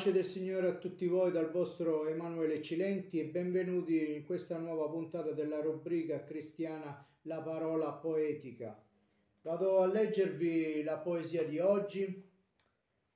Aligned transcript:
Pace 0.00 0.12
del 0.12 0.24
Signore 0.24 0.68
a 0.68 0.78
tutti 0.78 1.06
voi 1.06 1.30
dal 1.30 1.50
vostro 1.50 2.08
Emanuele 2.08 2.62
Cilenti 2.62 3.20
e 3.20 3.26
benvenuti 3.26 4.14
in 4.14 4.24
questa 4.24 4.56
nuova 4.56 4.88
puntata 4.88 5.32
della 5.32 5.60
rubrica 5.60 6.24
cristiana 6.24 7.06
La 7.24 7.42
parola 7.42 7.92
poetica. 7.92 8.82
Vado 9.42 9.80
a 9.80 9.86
leggervi 9.86 10.82
la 10.84 10.96
poesia 11.00 11.44
di 11.44 11.58
oggi, 11.58 12.30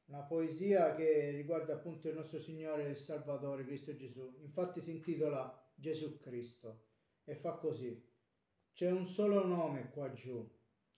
una 0.09 0.25
poesia 0.25 0.95
che 0.95 1.30
riguarda 1.30 1.73
appunto 1.73 2.09
il 2.09 2.16
nostro 2.16 2.39
Signore 2.39 2.91
e 2.91 2.95
Salvatore 2.97 3.64
Cristo 3.64 3.97
Gesù. 3.97 4.34
Infatti 4.42 4.83
si 4.83 4.91
intitola 4.91 5.66
Gesù 5.75 6.19
Cristo 6.19 6.83
e 7.25 7.34
fa 7.34 7.53
così. 7.53 7.98
C'è 8.75 8.91
un 8.91 9.06
solo 9.06 9.47
nome 9.47 9.89
qua 9.89 10.12
giù 10.12 10.47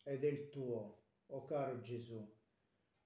ed 0.02 0.24
è 0.24 0.26
il 0.26 0.48
tuo, 0.48 1.02
o 1.26 1.36
oh 1.36 1.44
caro 1.44 1.78
Gesù. 1.78 2.28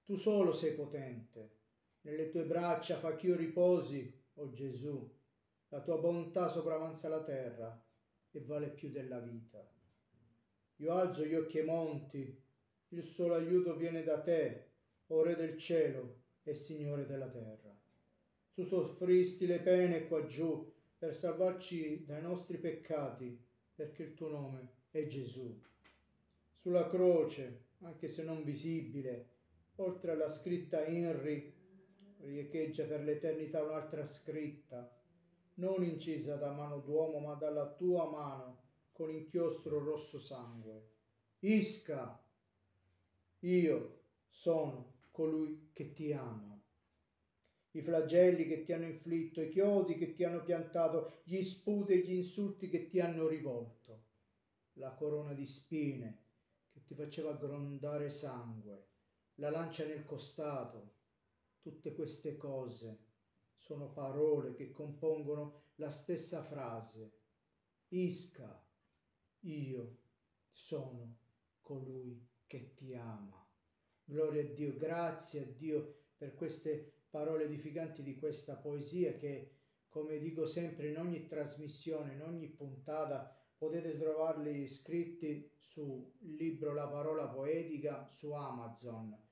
Tu 0.03 0.15
solo 0.15 0.51
sei 0.51 0.73
potente 0.73 1.59
nelle 2.01 2.29
tue 2.29 2.43
braccia 2.43 2.97
fa 2.97 3.15
ch'io 3.15 3.35
riposi, 3.35 4.19
o 4.35 4.43
oh 4.43 4.51
Gesù. 4.51 5.19
La 5.69 5.81
tua 5.81 5.97
bontà 5.97 6.49
sopravanza 6.49 7.07
la 7.07 7.23
terra 7.23 7.83
e 8.31 8.39
vale 8.41 8.69
più 8.69 8.89
della 8.89 9.19
vita. 9.19 9.65
Io 10.77 10.93
alzo 10.93 11.25
gli 11.25 11.35
occhi 11.35 11.59
ai 11.59 11.65
monti, 11.65 12.43
il 12.89 13.03
solo 13.03 13.35
aiuto 13.35 13.75
viene 13.75 14.03
da 14.03 14.19
te, 14.19 14.69
o 15.07 15.21
Re 15.23 15.35
del 15.35 15.57
cielo 15.57 16.23
e 16.43 16.55
Signore 16.55 17.05
della 17.05 17.29
terra. 17.29 17.77
Tu 18.53 18.63
soffristi 18.63 19.45
le 19.45 19.59
pene 19.59 20.07
qua 20.07 20.25
giù 20.25 20.73
per 20.97 21.15
salvarci 21.15 22.05
dai 22.05 22.21
nostri 22.21 22.57
peccati, 22.57 23.39
perché 23.73 24.03
il 24.03 24.13
tuo 24.13 24.29
nome 24.29 24.73
è 24.91 25.05
Gesù. 25.05 25.59
Sulla 26.55 26.87
croce, 26.89 27.65
anche 27.79 28.07
se 28.07 28.23
non 28.23 28.43
visibile, 28.43 29.29
oltre 29.75 30.11
alla 30.11 30.29
scritta 30.29 30.85
INRI, 30.85 31.60
riecheggia 32.23 32.85
per 32.85 33.01
l'eternità 33.01 33.63
un'altra 33.63 34.05
scritta, 34.05 34.91
non 35.55 35.83
incisa 35.83 36.35
da 36.35 36.51
mano 36.51 36.79
d'uomo, 36.79 37.19
ma 37.19 37.35
dalla 37.35 37.73
tua 37.73 38.09
mano, 38.09 38.59
con 38.91 39.09
inchiostro 39.09 39.83
rosso 39.83 40.19
sangue. 40.19 40.89
Isca, 41.39 42.23
io 43.39 44.03
sono 44.27 44.99
colui 45.11 45.69
che 45.73 45.91
ti 45.91 46.13
ama. 46.13 46.59
I 47.73 47.81
flagelli 47.81 48.45
che 48.45 48.63
ti 48.63 48.73
hanno 48.73 48.85
inflitto, 48.85 49.41
i 49.41 49.49
chiodi 49.49 49.95
che 49.95 50.11
ti 50.11 50.23
hanno 50.23 50.43
piantato, 50.43 51.21
gli 51.23 51.41
sputi 51.41 51.93
e 51.93 51.97
gli 51.99 52.13
insulti 52.13 52.67
che 52.67 52.87
ti 52.87 52.99
hanno 52.99 53.27
rivolto, 53.27 54.03
la 54.73 54.93
corona 54.93 55.33
di 55.33 55.45
spine 55.45 56.25
che 56.69 56.83
ti 56.83 56.95
faceva 56.95 57.33
grondare 57.33 58.09
sangue, 58.09 58.87
la 59.35 59.49
lancia 59.49 59.85
nel 59.85 60.05
costato, 60.05 60.99
Tutte 61.61 61.93
queste 61.93 62.37
cose 62.37 63.05
sono 63.55 63.91
parole 63.91 64.55
che 64.55 64.71
compongono 64.71 65.65
la 65.75 65.91
stessa 65.91 66.41
frase. 66.41 67.19
Isca, 67.89 68.65
io 69.41 69.97
sono 70.49 71.19
colui 71.61 72.27
che 72.47 72.73
ti 72.73 72.95
ama. 72.95 73.47
Gloria 74.03 74.41
a 74.41 74.47
Dio, 74.47 74.75
grazie 74.75 75.43
a 75.43 75.45
Dio 75.45 76.05
per 76.17 76.33
queste 76.33 77.03
parole 77.11 77.43
edificanti 77.43 78.01
di 78.01 78.17
questa 78.17 78.55
poesia 78.55 79.13
che, 79.13 79.57
come 79.87 80.17
dico 80.17 80.47
sempre 80.47 80.89
in 80.89 80.97
ogni 80.97 81.25
trasmissione, 81.27 82.13
in 82.13 82.23
ogni 82.23 82.47
puntata, 82.47 83.37
potete 83.55 83.95
trovarli 83.99 84.65
scritti 84.65 85.47
sul 85.59 86.11
libro 86.21 86.73
La 86.73 86.87
parola 86.87 87.27
poetica 87.27 88.07
su 88.09 88.31
Amazon 88.31 89.29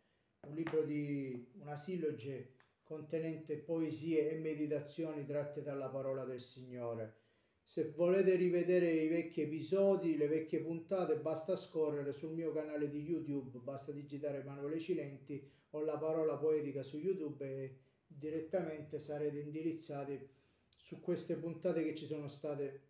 un 0.47 0.55
libro 0.55 0.83
di 0.83 1.51
una 1.59 1.75
silloge 1.75 2.53
contenente 2.83 3.57
poesie 3.57 4.31
e 4.31 4.39
meditazioni 4.39 5.25
tratte 5.25 5.61
dalla 5.61 5.89
parola 5.89 6.25
del 6.25 6.41
Signore. 6.41 7.17
Se 7.63 7.91
volete 7.91 8.35
rivedere 8.35 8.89
i 8.89 9.07
vecchi 9.07 9.41
episodi, 9.41 10.17
le 10.17 10.27
vecchie 10.27 10.61
puntate, 10.61 11.17
basta 11.17 11.55
scorrere 11.55 12.13
sul 12.13 12.33
mio 12.33 12.51
canale 12.51 12.89
di 12.89 13.03
YouTube, 13.03 13.59
basta 13.59 13.91
digitare 13.91 14.39
Emanuele 14.39 14.79
Cilenti 14.79 15.47
o 15.71 15.83
la 15.83 15.97
parola 15.97 16.35
poetica 16.37 16.81
su 16.81 16.97
YouTube 16.97 17.45
e 17.45 17.77
direttamente 18.07 18.97
sarete 18.97 19.37
indirizzati 19.37 20.27
su 20.65 20.99
queste 20.99 21.35
puntate 21.35 21.83
che 21.83 21.93
ci 21.93 22.07
sono 22.07 22.27
state 22.27 22.87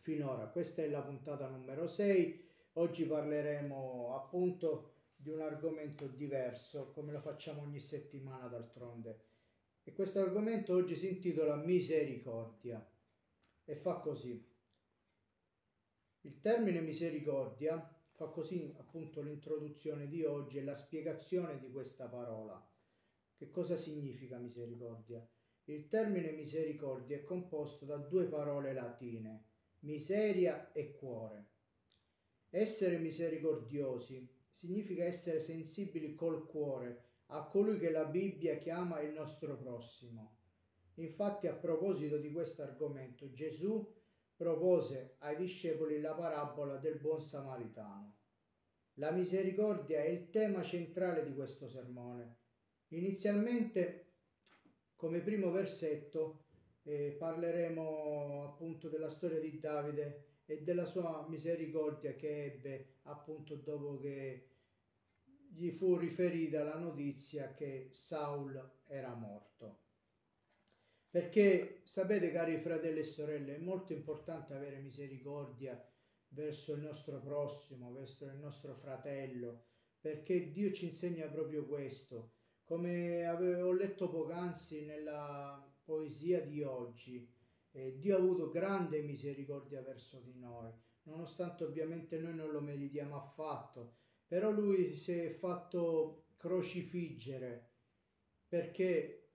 finora. 0.00 0.48
Questa 0.48 0.82
è 0.82 0.88
la 0.88 1.02
puntata 1.02 1.46
numero 1.48 1.86
6. 1.86 2.46
Oggi 2.72 3.04
parleremo 3.04 4.16
appunto 4.16 4.94
di 5.20 5.30
un 5.30 5.40
argomento 5.40 6.06
diverso, 6.06 6.92
come 6.92 7.10
lo 7.10 7.20
facciamo 7.20 7.62
ogni 7.62 7.80
settimana 7.80 8.46
d'altronde. 8.46 9.26
E 9.82 9.92
questo 9.92 10.20
argomento 10.20 10.74
oggi 10.74 10.94
si 10.94 11.08
intitola 11.08 11.56
Misericordia 11.56 12.88
e 13.64 13.74
fa 13.74 13.96
così. 13.96 14.46
Il 16.20 16.38
termine 16.38 16.80
misericordia 16.80 17.96
fa 18.12 18.26
così 18.26 18.72
appunto 18.78 19.20
l'introduzione 19.20 20.06
di 20.06 20.24
oggi 20.24 20.58
e 20.58 20.62
la 20.62 20.74
spiegazione 20.74 21.58
di 21.58 21.68
questa 21.70 22.06
parola. 22.06 22.64
Che 23.34 23.50
cosa 23.50 23.76
significa 23.76 24.38
misericordia? 24.38 25.26
Il 25.64 25.88
termine 25.88 26.30
misericordia 26.30 27.16
è 27.16 27.24
composto 27.24 27.84
da 27.84 27.96
due 27.96 28.26
parole 28.26 28.72
latine, 28.72 29.46
miseria 29.80 30.70
e 30.72 30.92
cuore. 30.92 31.46
Essere 32.50 32.98
misericordiosi 32.98 34.37
significa 34.58 35.04
essere 35.04 35.38
sensibili 35.38 36.16
col 36.16 36.44
cuore 36.44 37.04
a 37.26 37.44
colui 37.44 37.78
che 37.78 37.92
la 37.92 38.06
Bibbia 38.06 38.56
chiama 38.56 39.00
il 39.00 39.12
nostro 39.12 39.56
prossimo. 39.56 40.34
Infatti 40.94 41.46
a 41.46 41.54
proposito 41.54 42.18
di 42.18 42.32
questo 42.32 42.62
argomento 42.62 43.30
Gesù 43.30 43.88
propose 44.34 45.14
ai 45.18 45.36
discepoli 45.36 46.00
la 46.00 46.12
parabola 46.12 46.76
del 46.76 46.98
buon 46.98 47.20
samaritano. 47.20 48.16
La 48.94 49.12
misericordia 49.12 50.00
è 50.00 50.08
il 50.08 50.28
tema 50.28 50.64
centrale 50.64 51.22
di 51.22 51.34
questo 51.34 51.68
sermone. 51.68 52.38
Inizialmente, 52.88 54.06
come 54.96 55.20
primo 55.20 55.52
versetto, 55.52 56.46
eh, 56.82 57.14
parleremo 57.16 58.42
appunto 58.44 58.88
della 58.88 59.10
storia 59.10 59.38
di 59.38 59.60
Davide 59.60 60.27
e 60.50 60.62
della 60.62 60.86
sua 60.86 61.26
misericordia 61.28 62.14
che 62.14 62.44
ebbe 62.46 63.00
appunto 63.02 63.56
dopo 63.56 63.98
che 63.98 64.48
gli 65.50 65.70
fu 65.70 65.94
riferita 65.96 66.64
la 66.64 66.78
notizia 66.78 67.52
che 67.52 67.88
Saul 67.90 68.58
era 68.86 69.14
morto. 69.14 69.80
Perché 71.10 71.82
sapete 71.84 72.32
cari 72.32 72.56
fratelli 72.56 73.00
e 73.00 73.04
sorelle, 73.04 73.56
è 73.56 73.58
molto 73.58 73.92
importante 73.92 74.54
avere 74.54 74.80
misericordia 74.80 75.78
verso 76.28 76.72
il 76.72 76.80
nostro 76.80 77.20
prossimo, 77.20 77.92
verso 77.92 78.24
il 78.24 78.36
nostro 78.36 78.74
fratello, 78.74 79.64
perché 80.00 80.50
Dio 80.50 80.72
ci 80.72 80.86
insegna 80.86 81.26
proprio 81.28 81.66
questo. 81.66 82.32
Come 82.64 83.26
avevo 83.26 83.72
letto 83.72 84.08
poc'anzi 84.08 84.86
nella 84.86 85.62
poesia 85.84 86.40
di 86.40 86.62
oggi, 86.62 87.36
eh, 87.78 87.98
Dio 87.98 88.16
ha 88.16 88.18
avuto 88.18 88.50
grande 88.50 89.00
misericordia 89.02 89.80
verso 89.82 90.20
di 90.20 90.34
noi, 90.36 90.70
nonostante 91.04 91.64
ovviamente 91.64 92.18
noi 92.18 92.34
non 92.34 92.50
lo 92.50 92.60
meritiamo 92.60 93.16
affatto, 93.16 93.94
però 94.26 94.50
lui 94.50 94.96
si 94.96 95.12
è 95.12 95.28
fatto 95.30 96.24
crocifiggere 96.36 97.70
perché 98.48 99.28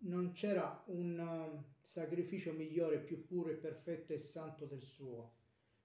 non 0.00 0.32
c'era 0.32 0.82
un 0.86 1.18
um, 1.18 1.64
sacrificio 1.80 2.52
migliore, 2.52 3.00
più 3.00 3.26
puro 3.26 3.50
e 3.50 3.54
perfetto 3.54 4.12
e 4.12 4.18
santo 4.18 4.64
del 4.64 4.82
suo. 4.82 5.34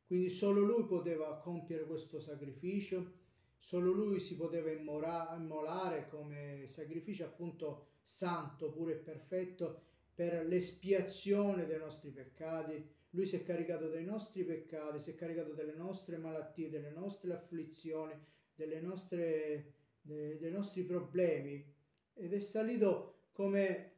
Quindi 0.06 0.30
solo 0.30 0.62
lui 0.62 0.86
poteva 0.86 1.38
compiere 1.38 1.86
questo 1.86 2.20
sacrificio, 2.20 3.24
solo 3.58 3.92
lui 3.92 4.20
si 4.20 4.36
poteva 4.36 4.72
immolare 4.72 6.08
come 6.08 6.68
sacrificio 6.68 7.26
appunto 7.26 7.88
santo, 8.02 8.72
puro 8.72 8.92
e 8.92 8.98
perfetto 8.98 9.82
per 10.16 10.46
l'espiazione 10.46 11.66
dei 11.66 11.78
nostri 11.78 12.10
peccati. 12.10 12.94
Lui 13.10 13.26
si 13.26 13.36
è 13.36 13.44
caricato 13.44 13.90
dei 13.90 14.06
nostri 14.06 14.44
peccati, 14.44 15.00
si 15.00 15.12
è 15.12 15.16
caricato 15.16 15.54
delle 15.54 15.76
nostre 15.76 16.18
malattie, 16.18 16.70
delle 16.70 16.92
nostre 16.92 17.34
afflizioni, 17.34 18.14
delle 18.56 18.80
nostre, 18.80 19.74
dei, 20.02 20.38
dei 20.38 20.52
nostri 20.52 20.84
problemi 20.84 21.74
ed 22.14 22.34
è 22.34 22.40
salito 22.40 23.28
come 23.32 23.92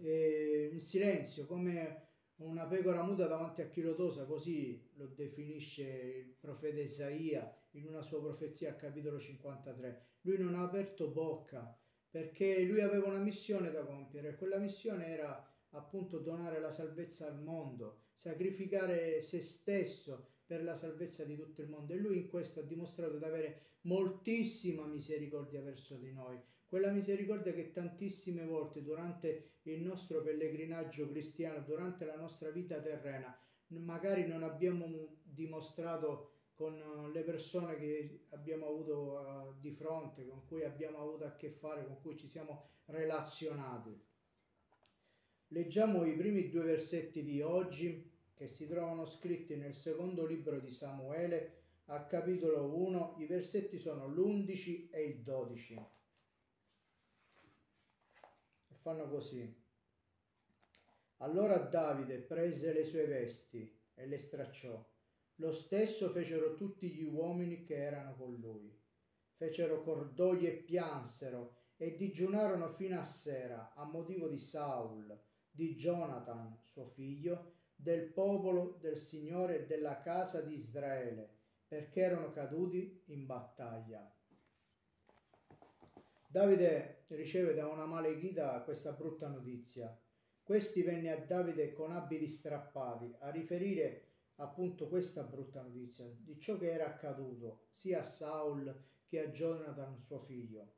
eh, 0.00 0.70
in 0.72 0.80
silenzio, 0.80 1.46
come 1.46 2.06
una 2.36 2.66
pecora 2.66 3.02
muta 3.02 3.26
davanti 3.26 3.62
a 3.62 3.68
chi 3.68 3.80
lo 3.82 3.94
tosa, 3.94 4.24
così 4.24 4.90
lo 4.94 5.06
definisce 5.06 5.82
il 5.82 6.36
profeta 6.38 6.80
Isaia 6.80 7.52
in 7.72 7.88
una 7.88 8.02
sua 8.02 8.20
profezia 8.20 8.70
al 8.70 8.76
capitolo 8.76 9.18
53. 9.18 10.06
Lui 10.22 10.38
non 10.38 10.54
ha 10.54 10.62
aperto 10.62 11.08
bocca, 11.08 11.76
perché 12.10 12.62
lui 12.62 12.80
aveva 12.80 13.08
una 13.08 13.18
missione 13.18 13.70
da 13.70 13.84
compiere, 13.84 14.36
quella 14.36 14.58
missione 14.58 15.06
era 15.08 15.46
appunto 15.70 16.18
donare 16.18 16.60
la 16.60 16.70
salvezza 16.70 17.26
al 17.26 17.42
mondo, 17.42 18.04
sacrificare 18.12 19.20
se 19.20 19.40
stesso 19.40 20.36
per 20.46 20.64
la 20.64 20.74
salvezza 20.74 21.24
di 21.24 21.36
tutto 21.36 21.60
il 21.60 21.68
mondo 21.68 21.92
e 21.92 21.98
lui 21.98 22.16
in 22.16 22.28
questo 22.28 22.60
ha 22.60 22.62
dimostrato 22.64 23.18
di 23.18 23.24
avere 23.24 23.76
moltissima 23.82 24.86
misericordia 24.86 25.60
verso 25.60 25.96
di 25.96 26.10
noi, 26.10 26.40
quella 26.66 26.90
misericordia 26.90 27.52
che 27.52 27.70
tantissime 27.70 28.44
volte 28.44 28.82
durante 28.82 29.58
il 29.62 29.80
nostro 29.80 30.22
pellegrinaggio 30.22 31.08
cristiano, 31.08 31.60
durante 31.60 32.04
la 32.04 32.16
nostra 32.16 32.50
vita 32.50 32.80
terrena, 32.80 33.38
magari 33.68 34.26
non 34.26 34.42
abbiamo 34.42 35.20
dimostrato 35.22 36.37
con 36.58 37.12
le 37.12 37.22
persone 37.22 37.76
che 37.76 38.24
abbiamo 38.30 38.66
avuto 38.66 39.12
uh, 39.12 39.60
di 39.60 39.70
fronte, 39.70 40.26
con 40.26 40.44
cui 40.44 40.64
abbiamo 40.64 40.98
avuto 40.98 41.24
a 41.24 41.36
che 41.36 41.50
fare, 41.50 41.86
con 41.86 42.00
cui 42.00 42.16
ci 42.16 42.26
siamo 42.26 42.70
relazionati. 42.86 43.96
Leggiamo 45.50 46.04
i 46.04 46.16
primi 46.16 46.48
due 46.48 46.64
versetti 46.64 47.22
di 47.22 47.40
oggi 47.40 48.10
che 48.34 48.48
si 48.48 48.66
trovano 48.66 49.06
scritti 49.06 49.54
nel 49.54 49.76
secondo 49.76 50.26
libro 50.26 50.58
di 50.58 50.68
Samuele 50.68 51.62
al 51.86 52.08
capitolo 52.08 52.74
1. 52.76 53.14
I 53.18 53.26
versetti 53.26 53.78
sono 53.78 54.08
l'11 54.08 54.88
e 54.90 55.04
il 55.04 55.22
12. 55.22 55.74
E 58.66 58.74
fanno 58.80 59.08
così. 59.08 59.62
Allora 61.18 61.56
Davide 61.58 62.18
prese 62.18 62.72
le 62.72 62.82
sue 62.84 63.06
vesti 63.06 63.80
e 63.94 64.06
le 64.06 64.18
stracciò 64.18 64.84
lo 65.40 65.52
stesso 65.52 66.10
fecero 66.10 66.54
tutti 66.54 66.90
gli 66.90 67.02
uomini 67.02 67.62
che 67.62 67.76
erano 67.76 68.14
con 68.16 68.34
lui. 68.34 68.76
Fecero 69.34 69.82
cordoglio 69.82 70.48
e 70.48 70.56
piansero 70.56 71.56
e 71.76 71.96
digiunarono 71.96 72.68
fino 72.68 72.98
a 72.98 73.04
sera 73.04 73.72
a 73.74 73.84
motivo 73.84 74.26
di 74.28 74.38
Saul, 74.38 75.16
di 75.48 75.76
Jonathan, 75.76 76.58
suo 76.64 76.86
figlio, 76.86 77.52
del 77.76 78.12
popolo 78.12 78.78
del 78.80 78.96
Signore 78.96 79.60
e 79.60 79.66
della 79.66 80.00
casa 80.00 80.40
di 80.40 80.54
Israele, 80.54 81.36
perché 81.68 82.00
erano 82.00 82.32
caduti 82.32 83.04
in 83.06 83.24
battaglia. 83.24 84.12
Davide 86.26 87.04
riceve 87.08 87.54
da 87.54 87.68
una 87.68 87.86
malechita 87.86 88.60
questa 88.62 88.90
brutta 88.90 89.28
notizia. 89.28 89.96
Questi 90.42 90.82
venne 90.82 91.12
a 91.12 91.24
Davide 91.24 91.72
con 91.72 91.92
abiti 91.92 92.26
strappati 92.26 93.14
a 93.20 93.30
riferire 93.30 94.07
appunto 94.40 94.88
questa 94.88 95.22
brutta 95.22 95.62
notizia 95.62 96.04
di 96.06 96.38
ciò 96.38 96.56
che 96.56 96.70
era 96.70 96.86
accaduto 96.86 97.68
sia 97.72 98.00
a 98.00 98.04
Saul 98.04 98.86
che 99.06 99.20
a 99.20 99.28
Jonathan 99.28 99.98
suo 99.98 100.20
figlio. 100.20 100.74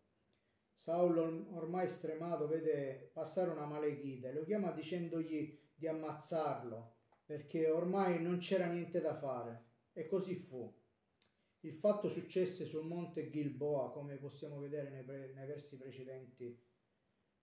Saul 0.72 1.18
ormai 1.52 1.86
stremato 1.88 2.46
vede 2.46 3.10
passare 3.12 3.50
una 3.50 3.66
malechita 3.66 4.28
e 4.28 4.32
lo 4.32 4.44
chiama 4.44 4.70
dicendogli 4.70 5.58
di 5.74 5.86
ammazzarlo 5.86 6.96
perché 7.24 7.68
ormai 7.68 8.22
non 8.22 8.38
c'era 8.38 8.66
niente 8.66 9.00
da 9.00 9.14
fare 9.14 9.66
e 9.92 10.06
così 10.06 10.36
fu. 10.36 10.74
Il 11.60 11.74
fatto 11.74 12.08
successe 12.08 12.64
sul 12.64 12.86
monte 12.86 13.28
Gilboa 13.28 13.92
come 13.92 14.16
possiamo 14.16 14.58
vedere 14.58 14.88
nei, 14.88 15.04
pre- 15.04 15.34
nei 15.34 15.46
versi 15.46 15.76
precedenti. 15.76 16.58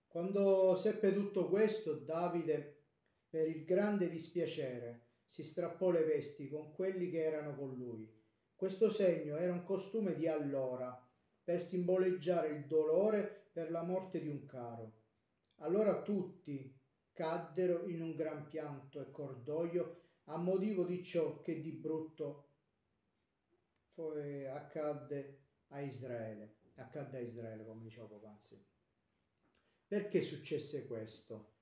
Quando 0.07 0.73
seppe 0.75 1.13
tutto 1.13 1.47
questo 1.47 1.93
Davide 1.93 2.85
per 3.29 3.47
il 3.47 3.63
grande 3.65 4.09
dispiacere 4.09 5.06
si 5.27 5.43
strappò 5.43 5.91
le 5.91 6.03
vesti 6.03 6.47
con 6.47 6.71
quelli 6.71 7.09
che 7.09 7.23
erano 7.23 7.55
con 7.55 7.75
lui. 7.75 8.11
Questo 8.55 8.89
segno 8.89 9.37
era 9.37 9.53
un 9.53 9.63
costume 9.63 10.15
di 10.15 10.27
allora, 10.27 10.99
per 11.43 11.61
simboleggiare 11.61 12.49
il 12.49 12.65
dolore 12.65 13.49
per 13.51 13.71
la 13.71 13.83
morte 13.83 14.19
di 14.19 14.27
un 14.27 14.45
caro. 14.45 14.93
Allora 15.57 16.01
tutti 16.01 16.75
caddero 17.13 17.87
in 17.87 18.01
un 18.01 18.15
gran 18.15 18.47
pianto 18.47 18.99
e 18.99 19.09
cordoglio 19.11 20.01
a 20.25 20.37
motivo 20.37 20.83
di 20.83 21.03
ciò 21.03 21.39
che 21.39 21.61
di 21.61 21.71
brutto 21.71 22.49
accadde 24.51 25.39
a 25.67 25.81
Israele. 25.81 26.57
Accadde 26.75 27.17
a 27.17 27.21
Israele, 27.21 27.65
come 27.65 27.81
dicevo 27.81 28.07
poc'anzi. 28.07 28.63
Perché 29.87 30.21
successe 30.21 30.85
questo? 30.85 31.56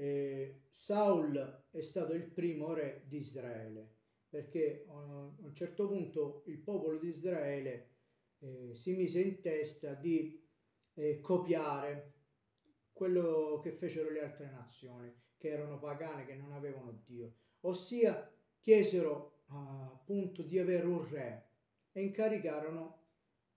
Eh, 0.00 0.60
Saul 0.68 1.64
è 1.72 1.80
stato 1.80 2.12
il 2.12 2.22
primo 2.22 2.72
re 2.72 3.02
di 3.08 3.16
Israele 3.16 3.96
perché 4.28 4.84
a 4.86 4.94
un 4.94 5.52
certo 5.54 5.88
punto 5.88 6.44
il 6.46 6.58
popolo 6.58 6.98
di 6.98 7.08
Israele 7.08 7.88
eh, 8.38 8.74
si 8.74 8.94
mise 8.94 9.20
in 9.20 9.40
testa 9.40 9.94
di 9.94 10.40
eh, 10.94 11.18
copiare 11.20 12.12
quello 12.92 13.58
che 13.60 13.72
fecero 13.72 14.10
le 14.10 14.22
altre 14.22 14.48
nazioni 14.50 15.12
che 15.36 15.48
erano 15.48 15.80
pagane, 15.80 16.26
che 16.26 16.36
non 16.36 16.52
avevano 16.52 17.02
Dio, 17.04 17.34
ossia 17.62 18.32
chiesero 18.60 19.42
appunto 19.46 20.42
di 20.42 20.60
avere 20.60 20.86
un 20.86 21.08
re 21.08 21.48
e 21.90 22.02
incaricarono 22.02 23.06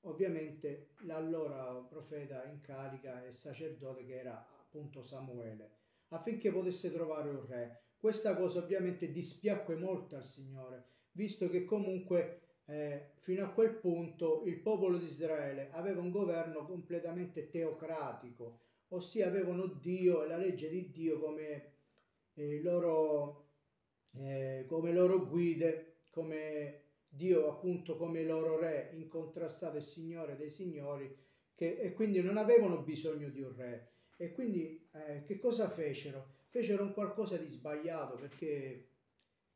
ovviamente 0.06 0.94
l'allora 1.02 1.76
profeta 1.88 2.46
in 2.46 2.62
carica 2.62 3.24
e 3.24 3.32
sacerdote 3.32 4.06
che 4.06 4.18
era 4.18 4.44
appunto 4.60 5.04
Samuele 5.04 5.81
affinché 6.12 6.52
potesse 6.52 6.92
trovare 6.92 7.30
un 7.30 7.46
re. 7.48 7.82
Questa 7.98 8.36
cosa 8.36 8.60
ovviamente 8.60 9.12
dispiacque 9.12 9.76
molto 9.76 10.16
al 10.16 10.26
Signore, 10.26 10.86
visto 11.12 11.50
che 11.50 11.66
comunque 11.66 12.42
eh, 12.66 13.12
fino 13.18 13.46
a 13.46 13.50
quel 13.50 13.76
punto 13.76 14.44
il 14.46 14.60
popolo 14.60 14.98
di 14.98 15.06
Israele 15.06 15.70
aveva 15.72 16.02
un 16.02 16.10
governo 16.10 16.66
completamente 16.66 17.50
teocratico, 17.50 18.60
ossia 18.90 19.28
avevano 19.28 19.68
Dio 19.68 20.24
e 20.24 20.28
la 20.28 20.38
legge 20.38 20.70
di 20.70 20.90
Dio 20.90 21.20
come, 21.20 21.74
eh, 22.34 22.62
loro, 22.62 23.50
eh, 24.14 24.66
come 24.68 24.92
loro 24.92 25.28
guide, 25.28 26.06
come 26.10 26.84
Dio 27.08 27.50
appunto 27.50 27.98
come 27.98 28.24
loro 28.24 28.58
re, 28.58 28.92
incontrastato 28.94 29.78
il 29.78 29.84
Signore 29.84 30.36
dei 30.38 30.50
Signori, 30.50 31.14
che, 31.54 31.78
e 31.78 31.94
quindi 31.94 32.22
non 32.22 32.38
avevano 32.38 32.82
bisogno 32.82 33.30
di 33.30 33.42
un 33.42 33.54
re. 33.56 33.90
E 34.16 34.32
quindi 34.32 34.81
eh, 34.94 35.24
che 35.24 35.40
cosa 35.40 35.70
fecero? 35.70 36.40
Fecero 36.50 36.84
un 36.84 36.94
qualcosa 36.94 37.38
di 37.38 37.48
sbagliato 37.48 38.16
perché 38.16 38.88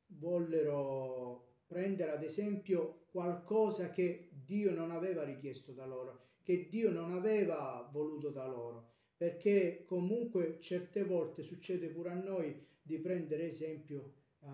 vollero 0.08 1.46
prendere 1.68 2.12
ad 2.12 2.24
esempio 2.24 3.06
qualcosa 3.12 3.90
che 3.90 4.30
Dio 4.32 4.74
non 4.74 4.92
aveva 4.92 5.24
richiesto 5.24 5.72
da 5.72 5.86
loro, 5.86 6.22
che 6.44 6.68
Dio 6.70 6.92
non 6.92 7.14
aveva 7.14 7.88
voluto 7.92 8.30
da 8.30 8.46
loro, 8.46 8.92
perché 9.18 9.84
comunque 9.86 10.60
certe 10.60 11.04
volte 11.04 11.42
succede 11.42 11.88
pure 11.88 12.12
a 12.12 12.16
noi 12.16 12.64
di 12.82 13.00
prendere 13.00 13.48
esempio, 13.48 14.14
uh, 14.40 14.48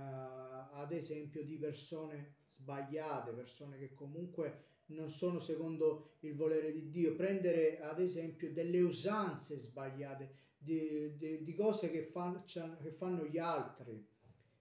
ad 0.74 0.92
esempio, 0.92 1.44
di 1.44 1.58
persone 1.58 2.36
sbagliate, 2.56 3.32
persone 3.32 3.78
che 3.78 3.94
comunque 3.94 4.70
non 4.88 5.10
sono 5.10 5.40
secondo 5.40 6.16
il 6.20 6.36
volere 6.36 6.72
di 6.72 6.90
Dio, 6.90 7.16
prendere 7.16 7.82
ad 7.82 8.00
esempio 8.00 8.52
delle 8.52 8.80
usanze 8.80 9.58
sbagliate, 9.58 10.36
di, 10.62 11.15
di, 11.18 11.41
di 11.41 11.53
cose 11.56 11.89
che, 11.89 12.03
fan, 12.03 12.44
che, 12.44 12.91
fanno 12.91 13.25
gli 13.25 13.39
altri. 13.39 14.08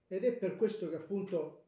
Ed 0.07 0.23
è 0.23 0.33
per 0.33 0.57
questo 0.57 0.89
che 0.89 0.95
appunto 0.95 1.65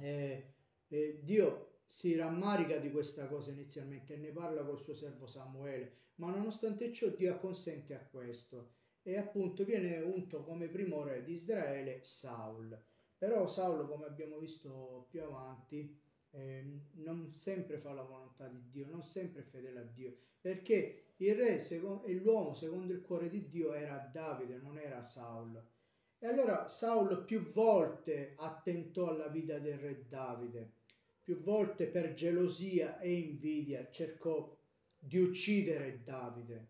eh, 0.00 0.54
eh, 0.88 1.20
Dio 1.22 1.80
si 1.84 2.14
rammarica 2.14 2.78
di 2.78 2.90
questa 2.90 3.26
cosa 3.26 3.50
inizialmente 3.50 4.14
e 4.14 4.18
ne 4.18 4.30
parla 4.30 4.64
col 4.64 4.80
suo 4.80 4.94
servo 4.94 5.26
Samuele, 5.26 5.92
ma 6.16 6.30
nonostante 6.30 6.92
ciò 6.92 7.08
Dio 7.08 7.32
acconsente 7.32 7.94
a 7.94 8.06
questo 8.06 8.74
e 9.02 9.16
appunto 9.16 9.64
viene 9.64 9.98
unto 9.98 10.42
come 10.42 10.68
primo 10.68 11.02
re 11.02 11.22
di 11.22 11.34
Israele 11.34 12.02
Saul. 12.02 12.80
Però 13.18 13.46
Saul, 13.46 13.86
come 13.88 14.06
abbiamo 14.06 14.38
visto 14.38 15.06
più 15.08 15.22
avanti, 15.22 15.98
eh, 16.30 16.80
non 16.94 17.32
sempre 17.32 17.78
fa 17.78 17.92
la 17.92 18.02
volontà 18.02 18.48
di 18.48 18.62
Dio, 18.70 18.86
non 18.88 19.02
sempre 19.02 19.42
è 19.42 19.44
fedele 19.44 19.80
a 19.80 19.84
Dio, 19.84 20.16
perché 20.40 21.12
il 21.16 21.34
re 21.34 21.66
e 21.66 22.14
l'uomo 22.14 22.52
secondo 22.52 22.92
il 22.92 23.00
cuore 23.00 23.30
di 23.30 23.48
Dio 23.48 23.72
era 23.72 23.96
Davide, 24.12 24.58
non 24.58 24.78
era 24.78 25.02
Saul. 25.02 25.62
E 26.18 26.26
allora 26.26 26.68
Saul 26.68 27.24
più 27.24 27.46
volte 27.46 28.34
attentò 28.36 29.08
alla 29.08 29.28
vita 29.28 29.58
del 29.58 29.78
re 29.78 30.06
Davide, 30.06 30.72
più 31.22 31.40
volte 31.40 31.86
per 31.86 32.14
gelosia 32.14 33.00
e 33.00 33.12
invidia 33.12 33.90
cercò 33.90 34.56
di 34.98 35.18
uccidere 35.18 36.02
Davide. 36.02 36.68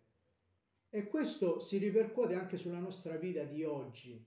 E 0.88 1.06
questo 1.08 1.58
si 1.58 1.78
ripercuote 1.78 2.34
anche 2.34 2.56
sulla 2.56 2.78
nostra 2.78 3.16
vita 3.16 3.44
di 3.44 3.64
oggi. 3.64 4.24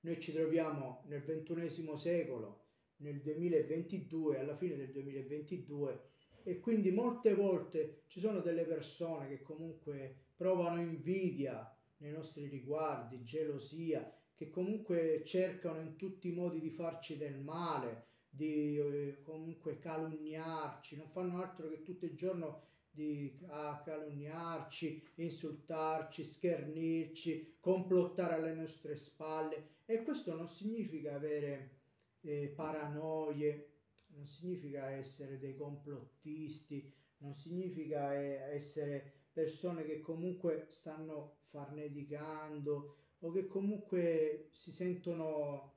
Noi 0.00 0.20
ci 0.20 0.32
troviamo 0.32 1.04
nel 1.06 1.22
ventunesimo 1.22 1.96
secolo, 1.96 2.69
nel 3.00 3.20
2022, 3.20 4.38
alla 4.38 4.56
fine 4.56 4.76
del 4.76 4.90
2022 4.90 6.08
e 6.42 6.60
quindi 6.60 6.90
molte 6.90 7.34
volte 7.34 8.02
ci 8.06 8.20
sono 8.20 8.40
delle 8.40 8.64
persone 8.64 9.28
che 9.28 9.42
comunque 9.42 10.28
provano 10.36 10.80
invidia 10.80 11.74
nei 11.98 12.12
nostri 12.12 12.46
riguardi, 12.46 13.22
gelosia, 13.22 14.10
che 14.34 14.48
comunque 14.48 15.22
cercano 15.24 15.80
in 15.80 15.96
tutti 15.96 16.28
i 16.28 16.32
modi 16.32 16.60
di 16.60 16.70
farci 16.70 17.18
del 17.18 17.38
male, 17.38 18.06
di 18.30 18.78
eh, 18.78 19.20
comunque 19.22 19.78
calunniarci, 19.78 20.96
non 20.96 21.08
fanno 21.10 21.42
altro 21.42 21.68
che 21.68 21.82
tutto 21.82 22.06
il 22.06 22.14
giorno 22.14 22.68
di 22.90 23.38
a 23.48 23.82
calunniarci, 23.84 25.08
insultarci, 25.16 26.24
schernirci, 26.24 27.56
complottare 27.60 28.34
alle 28.34 28.54
nostre 28.54 28.96
spalle 28.96 29.68
e 29.84 30.02
questo 30.02 30.34
non 30.34 30.48
significa 30.48 31.14
avere 31.14 31.79
eh, 32.22 32.52
paranoie, 32.54 33.68
non 34.08 34.26
significa 34.26 34.90
essere 34.90 35.38
dei 35.38 35.54
complottisti, 35.54 36.92
non 37.18 37.34
significa 37.34 38.14
eh, 38.14 38.54
essere 38.54 39.12
persone 39.32 39.84
che 39.84 40.00
comunque 40.00 40.66
stanno 40.70 41.38
farneticando 41.50 42.96
o 43.20 43.30
che 43.30 43.46
comunque 43.46 44.48
si 44.52 44.72
sentono 44.72 45.74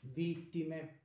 vittime. 0.00 0.98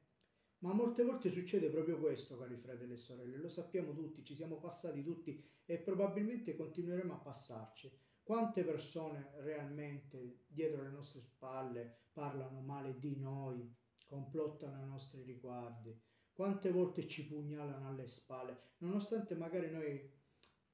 Ma 0.60 0.74
molte 0.74 1.03
volte 1.03 1.29
succede 1.29 1.70
proprio 1.70 2.00
questo, 2.00 2.38
cari 2.38 2.55
fratelli 2.55 2.94
e 2.94 2.98
sorelle, 2.98 3.38
lo 3.38 3.50
sappiamo 3.50 3.94
tutti, 3.94 4.24
ci 4.24 4.36
siamo 4.36 4.55
passati 4.55 5.03
tutti 5.03 5.44
e 5.65 5.77
probabilmente 5.77 6.55
continueremo 6.55 7.13
a 7.13 7.17
passarci. 7.17 7.91
Quante 8.24 8.63
persone 8.63 9.32
realmente 9.41 10.46
dietro 10.48 10.82
le 10.82 10.89
nostre 10.89 11.22
spalle 11.22 12.05
parlano 12.13 12.62
male 12.62 12.98
di 12.98 13.20
noi, 13.20 13.72
complottano 14.05 14.81
i 14.83 14.88
nostri 14.88 15.24
riguardi? 15.24 15.97
Quante 16.31 16.71
volte 16.71 17.07
ci 17.07 17.27
pugnalano 17.27 17.88
alle 17.88 18.07
spalle, 18.07 18.57
nonostante 18.79 19.35
magari 19.35 19.71
noi 19.71 20.13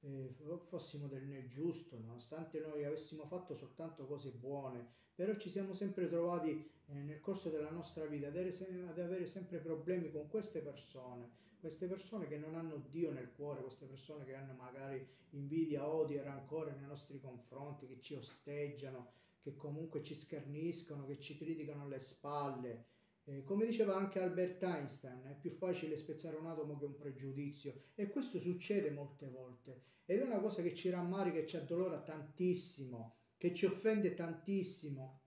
eh, 0.00 0.34
fossimo 0.62 1.06
del 1.06 1.24
nel 1.24 1.48
giusto, 1.48 1.98
nonostante 1.98 2.60
noi 2.60 2.84
avessimo 2.84 3.26
fatto 3.26 3.54
soltanto 3.54 4.06
cose 4.06 4.30
buone, 4.30 4.86
però 5.14 5.36
ci 5.36 5.48
siamo 5.48 5.72
sempre 5.72 6.08
trovati 6.08 6.68
eh, 6.86 6.94
nel 6.94 7.20
corso 7.20 7.50
della 7.50 7.70
nostra 7.70 8.06
vita 8.06 8.26
ad 8.26 8.36
avere, 8.36 8.50
ad 8.88 8.98
avere 8.98 9.26
sempre 9.26 9.58
problemi 9.58 10.10
con 10.10 10.28
queste 10.28 10.60
persone, 10.60 11.30
queste 11.60 11.86
persone 11.86 12.26
che 12.26 12.38
non 12.38 12.56
hanno 12.56 12.84
Dio 12.90 13.12
nel 13.12 13.30
cuore, 13.32 13.60
queste 13.60 13.86
persone 13.86 14.24
che 14.24 14.34
hanno 14.34 14.54
magari 14.54 15.06
invidia, 15.30 15.86
odio 15.86 16.18
e 16.18 16.24
rancore 16.24 16.74
nei 16.74 16.86
nostri 16.86 17.20
confronti, 17.20 17.86
che 17.86 18.00
ci 18.00 18.14
osteggiano, 18.14 19.12
che 19.40 19.54
comunque 19.54 20.02
ci 20.02 20.14
scherniscono, 20.14 21.06
che 21.06 21.20
ci 21.20 21.36
criticano 21.36 21.82
alle 21.82 22.00
spalle, 22.00 22.86
eh, 23.24 23.44
come 23.44 23.66
diceva 23.66 23.96
anche 23.96 24.20
Albert 24.20 24.62
Einstein, 24.62 25.22
è 25.24 25.36
più 25.38 25.50
facile 25.50 25.96
spezzare 25.96 26.36
un 26.36 26.46
atomo 26.46 26.78
che 26.78 26.84
un 26.84 26.96
pregiudizio 26.96 27.90
e 27.94 28.08
questo 28.08 28.38
succede 28.38 28.90
molte 28.90 29.28
volte. 29.28 29.82
Ed 30.04 30.20
è 30.20 30.24
una 30.24 30.40
cosa 30.40 30.62
che 30.62 30.74
ci 30.74 30.90
rammarica 30.90 31.38
e 31.38 31.46
ci 31.46 31.56
addolora 31.56 32.00
tantissimo, 32.00 33.16
che 33.36 33.54
ci 33.54 33.66
offende 33.66 34.14
tantissimo 34.14 35.20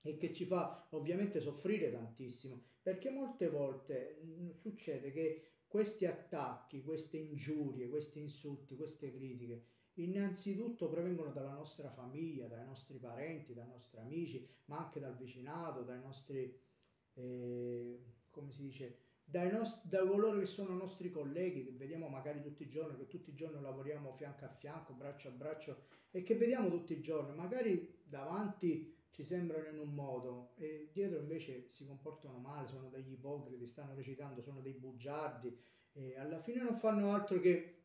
e 0.00 0.16
che 0.16 0.32
ci 0.32 0.46
fa 0.46 0.88
ovviamente 0.90 1.40
soffrire 1.40 1.90
tantissimo, 1.90 2.62
perché 2.82 3.10
molte 3.10 3.48
volte 3.48 4.20
mh, 4.22 4.42
mm, 4.42 4.50
succede 4.50 5.12
che 5.12 5.48
questi 5.66 6.06
attacchi, 6.06 6.82
queste 6.82 7.18
ingiurie, 7.18 7.88
questi 7.88 8.20
insulti, 8.20 8.76
queste 8.76 9.12
critiche, 9.12 9.64
innanzitutto 9.94 10.88
provengono 10.88 11.30
dalla 11.30 11.52
nostra 11.52 11.90
famiglia, 11.90 12.46
dai 12.46 12.64
nostri 12.64 12.98
parenti, 12.98 13.54
dai 13.54 13.66
nostri 13.66 13.98
amici, 14.00 14.48
ma 14.66 14.78
anche 14.78 15.00
dal 15.00 15.16
vicinato, 15.16 15.82
dai 15.82 16.00
nostri 16.00 16.63
eh, 17.14 17.98
come 18.30 18.50
si 18.50 18.62
dice, 18.62 18.98
dai 19.24 19.50
nost- 19.50 19.86
da 19.86 20.06
coloro 20.06 20.38
che 20.38 20.46
sono 20.46 20.74
nostri 20.74 21.10
colleghi, 21.10 21.64
che 21.64 21.72
vediamo 21.72 22.08
magari 22.08 22.40
tutti 22.42 22.62
i 22.62 22.68
giorni, 22.68 22.96
che 22.96 23.06
tutti 23.06 23.30
i 23.30 23.34
giorni 23.34 23.60
lavoriamo 23.60 24.12
fianco 24.12 24.44
a 24.44 24.48
fianco, 24.48 24.92
braccio 24.92 25.28
a 25.28 25.32
braccio 25.32 25.84
e 26.10 26.22
che 26.22 26.36
vediamo 26.36 26.68
tutti 26.68 26.92
i 26.92 27.00
giorni, 27.00 27.34
magari 27.34 28.02
davanti 28.04 28.92
ci 29.10 29.24
sembrano 29.24 29.68
in 29.68 29.78
un 29.78 29.94
modo 29.94 30.52
e 30.56 30.90
dietro 30.92 31.18
invece 31.20 31.66
si 31.68 31.86
comportano 31.86 32.38
male, 32.38 32.66
sono 32.66 32.88
degli 32.88 33.12
ipocriti, 33.12 33.66
stanno 33.66 33.94
recitando, 33.94 34.42
sono 34.42 34.60
dei 34.60 34.74
bugiardi 34.74 35.56
e 35.92 36.18
alla 36.18 36.40
fine 36.40 36.62
non 36.62 36.76
fanno 36.76 37.12
altro 37.12 37.38
che 37.38 37.82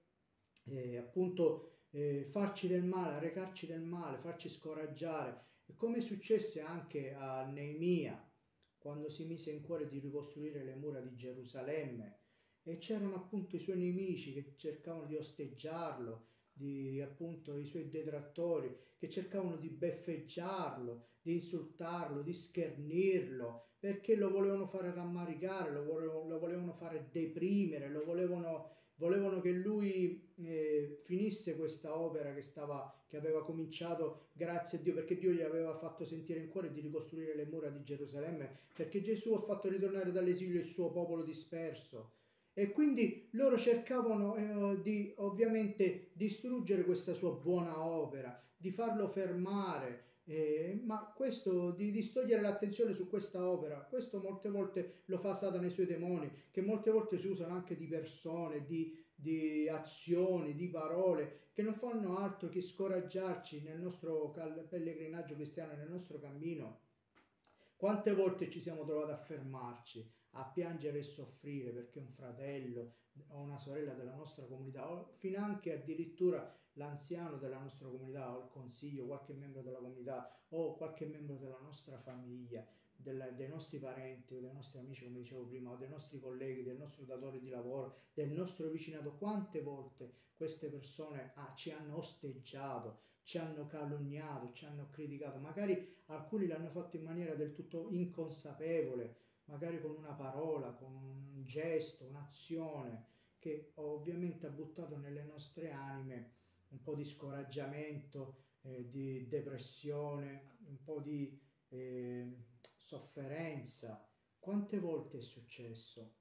eh, 0.66 0.98
appunto 0.98 1.84
eh, 1.92 2.28
farci 2.30 2.68
del 2.68 2.84
male, 2.84 3.16
arrecarci 3.16 3.68
del 3.68 3.82
male, 3.82 4.18
farci 4.18 4.50
scoraggiare. 4.50 5.48
E 5.66 5.76
come 5.76 6.02
successe 6.02 6.62
anche 6.62 7.14
a 7.14 7.46
Neemia, 7.46 8.29
quando 8.80 9.10
si 9.10 9.26
mise 9.26 9.52
in 9.52 9.62
cuore 9.62 9.88
di 9.88 10.00
ricostruire 10.00 10.64
le 10.64 10.76
mura 10.76 11.00
di 11.00 11.16
Gerusalemme 11.16 12.18
e 12.64 12.78
c'erano 12.78 13.16
appunto 13.16 13.56
i 13.56 13.60
suoi 13.60 13.78
nemici 13.78 14.34
che 14.34 14.54
cercavano 14.56 15.06
di 15.06 15.16
osteggiarlo, 15.16 16.28
di 16.52 17.00
appunto 17.02 17.58
i 17.58 17.66
suoi 17.66 17.90
detrattori 17.90 18.76
che 18.98 19.10
cercavano 19.10 19.58
di 19.58 19.70
beffeggiarlo, 19.70 21.06
di 21.22 21.34
insultarlo, 21.34 22.22
di 22.22 22.34
schernirlo, 22.34 23.74
perché 23.80 24.16
lo 24.16 24.30
volevano 24.30 24.66
fare 24.66 24.94
rammaricare, 24.94 25.72
lo 25.72 25.84
volevano, 25.84 26.28
lo 26.28 26.40
volevano 26.40 26.74
fare 26.74 27.10
deprimere, 27.12 27.90
lo 27.90 28.04
volevano 28.04 28.78
volevano 29.00 29.40
che 29.42 29.52
lui 29.52 30.34
eh, 30.36 31.02
finisse 31.04 31.56
questa 31.56 31.98
opera 31.98 32.34
che, 32.34 32.42
stava, 32.42 32.99
che 33.10 33.18
aveva 33.18 33.44
cominciato 33.44 34.28
grazie 34.34 34.78
a 34.78 34.82
Dio, 34.82 34.94
perché 34.94 35.18
Dio 35.18 35.32
gli 35.32 35.42
aveva 35.42 35.76
fatto 35.76 36.06
sentire 36.06 36.40
in 36.40 36.48
cuore 36.48 36.72
di 36.72 36.80
ricostruire 36.80 37.36
le 37.36 37.46
mura 37.46 37.70
di 37.70 37.84
Gerusalemme, 37.84 38.60
perché 38.74 39.02
Gesù 39.02 39.34
ha 39.34 39.40
fatto 39.40 39.68
ritornare 39.68 40.12
dall'esilio 40.12 40.60
il 40.60 40.66
suo 40.66 40.92
popolo 40.92 41.24
disperso. 41.24 42.14
E 42.54 42.72
quindi 42.72 43.28
loro 43.32 43.58
cercavano 43.58 44.36
eh, 44.36 44.82
di 44.82 45.14
ovviamente 45.18 46.12
distruggere 46.14 46.84
questa 46.84 47.14
sua 47.14 47.32
buona 47.32 47.84
opera, 47.84 48.40
di 48.56 48.70
farlo 48.70 49.08
fermare, 49.08 50.04
eh, 50.26 50.80
ma 50.86 51.12
questo 51.16 51.72
di 51.72 51.90
distogliere 51.90 52.42
l'attenzione 52.42 52.94
su 52.94 53.08
questa 53.08 53.48
opera, 53.50 53.80
questo 53.90 54.20
molte 54.20 54.50
volte 54.50 55.02
lo 55.06 55.18
fa 55.18 55.34
Satana 55.34 55.64
e 55.64 55.68
i 55.68 55.72
suoi 55.72 55.88
demoni, 55.88 56.32
che 56.52 56.62
molte 56.62 56.92
volte 56.92 57.18
si 57.18 57.28
usano 57.28 57.56
anche 57.56 57.76
di 57.76 57.88
persone, 57.88 58.64
di, 58.64 58.96
di 59.16 59.68
azioni, 59.68 60.54
di 60.54 60.68
parole, 60.68 61.49
che 61.60 61.66
non 61.66 61.74
fanno 61.76 62.16
altro 62.16 62.48
che 62.48 62.62
scoraggiarci 62.62 63.64
nel 63.64 63.82
nostro 63.82 64.30
pellegrinaggio 64.70 65.36
cristiano, 65.36 65.76
nel 65.76 65.90
nostro 65.90 66.18
cammino. 66.18 66.84
Quante 67.76 68.14
volte 68.14 68.50
ci 68.50 68.62
siamo 68.62 68.86
trovati 68.86 69.12
a 69.12 69.18
fermarci, 69.18 70.10
a 70.36 70.46
piangere 70.46 71.00
e 71.00 71.04
soffrire 71.04 71.72
perché 71.72 72.00
un 72.00 72.08
fratello 72.08 72.94
o 73.32 73.42
una 73.42 73.58
sorella 73.58 73.92
della 73.92 74.16
nostra 74.16 74.46
comunità, 74.46 74.90
o 74.90 75.12
fino 75.18 75.44
anche 75.44 75.74
addirittura 75.74 76.50
l'anziano 76.76 77.36
della 77.36 77.60
nostra 77.60 77.90
comunità 77.90 78.34
o 78.34 78.44
il 78.44 78.48
consiglio, 78.48 79.06
qualche 79.06 79.34
membro 79.34 79.62
della 79.62 79.80
comunità 79.80 80.34
o 80.52 80.78
qualche 80.78 81.08
membro 81.08 81.36
della 81.36 81.60
nostra 81.60 82.00
famiglia, 82.00 82.66
del, 83.02 83.34
dei 83.36 83.48
nostri 83.48 83.80
parenti 83.80 84.40
dei 84.40 84.52
nostri 84.52 84.80
amici, 84.80 85.06
come 85.06 85.20
dicevo 85.20 85.46
prima, 85.46 85.72
o 85.72 85.76
dei 85.76 85.90
nostri 85.90 86.20
colleghi, 86.20 86.64
del 86.64 86.78
nostro 86.78 87.06
datore 87.06 87.40
di 87.40 87.50
lavoro, 87.50 87.96
del 88.14 88.30
nostro 88.30 88.68
vicinato, 88.70 89.14
quante 89.14 89.62
volte 89.62 90.14
queste 90.36 90.70
persone 90.70 91.32
ah, 91.36 91.54
ci 91.56 91.72
hanno 91.72 91.98
osteggiato, 91.98 93.02
ci 93.24 93.38
hanno 93.38 93.68
calunniato, 93.68 94.52
ci 94.52 94.66
hanno 94.66 94.90
criticato, 94.90 95.40
magari 95.40 95.98
alcuni 96.08 96.48
l'hanno 96.48 96.70
fatto 96.70 96.98
in 96.98 97.04
maniera 97.04 97.36
del 97.36 97.54
tutto 97.54 97.88
inconsapevole, 97.90 99.16
magari 99.46 99.80
con 99.80 99.92
una 99.92 100.14
parola, 100.14 100.72
con 100.72 100.94
un 100.94 101.44
gesto, 101.44 102.06
un'azione 102.06 103.06
che 103.40 103.72
ovviamente 103.76 104.46
ha 104.46 104.50
buttato 104.50 104.98
nelle 104.98 105.24
nostre 105.24 105.72
anime 105.72 106.32
un 106.70 106.82
po' 106.82 106.94
di 106.94 107.06
scoraggiamento, 107.06 108.36
eh, 108.62 108.88
di 108.88 109.28
depressione, 109.28 110.58
un 110.68 110.84
po' 110.84 111.00
di 111.00 111.40
eh, 111.70 112.48
sofferenza. 112.90 114.04
Quante 114.40 114.80
volte 114.80 115.20
è 115.20 115.22
successo? 115.22 116.16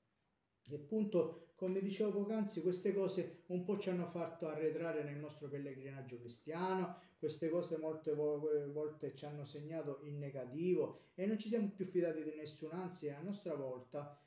E 0.68 0.74
appunto, 0.74 1.52
come 1.54 1.80
dicevo 1.80 2.10
poc'anzi, 2.10 2.60
queste 2.60 2.92
cose 2.92 3.44
un 3.46 3.64
po' 3.64 3.78
ci 3.78 3.88
hanno 3.88 4.04
fatto 4.04 4.46
arretrare 4.46 5.02
nel 5.02 5.16
nostro 5.18 5.48
pellegrinaggio 5.48 6.18
cristiano, 6.18 7.00
queste 7.18 7.48
cose 7.48 7.78
molte 7.78 8.12
volte 8.12 9.14
ci 9.14 9.24
hanno 9.24 9.46
segnato 9.46 10.00
in 10.02 10.18
negativo 10.18 11.12
e 11.14 11.24
non 11.24 11.38
ci 11.38 11.48
siamo 11.48 11.70
più 11.70 11.86
fidati 11.86 12.22
di 12.22 12.34
nessuno, 12.36 12.74
anzi 12.74 13.08
a 13.08 13.22
nostra 13.22 13.54
volta, 13.54 14.20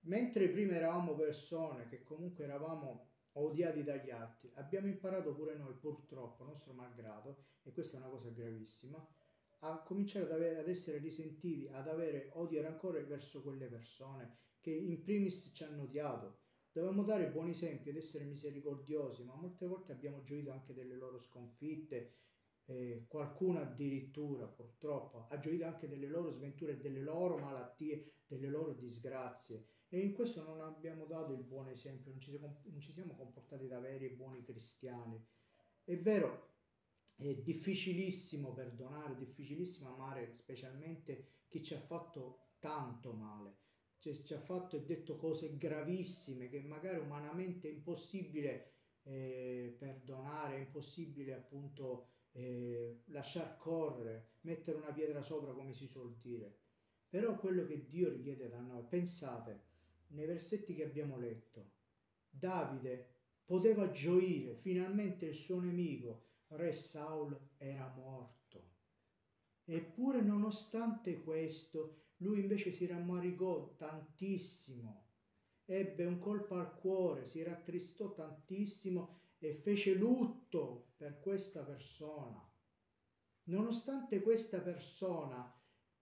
mentre 0.00 0.48
prima 0.48 0.74
eravamo 0.74 1.14
persone 1.14 1.86
che 1.86 2.02
comunque 2.02 2.42
eravamo 2.42 3.10
odiati 3.34 3.84
dagli 3.84 4.10
altri. 4.10 4.50
Abbiamo 4.54 4.88
imparato 4.88 5.32
pure 5.32 5.54
noi, 5.54 5.74
purtroppo, 5.74 6.42
nostro 6.42 6.72
malgrado, 6.72 7.44
e 7.62 7.70
questa 7.70 7.98
è 7.98 8.00
una 8.00 8.10
cosa 8.10 8.30
gravissima, 8.30 8.98
a 9.66 9.82
cominciare 9.82 10.26
ad, 10.26 10.32
avere, 10.32 10.58
ad 10.58 10.68
essere 10.68 10.98
risentiti, 10.98 11.68
ad 11.72 11.88
avere 11.88 12.30
odio 12.34 12.58
e 12.58 12.62
rancore 12.62 13.04
verso 13.04 13.42
quelle 13.42 13.66
persone 13.66 14.36
che 14.60 14.70
in 14.70 15.02
primis 15.02 15.50
ci 15.54 15.64
hanno 15.64 15.82
odiato. 15.82 16.40
Dovevamo 16.72 17.04
dare 17.04 17.30
buoni 17.30 17.50
esempi 17.50 17.90
ed 17.90 17.96
essere 17.96 18.24
misericordiosi, 18.24 19.22
ma 19.24 19.34
molte 19.34 19.66
volte 19.66 19.92
abbiamo 19.92 20.22
gioito 20.22 20.50
anche 20.50 20.74
delle 20.74 20.96
loro 20.96 21.18
sconfitte, 21.18 22.16
eh, 22.66 23.04
qualcuno 23.06 23.60
addirittura 23.60 24.46
purtroppo 24.46 25.26
ha 25.28 25.38
gioito 25.38 25.66
anche 25.66 25.86
delle 25.86 26.08
loro 26.08 26.30
sventure, 26.30 26.80
delle 26.80 27.00
loro 27.00 27.36
malattie, 27.36 28.14
delle 28.26 28.48
loro 28.48 28.72
disgrazie 28.72 29.66
e 29.88 30.00
in 30.00 30.12
questo 30.12 30.42
non 30.42 30.60
abbiamo 30.60 31.04
dato 31.04 31.32
il 31.34 31.44
buon 31.44 31.68
esempio, 31.68 32.10
non 32.10 32.20
ci, 32.20 32.36
non 32.38 32.80
ci 32.80 32.92
siamo 32.92 33.14
comportati 33.14 33.68
da 33.68 33.78
veri 33.78 34.06
e 34.06 34.10
buoni 34.10 34.42
cristiani. 34.42 35.22
È 35.84 35.96
vero, 35.98 36.53
è 37.16 37.34
difficilissimo 37.34 38.52
perdonare, 38.52 39.16
difficilissimo 39.16 39.94
amare 39.94 40.32
specialmente 40.32 41.26
chi 41.48 41.62
ci 41.62 41.74
ha 41.74 41.78
fatto 41.78 42.54
tanto 42.58 43.12
male, 43.12 43.56
cioè, 43.98 44.20
ci 44.22 44.34
ha 44.34 44.40
fatto 44.40 44.76
e 44.76 44.84
detto 44.84 45.16
cose 45.16 45.56
gravissime 45.56 46.48
che 46.48 46.60
magari 46.60 46.98
umanamente 46.98 47.68
è 47.68 47.72
impossibile 47.72 48.72
eh, 49.04 49.74
perdonare, 49.78 50.56
è 50.56 50.58
impossibile 50.58 51.34
appunto 51.34 52.08
eh, 52.32 53.02
lasciar 53.06 53.56
correre, 53.56 54.32
mettere 54.42 54.78
una 54.78 54.92
pietra 54.92 55.22
sopra 55.22 55.52
come 55.52 55.72
si 55.72 55.86
suol 55.86 56.16
dire. 56.20 56.58
Però 57.08 57.38
quello 57.38 57.64
che 57.64 57.86
Dio 57.86 58.10
richiede 58.10 58.48
da 58.48 58.60
noi, 58.60 58.82
pensate, 58.82 59.62
nei 60.08 60.26
versetti 60.26 60.74
che 60.74 60.84
abbiamo 60.84 61.16
letto, 61.16 61.70
Davide 62.28 63.12
poteva 63.44 63.90
gioire, 63.92 64.56
finalmente 64.56 65.26
il 65.26 65.34
suo 65.34 65.60
nemico 65.60 66.32
re 66.56 66.72
Saul 66.72 67.38
era 67.56 67.92
morto. 67.94 68.72
Eppure 69.64 70.20
nonostante 70.20 71.22
questo, 71.22 72.10
lui 72.18 72.40
invece 72.40 72.70
si 72.70 72.86
rammaricò 72.86 73.74
tantissimo, 73.76 75.06
ebbe 75.64 76.04
un 76.04 76.18
colpo 76.18 76.56
al 76.56 76.74
cuore, 76.74 77.24
si 77.24 77.42
rattristò 77.42 78.12
tantissimo 78.12 79.20
e 79.38 79.54
fece 79.54 79.94
lutto 79.94 80.92
per 80.96 81.18
questa 81.20 81.62
persona. 81.62 82.46
Nonostante 83.44 84.20
questa 84.20 84.60
persona 84.60 85.52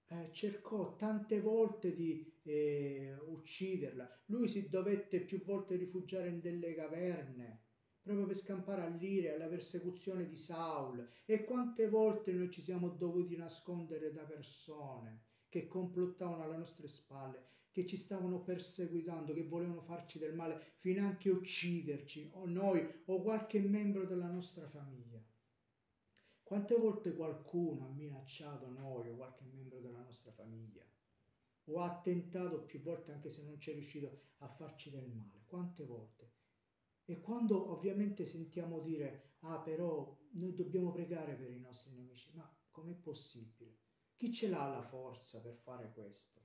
eh, 0.07 0.31
cercò 0.33 0.95
tante 0.97 1.41
volte 1.41 1.95
di 1.95 2.41
eh, 2.43 3.17
ucciderla, 3.27 4.23
lui 4.27 4.49
si 4.49 4.69
dovette 4.69 5.21
più 5.21 5.43
volte 5.43 5.77
rifugiare 5.77 6.29
in 6.29 6.41
delle 6.41 6.75
caverne 6.75 7.63
proprio 8.03 8.27
per 8.27 8.37
scampare 8.37 8.83
all'ira, 8.83 9.35
alla 9.35 9.47
persecuzione 9.47 10.27
di 10.27 10.37
Saul. 10.37 11.09
E 11.25 11.45
quante 11.45 11.89
volte 11.89 12.33
noi 12.33 12.51
ci 12.51 12.61
siamo 12.61 12.89
dovuti 12.89 13.37
nascondere 13.37 14.13
da 14.13 14.25
persone 14.25 15.23
che 15.49 15.69
complottavano 15.69 16.43
alle 16.43 16.57
nostre 16.57 16.89
spalle, 16.89 17.45
che 17.71 17.87
ci 17.87 17.97
stavano 17.97 18.43
perseguitando, 18.43 19.33
che 19.33 19.47
volevano 19.47 19.83
farci 19.83 20.19
del 20.19 20.35
male, 20.35 20.75
fino 20.79 21.07
anche 21.07 21.31
ucciderci, 21.31 22.31
o 22.35 22.47
noi 22.47 23.03
o 23.07 23.23
qualche 23.23 23.61
membro 23.61 24.05
della 24.05 24.31
nostra 24.31 24.67
famiglia. 24.67 25.23
Quante 26.43 26.75
volte 26.77 27.15
qualcuno 27.15 27.87
ha 27.87 27.93
minacciato 27.93 28.69
noi 28.69 29.09
o 29.09 29.17
qualche 29.17 29.45
membro 29.45 29.81
della 29.81 30.01
nostra 30.01 30.33
famiglia? 30.33 30.85
O 31.67 31.79
ha 31.81 32.01
tentato 32.03 32.65
più 32.65 32.81
volte 32.83 33.13
anche 33.13 33.31
se 33.31 33.43
non 33.43 33.57
c'è 33.57 33.73
riuscito 33.73 34.21
a 34.39 34.49
farci 34.49 34.91
del 34.91 35.09
male? 35.09 35.45
Quante 35.47 35.85
volte? 35.85 36.32
E 37.05 37.21
quando 37.21 37.71
ovviamente 37.71 38.25
sentiamo 38.25 38.81
dire, 38.81 39.37
ah 39.41 39.61
però 39.61 40.17
noi 40.33 40.55
dobbiamo 40.55 40.93
pregare 40.93 41.35
per 41.35 41.51
i 41.51 41.59
nostri 41.59 41.93
nemici, 41.93 42.31
ma 42.35 42.51
com'è 42.71 42.95
possibile? 42.95 43.81
Chi 44.17 44.33
ce 44.33 44.49
l'ha 44.49 44.69
la 44.69 44.83
forza 44.83 45.41
per 45.41 45.57
fare 45.57 45.93
questo? 45.93 46.41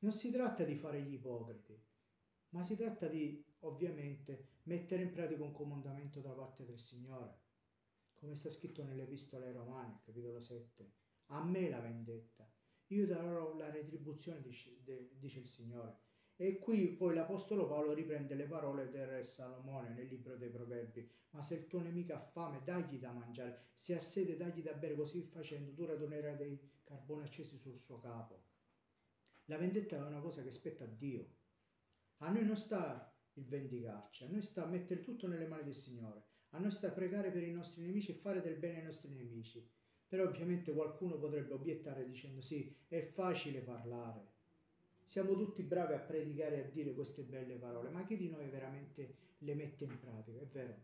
Non 0.00 0.12
si 0.12 0.30
tratta 0.30 0.64
di 0.64 0.76
fare 0.76 1.02
gli 1.02 1.14
ipocriti, 1.14 1.76
ma 2.50 2.62
si 2.62 2.76
tratta 2.76 3.08
di 3.08 3.44
ovviamente 3.60 4.60
mettere 4.64 5.02
in 5.02 5.10
pratica 5.10 5.42
un 5.42 5.52
comandamento 5.52 6.20
da 6.20 6.32
parte 6.32 6.64
del 6.64 6.78
Signore, 6.78 7.46
come 8.14 8.36
sta 8.36 8.50
scritto 8.50 8.84
nelle 8.84 9.02
epistole 9.02 9.46
ai 9.46 9.52
Romani, 9.52 9.98
capitolo 10.04 10.38
7. 10.38 10.92
A 11.26 11.44
me 11.44 11.68
la 11.68 11.80
vendetta, 11.80 12.48
io 12.86 13.06
darò 13.06 13.54
la 13.56 13.70
retribuzione, 13.70 14.40
dice, 14.40 14.80
dice 15.18 15.40
il 15.40 15.48
Signore. 15.48 16.06
E 16.40 16.60
qui 16.60 16.86
poi 16.86 17.16
l'Apostolo 17.16 17.66
Paolo 17.66 17.92
riprende 17.92 18.36
le 18.36 18.44
parole 18.44 18.88
del 18.90 19.08
re 19.08 19.24
Salomone 19.24 19.88
nel 19.88 20.06
libro 20.06 20.36
dei 20.36 20.50
Proverbi. 20.50 21.10
Ma 21.30 21.42
se 21.42 21.54
il 21.56 21.66
tuo 21.66 21.80
nemico 21.80 22.12
ha 22.12 22.18
fame, 22.20 22.62
dagli 22.62 23.00
da 23.00 23.10
mangiare, 23.10 23.70
se 23.72 23.96
ha 23.96 23.98
sete, 23.98 24.36
dagli 24.36 24.62
da 24.62 24.72
bere, 24.72 24.94
così 24.94 25.22
facendo 25.22 25.72
tu 25.72 25.84
radonerai 25.84 26.36
dei 26.36 26.70
carboni 26.84 27.24
accesi 27.24 27.58
sul 27.58 27.76
suo 27.76 27.98
capo. 27.98 28.44
La 29.46 29.58
vendetta 29.58 29.96
è 29.96 30.00
una 30.00 30.20
cosa 30.20 30.44
che 30.44 30.52
spetta 30.52 30.84
a 30.84 30.86
Dio. 30.86 31.28
A 32.18 32.30
noi 32.30 32.44
non 32.44 32.56
sta 32.56 33.12
il 33.32 33.44
vendicarci, 33.44 34.22
a 34.22 34.28
noi 34.28 34.42
sta 34.42 34.64
mettere 34.64 35.00
tutto 35.00 35.26
nelle 35.26 35.48
mani 35.48 35.64
del 35.64 35.74
Signore, 35.74 36.22
a 36.50 36.58
noi 36.60 36.70
sta 36.70 36.92
pregare 36.92 37.32
per 37.32 37.42
i 37.42 37.50
nostri 37.50 37.82
nemici 37.82 38.12
e 38.12 38.14
fare 38.14 38.40
del 38.40 38.58
bene 38.58 38.78
ai 38.78 38.84
nostri 38.84 39.12
nemici. 39.12 39.68
Però 40.06 40.22
ovviamente 40.22 40.72
qualcuno 40.72 41.18
potrebbe 41.18 41.54
obiettare 41.54 42.04
dicendo 42.04 42.40
sì, 42.40 42.72
è 42.86 43.02
facile 43.02 43.60
parlare, 43.60 44.36
siamo 45.08 45.34
tutti 45.34 45.62
bravi 45.62 45.94
a 45.94 45.98
predicare 45.98 46.56
e 46.56 46.60
a 46.66 46.68
dire 46.68 46.92
queste 46.92 47.22
belle 47.22 47.54
parole, 47.54 47.88
ma 47.88 48.04
chi 48.04 48.18
di 48.18 48.28
noi 48.28 48.46
veramente 48.50 49.14
le 49.38 49.54
mette 49.54 49.84
in 49.84 49.98
pratica? 49.98 50.38
È 50.38 50.44
vero, 50.44 50.82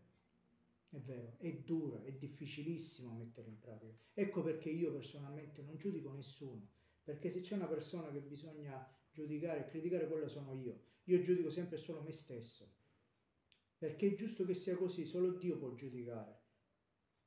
è 0.89 0.97
vero, 0.97 1.35
è 1.37 1.53
dura, 1.57 2.03
è 2.03 2.11
difficilissimo 2.11 3.13
mettere 3.13 3.49
in 3.49 3.59
pratica. 3.59 3.93
Ecco 4.15 4.41
perché 4.41 4.71
io 4.71 4.91
personalmente 4.91 5.61
non 5.61 5.77
giudico 5.77 6.11
nessuno, 6.11 6.67
perché 7.03 7.29
se 7.29 7.41
c'è 7.41 7.53
una 7.53 7.67
persona 7.67 8.11
che 8.11 8.19
bisogna 8.19 8.83
giudicare 9.11 9.59
e 9.59 9.69
criticare, 9.69 10.07
quella 10.07 10.27
sono 10.27 10.53
io. 10.53 10.79
Io 11.03 11.21
giudico 11.21 11.51
sempre 11.51 11.77
solo 11.77 12.01
me 12.01 12.11
stesso, 12.11 12.67
perché 13.77 14.07
è 14.07 14.15
giusto 14.15 14.43
che 14.43 14.55
sia 14.55 14.75
così, 14.75 15.05
solo 15.05 15.33
Dio 15.33 15.59
può 15.59 15.71
giudicare. 15.75 16.44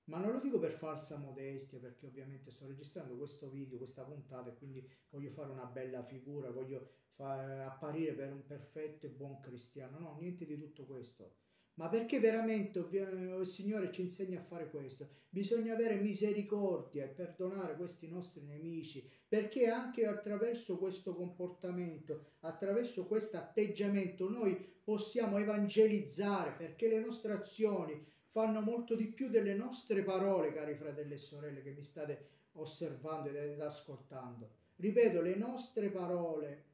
Ma 0.08 0.18
non 0.18 0.32
lo 0.32 0.40
dico 0.40 0.58
per 0.58 0.72
falsa 0.72 1.18
modestia, 1.18 1.78
perché 1.78 2.06
ovviamente 2.06 2.50
sto 2.50 2.66
registrando 2.66 3.16
questo 3.16 3.48
video, 3.50 3.76
questa 3.76 4.04
puntata, 4.04 4.50
e 4.50 4.56
quindi 4.56 4.86
voglio 5.10 5.30
fare 5.30 5.50
una 5.50 5.66
bella 5.66 6.02
figura, 6.02 6.50
voglio 6.50 6.88
apparire 7.16 8.14
per 8.14 8.32
un 8.32 8.44
perfetto 8.46 9.06
e 9.06 9.10
buon 9.10 9.40
cristiano. 9.40 9.98
No, 9.98 10.16
niente 10.18 10.46
di 10.46 10.56
tutto 10.58 10.86
questo. 10.86 11.34
Ma 11.74 11.88
perché 11.88 12.18
veramente 12.18 12.78
il 12.78 13.46
Signore 13.46 13.92
ci 13.92 14.00
insegna 14.00 14.40
a 14.40 14.42
fare 14.42 14.70
questo? 14.70 15.08
Bisogna 15.28 15.74
avere 15.74 16.00
misericordia 16.00 17.04
e 17.04 17.08
perdonare 17.08 17.76
questi 17.76 18.08
nostri 18.08 18.42
nemici, 18.44 19.08
perché 19.28 19.68
anche 19.68 20.06
attraverso 20.06 20.78
questo 20.78 21.14
comportamento, 21.14 22.32
attraverso 22.40 23.06
questo 23.06 23.36
atteggiamento, 23.36 24.28
noi 24.28 24.56
possiamo 24.82 25.38
evangelizzare, 25.38 26.52
perché 26.52 26.88
le 26.88 26.98
nostre 26.98 27.34
azioni 27.34 28.04
fanno 28.38 28.60
molto 28.60 28.94
di 28.94 29.06
più 29.06 29.28
delle 29.28 29.54
nostre 29.54 30.04
parole, 30.04 30.52
cari 30.52 30.76
fratelli 30.76 31.14
e 31.14 31.18
sorelle 31.18 31.60
che 31.60 31.72
mi 31.72 31.82
state 31.82 32.28
osservando 32.52 33.30
ed 33.30 33.60
ascoltando. 33.60 34.50
Ripeto, 34.76 35.20
le 35.20 35.34
nostre 35.34 35.90
parole 35.90 36.66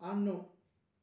hanno 0.00 0.52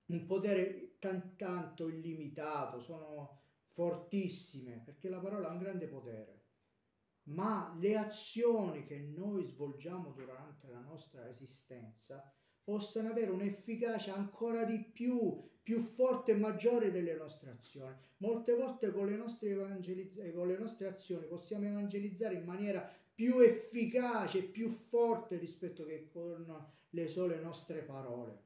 un 0.05 0.23
potere 0.27 0.97
tan 0.99 1.35
tanto 1.35 1.87
illimitato, 1.87 2.79
sono 2.79 3.39
fortissime, 3.69 4.83
perché 4.85 5.09
la 5.09 5.17
parola 5.17 5.49
ha 5.49 5.53
un 5.53 5.57
grande 5.57 5.87
potere. 5.87 6.41
Ma 7.23 7.75
le 7.79 7.97
azioni 7.97 8.85
che 8.85 8.99
noi 8.99 9.45
svolgiamo 9.45 10.11
durante 10.11 10.67
la 10.67 10.81
nostra 10.81 11.27
esistenza 11.27 12.31
possano 12.63 13.09
avere 13.09 13.31
un'efficacia 13.31 14.15
ancora 14.15 14.63
di 14.63 14.79
più, 14.79 15.41
più 15.61 15.79
forte 15.79 16.31
e 16.31 16.35
maggiore 16.35 16.91
delle 16.91 17.15
nostre 17.15 17.51
azioni. 17.51 17.95
Molte 18.17 18.55
volte 18.55 18.91
con 18.91 19.07
le 19.07 19.17
nostre, 19.17 19.49
evangelizz- 19.49 20.33
con 20.33 20.47
le 20.47 20.57
nostre 20.57 20.87
azioni 20.87 21.27
possiamo 21.27 21.67
evangelizzare 21.67 22.35
in 22.35 22.45
maniera 22.45 22.89
più 23.13 23.39
efficace, 23.39 24.43
più 24.43 24.69
forte 24.69 25.37
rispetto 25.37 25.85
che 25.85 26.07
con 26.07 26.71
le 26.89 27.07
sole 27.07 27.39
nostre 27.39 27.81
parole. 27.81 28.41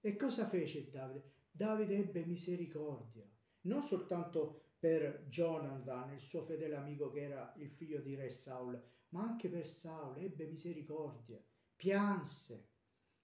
E 0.00 0.16
cosa 0.16 0.46
fece 0.46 0.88
Davide? 0.90 1.34
Davide 1.50 1.96
ebbe 1.96 2.24
misericordia, 2.24 3.26
non 3.62 3.82
soltanto 3.82 4.74
per 4.78 5.24
Jonathan, 5.28 6.12
il 6.12 6.20
suo 6.20 6.42
fedele 6.42 6.76
amico 6.76 7.10
che 7.10 7.22
era 7.22 7.52
il 7.56 7.70
figlio 7.70 8.00
di 8.00 8.14
re 8.14 8.30
Saul, 8.30 8.80
ma 9.10 9.22
anche 9.22 9.48
per 9.48 9.66
Saul, 9.66 10.18
ebbe 10.18 10.46
misericordia, 10.46 11.42
pianse, 11.74 12.68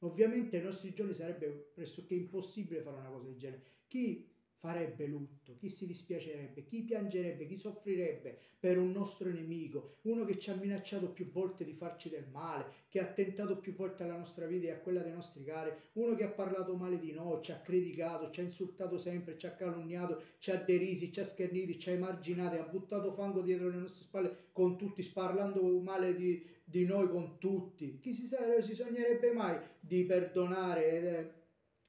Ovviamente 0.05 0.57
ai 0.57 0.65
nostri 0.65 0.93
giorni 0.93 1.15
sarebbe 1.15 1.49
pressoché 1.75 2.15
impossibile 2.15 2.83
fare 2.83 2.97
una 2.97 3.09
cosa 3.09 3.27
del 3.27 3.37
genere. 3.37 3.63
Chi 3.87 4.32
farebbe 4.63 5.07
lutto, 5.07 5.57
chi 5.57 5.69
si 5.69 5.87
dispiacerebbe, 5.87 6.63
chi 6.63 6.83
piangerebbe, 6.83 7.47
chi 7.47 7.57
soffrirebbe 7.57 8.39
per 8.61 8.79
un 8.79 8.93
nostro 8.93 9.29
nemico, 9.29 9.97
uno 10.03 10.25
che 10.25 10.39
ci 10.39 10.51
ha 10.51 10.55
minacciato 10.55 11.11
più 11.11 11.29
volte 11.33 11.65
di 11.65 11.73
farci 11.73 12.09
del 12.09 12.29
male, 12.31 12.67
che 12.89 13.01
ha 13.01 13.07
tentato 13.07 13.59
più 13.59 13.75
volte 13.75 14.05
alla 14.05 14.17
nostra 14.17 14.47
vita 14.47 14.69
e 14.69 14.71
a 14.71 14.79
quella 14.79 15.03
dei 15.03 15.11
nostri 15.11 15.43
cari, 15.43 15.73
uno 15.95 16.15
che 16.15 16.23
ha 16.23 16.29
parlato 16.29 16.77
male 16.77 17.01
di 17.01 17.11
noi, 17.11 17.43
ci 17.43 17.51
ha 17.51 17.59
criticato, 17.59 18.31
ci 18.31 18.39
ha 18.39 18.45
insultato 18.45 18.99
sempre, 18.99 19.37
ci 19.37 19.47
ha 19.47 19.51
calunniato, 19.51 20.23
ci 20.39 20.53
ha 20.53 20.63
derisi, 20.63 21.11
ci 21.11 21.19
ha 21.19 21.25
scherniti, 21.25 21.81
ci 21.81 21.91
ha 21.91 21.95
emarginati, 21.95 22.59
ha 22.59 22.63
buttato 22.63 23.11
fango 23.11 23.41
dietro 23.41 23.69
le 23.69 23.79
nostre 23.79 24.05
spalle 24.05 24.37
con 24.53 24.79
tutti, 24.79 25.03
sparlando 25.03 25.61
male 25.81 26.15
di, 26.15 26.41
di 26.63 26.85
noi 26.85 27.09
con 27.09 27.37
tutti. 27.41 27.99
Chi 28.01 28.15
si, 28.15 28.29
si 28.61 28.75
sognerebbe 28.77 29.33
mai 29.33 29.59
di 29.81 30.05
perdonare? 30.05 31.42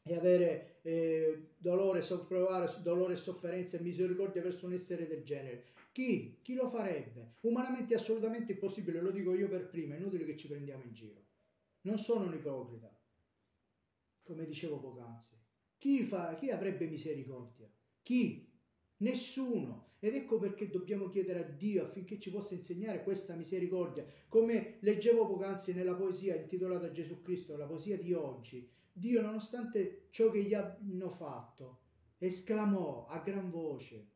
E 0.04 0.16
avere 0.16 0.80
eh, 0.82 1.52
dolore, 1.58 2.02
provare 2.28 2.70
dolore, 2.82 3.16
sofferenza 3.16 3.78
e 3.78 3.82
misericordia 3.82 4.42
verso 4.42 4.66
un 4.66 4.74
essere 4.74 5.08
del 5.08 5.24
genere. 5.24 5.72
Chi? 5.92 6.40
Chi 6.42 6.56
lo 6.56 6.68
farebbe? 6.68 7.36
Umanamente 7.42 7.94
è 7.94 7.98
assolutamente 7.98 8.54
impossibile, 8.54 9.02
lo 9.02 9.12
dico 9.12 9.34
io 9.34 9.48
per 9.48 9.70
prima, 9.70 9.96
è 9.96 10.00
inutile 10.00 10.26
che 10.26 10.36
ci 10.36 10.48
prendiamo 10.48 10.84
in 10.84 10.94
giro. 10.94 11.22
Non 11.82 11.98
sono 11.98 12.26
un 12.26 12.34
ipocrita, 12.34 12.94
come 14.24 14.46
dicevo 14.46 14.80
poc'anzi. 14.80 15.38
Chi, 15.78 16.04
fa, 16.04 16.36
chi 16.36 16.50
avrebbe 16.50 16.88
misericordia? 16.88 17.70
Chi? 18.02 18.50
Nessuno. 18.98 19.92
Ed 20.00 20.16
ecco 20.16 20.38
perché 20.38 20.70
dobbiamo 20.70 21.08
chiedere 21.10 21.40
a 21.40 21.44
Dio 21.44 21.84
affinché 21.84 22.20
ci 22.20 22.30
possa 22.30 22.56
insegnare 22.56 23.04
questa 23.04 23.36
misericordia. 23.36 24.06
Come 24.28 24.78
leggevo 24.80 25.28
poc'anzi 25.28 25.74
nella 25.74 25.96
poesia 25.96 26.36
intitolata 26.36 26.92
Gesù 26.92 27.22
Cristo, 27.22 27.56
la 27.56 27.66
poesia 27.66 27.98
di 27.98 28.14
oggi, 28.14 28.70
Dio, 28.96 29.22
nonostante 29.22 30.08
ciò 30.12 30.30
che 30.30 30.44
gli 30.44 30.54
hanno 30.54 31.10
fatto, 31.10 31.80
esclamò 32.20 33.08
a 33.08 33.20
gran 33.20 33.50
voce, 33.50 34.12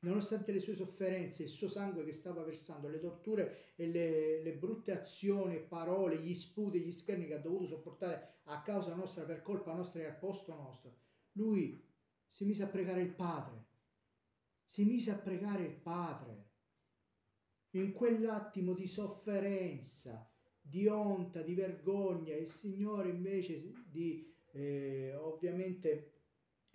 nonostante 0.00 0.52
le 0.52 0.60
sue 0.60 0.74
sofferenze, 0.74 1.44
il 1.44 1.48
suo 1.48 1.68
sangue 1.68 2.04
che 2.04 2.12
stava 2.12 2.44
versando, 2.44 2.88
le 2.88 3.00
torture 3.00 3.72
e 3.74 3.86
le, 3.88 4.42
le 4.42 4.54
brutte 4.54 4.92
azioni, 4.92 5.58
parole, 5.58 6.18
gli 6.18 6.34
sputi, 6.34 6.80
gli 6.80 6.92
scherni 6.92 7.26
che 7.26 7.34
ha 7.34 7.40
dovuto 7.40 7.66
sopportare 7.66 8.40
a 8.44 8.60
causa 8.60 8.94
nostra, 8.94 9.24
per 9.24 9.42
colpa 9.42 9.72
nostra 9.72 10.02
e 10.02 10.06
al 10.06 10.18
posto 10.18 10.54
nostro, 10.54 10.96
lui 11.32 11.82
si 12.28 12.44
mise 12.44 12.62
a 12.64 12.68
pregare 12.68 13.00
il 13.00 13.14
Padre, 13.14 13.64
si 14.64 14.84
mise 14.84 15.10
a 15.10 15.16
pregare 15.16 15.64
il 15.64 15.74
Padre. 15.74 16.46
In 17.70 17.92
quell'attimo 17.92 18.74
di 18.74 18.86
sofferenza, 18.86 20.30
di 20.68 20.86
onta, 20.86 21.40
di 21.40 21.54
vergogna, 21.54 22.34
il 22.34 22.48
Signore 22.48 23.08
invece 23.08 23.72
di 23.88 24.30
eh, 24.52 25.14
ovviamente 25.14 26.12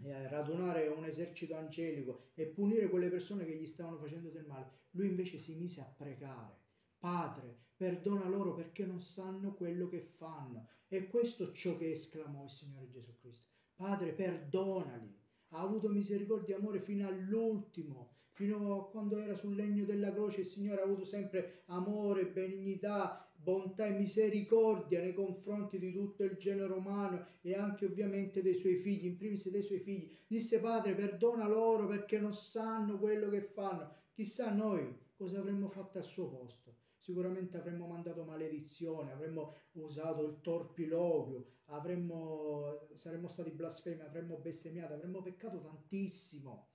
eh, 0.02 0.28
radunare 0.28 0.88
un 0.88 1.06
esercito 1.06 1.56
angelico 1.56 2.30
e 2.34 2.48
punire 2.48 2.90
quelle 2.90 3.10
persone 3.10 3.46
che 3.46 3.56
gli 3.56 3.68
stavano 3.68 3.98
facendo 3.98 4.30
del 4.30 4.46
male, 4.46 4.70
lui 4.92 5.08
invece 5.08 5.38
si 5.38 5.54
mise 5.56 5.82
a 5.82 5.94
pregare. 5.96 6.58
Padre, 6.98 7.56
perdona 7.76 8.28
loro 8.28 8.54
perché 8.54 8.86
non 8.86 9.00
sanno 9.00 9.54
quello 9.54 9.88
che 9.88 10.02
fanno. 10.02 10.70
E 10.88 11.08
questo 11.08 11.52
ciò 11.52 11.76
che 11.78 11.92
esclamò 11.92 12.44
il 12.44 12.50
Signore 12.50 12.90
Gesù 12.90 13.16
Cristo. 13.20 13.50
Padre, 13.76 14.14
perdonali. 14.14 15.22
Ha 15.50 15.62
avuto 15.62 15.90
misericordia 15.90 16.56
e 16.56 16.60
amore 16.60 16.80
fino 16.80 17.08
all'ultimo, 17.08 18.16
fino 18.30 18.80
a 18.80 18.90
quando 18.90 19.18
era 19.18 19.36
sul 19.36 19.56
legno 19.56 19.86
della 19.86 20.12
croce. 20.12 20.42
Il 20.42 20.48
Signore 20.48 20.82
ha 20.82 20.84
avuto 20.84 21.04
sempre 21.04 21.64
amore, 21.66 22.28
benignità, 22.28 23.32
bontà 23.44 23.86
e 23.86 23.92
misericordia 23.92 25.02
nei 25.02 25.14
confronti 25.14 25.78
di 25.78 25.92
tutto 25.92 26.24
il 26.24 26.38
genere 26.38 26.72
umano 26.72 27.28
e 27.42 27.54
anche 27.54 27.86
ovviamente 27.86 28.42
dei 28.42 28.56
suoi 28.56 28.78
figli, 28.78 29.06
in 29.06 29.18
primis 29.18 29.50
dei 29.50 29.62
suoi 29.62 29.80
figli. 29.80 30.10
Disse 30.26 30.62
Padre, 30.62 30.96
perdona 30.96 31.48
loro 31.48 31.86
perché 31.86 32.20
non 32.20 32.34
sanno 32.34 32.98
quello 32.98 33.30
che 33.30 33.42
fanno. 33.42 33.96
Chissà 34.14 34.54
noi 34.54 34.98
cosa 35.14 35.40
avremmo 35.40 35.68
fatto 35.68 35.98
al 35.98 36.06
suo 36.06 36.30
posto. 36.30 36.78
Sicuramente 36.98 37.58
avremmo 37.58 37.86
mandato 37.86 38.24
maledizione, 38.24 39.12
avremmo 39.12 39.56
usato 39.74 40.24
il 40.26 40.40
torpiloquio, 40.40 41.46
avremmo, 41.66 42.88
saremmo 42.94 43.28
stati 43.28 43.52
blasfemi, 43.52 44.02
avremmo 44.02 44.38
bestemmiato, 44.38 44.94
avremmo 44.94 45.22
peccato 45.22 45.60
tantissimo 45.60 46.70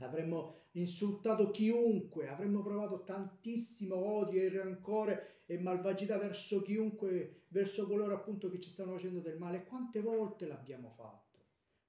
avremmo 0.00 0.64
insultato 0.72 1.50
chiunque, 1.50 2.28
avremmo 2.28 2.60
provato 2.62 3.02
tantissimo 3.02 3.96
odio 3.96 4.42
e 4.42 4.50
rancore 4.50 5.35
e 5.46 5.58
malvagità 5.58 6.18
verso 6.18 6.60
chiunque, 6.62 7.44
verso 7.48 7.86
coloro 7.86 8.14
appunto 8.14 8.50
che 8.50 8.60
ci 8.60 8.68
stanno 8.68 8.92
facendo 8.92 9.20
del 9.20 9.38
male. 9.38 9.64
Quante 9.64 10.00
volte 10.00 10.46
l'abbiamo 10.46 10.90
fatto? 10.90 11.24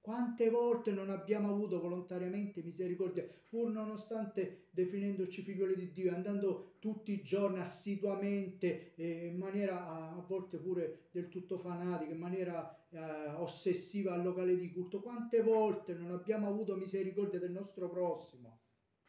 Quante 0.00 0.48
volte 0.48 0.92
non 0.92 1.10
abbiamo 1.10 1.50
avuto 1.50 1.80
volontariamente 1.80 2.62
misericordia, 2.62 3.28
pur 3.46 3.68
nonostante 3.68 4.68
definendoci 4.70 5.42
figlioli 5.42 5.74
di 5.74 5.92
Dio, 5.92 6.14
andando 6.14 6.76
tutti 6.78 7.12
i 7.12 7.22
giorni 7.22 7.58
assiduamente, 7.58 8.94
eh, 8.94 9.26
in 9.26 9.36
maniera 9.36 9.86
a, 9.86 10.24
volte 10.26 10.56
pure 10.56 11.08
del 11.10 11.28
tutto 11.28 11.58
fanatica, 11.58 12.10
in 12.10 12.18
maniera 12.18 12.74
eh, 12.88 13.32
ossessiva 13.36 14.14
al 14.14 14.22
locale 14.22 14.56
di 14.56 14.72
culto. 14.72 15.02
Quante 15.02 15.42
volte 15.42 15.92
non 15.92 16.12
abbiamo 16.12 16.48
avuto 16.48 16.74
misericordia 16.74 17.38
del 17.38 17.50
nostro 17.50 17.90
prossimo? 17.90 18.60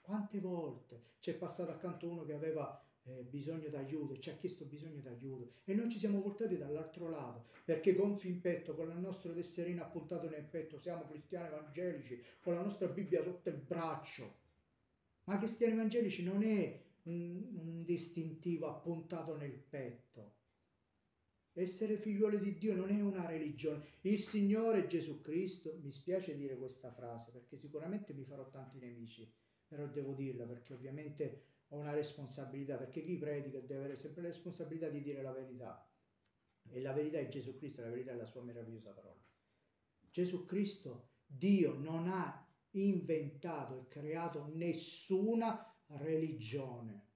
Quante 0.01 0.39
volte 0.41 1.13
c'è 1.19 1.35
passato 1.35 1.71
accanto 1.71 2.09
uno 2.09 2.25
che 2.25 2.33
aveva 2.33 2.83
eh, 3.09 3.23
bisogno 3.23 3.69
d'aiuto, 3.69 4.19
ci 4.19 4.29
ha 4.29 4.35
chiesto 4.35 4.65
bisogno 4.65 5.01
d'aiuto 5.01 5.51
e 5.65 5.73
noi 5.73 5.89
ci 5.89 5.97
siamo 5.97 6.21
voltati 6.21 6.57
dall'altro 6.57 7.09
lato 7.09 7.45
perché 7.65 7.93
gonfi 7.93 8.27
in 8.27 8.41
petto, 8.41 8.75
con 8.75 8.89
il 8.89 8.97
nostro 8.97 9.33
tesserino 9.33 9.83
appuntato 9.83 10.29
nel 10.29 10.43
petto, 10.43 10.79
siamo 10.79 11.07
cristiani 11.07 11.47
evangelici, 11.47 12.21
con 12.41 12.53
la 12.53 12.61
nostra 12.61 12.87
Bibbia 12.87 13.23
sotto 13.23 13.49
il 13.49 13.57
braccio. 13.57 14.37
Ma 15.25 15.37
cristiani 15.37 15.73
evangelici 15.73 16.23
non 16.23 16.43
è 16.43 16.81
un, 17.03 17.47
un 17.53 17.83
distintivo 17.83 18.67
appuntato 18.67 19.35
nel 19.35 19.51
petto. 19.51 20.37
Essere 21.53 21.97
figlioli 21.97 22.39
di 22.39 22.57
Dio 22.57 22.75
non 22.75 22.89
è 22.89 23.01
una 23.01 23.25
religione. 23.25 23.83
Il 24.01 24.19
Signore 24.19 24.87
Gesù 24.87 25.21
Cristo, 25.21 25.77
mi 25.81 25.91
spiace 25.91 26.35
dire 26.35 26.57
questa 26.57 26.91
frase 26.91 27.31
perché 27.31 27.57
sicuramente 27.57 28.13
mi 28.13 28.23
farò 28.23 28.49
tanti 28.49 28.79
nemici, 28.79 29.31
però 29.67 29.85
devo 29.87 30.13
dirla 30.13 30.45
perché 30.45 30.73
ovviamente 30.73 31.43
ho 31.69 31.77
una 31.77 31.93
responsabilità, 31.93 32.77
perché 32.77 33.03
chi 33.03 33.17
predica 33.17 33.59
deve 33.59 33.75
avere 33.75 33.95
sempre 33.95 34.21
la 34.21 34.29
responsabilità 34.29 34.89
di 34.89 35.01
dire 35.01 35.21
la 35.21 35.31
verità. 35.31 35.89
E 36.71 36.81
la 36.81 36.93
verità 36.93 37.17
è 37.19 37.27
Gesù 37.27 37.55
Cristo, 37.57 37.81
la 37.81 37.89
verità 37.89 38.11
è 38.11 38.15
la 38.15 38.25
sua 38.25 38.43
meravigliosa 38.43 38.91
parola. 38.91 39.19
Gesù 40.11 40.45
Cristo, 40.45 41.09
Dio 41.25 41.73
non 41.73 42.07
ha 42.07 42.47
inventato 42.71 43.79
e 43.79 43.87
creato 43.87 44.49
nessuna 44.53 45.75
religione. 45.87 47.07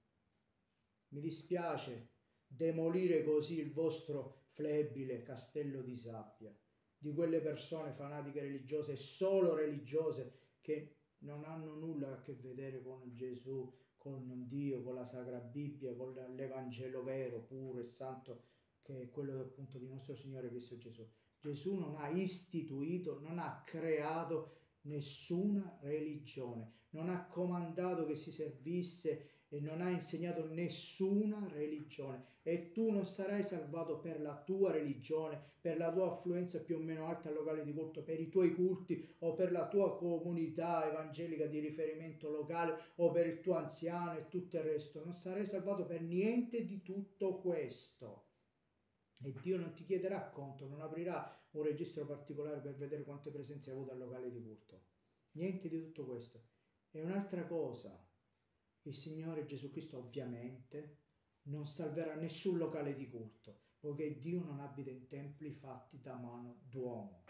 Mi 1.08 1.20
dispiace 1.20 2.10
demolire 2.46 3.22
così 3.24 3.58
il 3.58 3.72
vostro 3.72 4.46
flebile 4.52 5.22
castello 5.22 5.82
di 5.82 5.96
sabbia, 5.96 6.56
di 6.96 7.12
quelle 7.12 7.40
persone 7.40 7.92
fanatiche 7.92 8.40
religiose, 8.40 8.96
solo 8.96 9.54
religiose, 9.54 10.32
che 10.60 10.96
non 11.24 11.44
hanno 11.44 11.74
nulla 11.74 12.12
a 12.12 12.20
che 12.20 12.34
vedere 12.34 12.82
con 12.82 13.12
Gesù, 13.12 13.72
con 13.96 14.46
Dio, 14.46 14.82
con 14.82 14.94
la 14.94 15.04
Sacra 15.04 15.38
Bibbia, 15.38 15.94
con 15.94 16.14
l'Evangelo 16.34 17.02
vero, 17.02 17.40
puro 17.40 17.80
e 17.80 17.84
santo, 17.84 18.42
che 18.82 19.02
è 19.02 19.10
quello 19.10 19.40
appunto 19.40 19.78
di 19.78 19.86
nostro 19.86 20.14
Signore 20.14 20.48
Cristo 20.48 20.76
Gesù. 20.76 21.06
Gesù 21.40 21.74
non 21.74 21.96
ha 21.96 22.08
istituito, 22.08 23.18
non 23.20 23.38
ha 23.38 23.62
creato 23.64 24.56
nessuna 24.82 25.78
religione, 25.82 26.72
non 26.90 27.08
ha 27.08 27.26
comandato 27.26 28.04
che 28.04 28.16
si 28.16 28.30
servisse 28.30 29.33
e 29.54 29.60
non 29.60 29.80
ha 29.80 29.88
insegnato 29.88 30.46
nessuna 30.46 31.46
religione 31.48 32.24
e 32.42 32.72
tu 32.72 32.90
non 32.90 33.06
sarai 33.06 33.44
salvato 33.44 34.00
per 34.00 34.20
la 34.20 34.36
tua 34.42 34.72
religione, 34.72 35.40
per 35.60 35.76
la 35.76 35.92
tua 35.92 36.10
affluenza 36.10 36.60
più 36.60 36.76
o 36.76 36.80
meno 36.80 37.06
alta 37.06 37.28
al 37.28 37.36
locale 37.36 37.62
di 37.62 37.72
culto, 37.72 38.02
per 38.02 38.18
i 38.18 38.28
tuoi 38.28 38.52
culti 38.52 39.14
o 39.20 39.34
per 39.34 39.52
la 39.52 39.68
tua 39.68 39.96
comunità 39.96 40.90
evangelica 40.90 41.46
di 41.46 41.60
riferimento 41.60 42.30
locale 42.30 42.76
o 42.96 43.12
per 43.12 43.28
il 43.28 43.40
tuo 43.40 43.54
anziano 43.54 44.18
e 44.18 44.28
tutto 44.28 44.56
il 44.56 44.64
resto. 44.64 45.04
Non 45.04 45.14
sarai 45.14 45.46
salvato 45.46 45.86
per 45.86 46.02
niente 46.02 46.64
di 46.64 46.82
tutto 46.82 47.38
questo. 47.38 48.26
E 49.22 49.32
Dio 49.40 49.56
non 49.56 49.72
ti 49.72 49.84
chiederà 49.84 50.30
conto, 50.30 50.66
non 50.66 50.80
aprirà 50.80 51.32
un 51.52 51.62
registro 51.62 52.04
particolare 52.04 52.60
per 52.60 52.74
vedere 52.74 53.04
quante 53.04 53.30
presenze 53.30 53.70
hai 53.70 53.76
avuto 53.76 53.92
al 53.92 53.98
locale 53.98 54.32
di 54.32 54.42
culto. 54.42 54.82
Niente 55.32 55.68
di 55.68 55.80
tutto 55.80 56.04
questo. 56.04 56.42
E 56.90 57.00
un'altra 57.00 57.46
cosa, 57.46 58.03
il 58.84 58.94
Signore 58.94 59.44
Gesù 59.44 59.70
Cristo 59.70 59.98
ovviamente 59.98 60.98
non 61.44 61.66
salverà 61.66 62.14
nessun 62.14 62.58
locale 62.58 62.94
di 62.94 63.08
culto, 63.08 63.58
poiché 63.78 64.16
Dio 64.18 64.42
non 64.42 64.60
abita 64.60 64.90
in 64.90 65.06
templi 65.06 65.50
fatti 65.50 66.00
da 66.00 66.16
mano 66.16 66.60
d'uomo. 66.68 67.24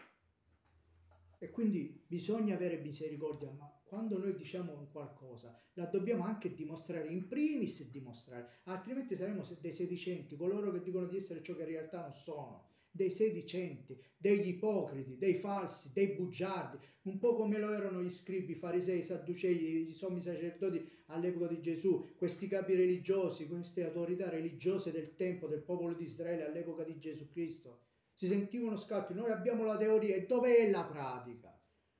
E 1.38 1.50
quindi 1.50 2.04
bisogna 2.06 2.54
avere 2.54 2.78
misericordia, 2.78 3.50
ma 3.50 3.70
quando 3.84 4.18
noi 4.18 4.34
diciamo 4.34 4.88
qualcosa 4.90 5.60
la 5.74 5.86
dobbiamo 5.86 6.24
anche 6.24 6.54
dimostrare, 6.54 7.08
in 7.08 7.26
primis 7.28 7.90
dimostrare, 7.90 8.60
altrimenti 8.64 9.14
saremo 9.14 9.42
dei 9.60 9.72
sedicenti, 9.72 10.36
coloro 10.36 10.70
che 10.70 10.82
dicono 10.82 11.06
di 11.06 11.16
essere 11.16 11.42
ciò 11.42 11.54
che 11.54 11.62
in 11.62 11.68
realtà 11.68 12.00
non 12.00 12.12
sono 12.12 12.73
dei 12.94 13.10
sedicenti, 13.10 14.00
degli 14.16 14.50
ipocriti, 14.50 15.18
dei 15.18 15.34
falsi, 15.34 15.90
dei 15.92 16.14
bugiardi, 16.14 16.78
un 17.02 17.18
po' 17.18 17.34
come 17.34 17.58
lo 17.58 17.72
erano 17.72 18.00
gli 18.00 18.10
scribi, 18.10 18.52
i 18.52 18.54
farisei, 18.54 19.00
i 19.00 19.04
sadducei, 19.04 19.88
i 19.88 19.92
sommi 19.92 20.20
sacerdoti 20.20 20.88
all'epoca 21.06 21.48
di 21.48 21.60
Gesù, 21.60 22.14
questi 22.16 22.46
capi 22.46 22.76
religiosi, 22.76 23.48
queste 23.48 23.84
autorità 23.84 24.28
religiose 24.30 24.92
del 24.92 25.16
tempo 25.16 25.48
del 25.48 25.62
popolo 25.62 25.94
di 25.94 26.04
Israele 26.04 26.46
all'epoca 26.46 26.84
di 26.84 26.96
Gesù 26.96 27.28
Cristo. 27.28 27.80
Si 28.14 28.28
sentivano 28.28 28.76
scatti, 28.76 29.12
noi 29.12 29.32
abbiamo 29.32 29.64
la 29.64 29.76
teoria 29.76 30.14
e 30.14 30.26
dov'è 30.26 30.70
la 30.70 30.84
pratica? 30.84 31.52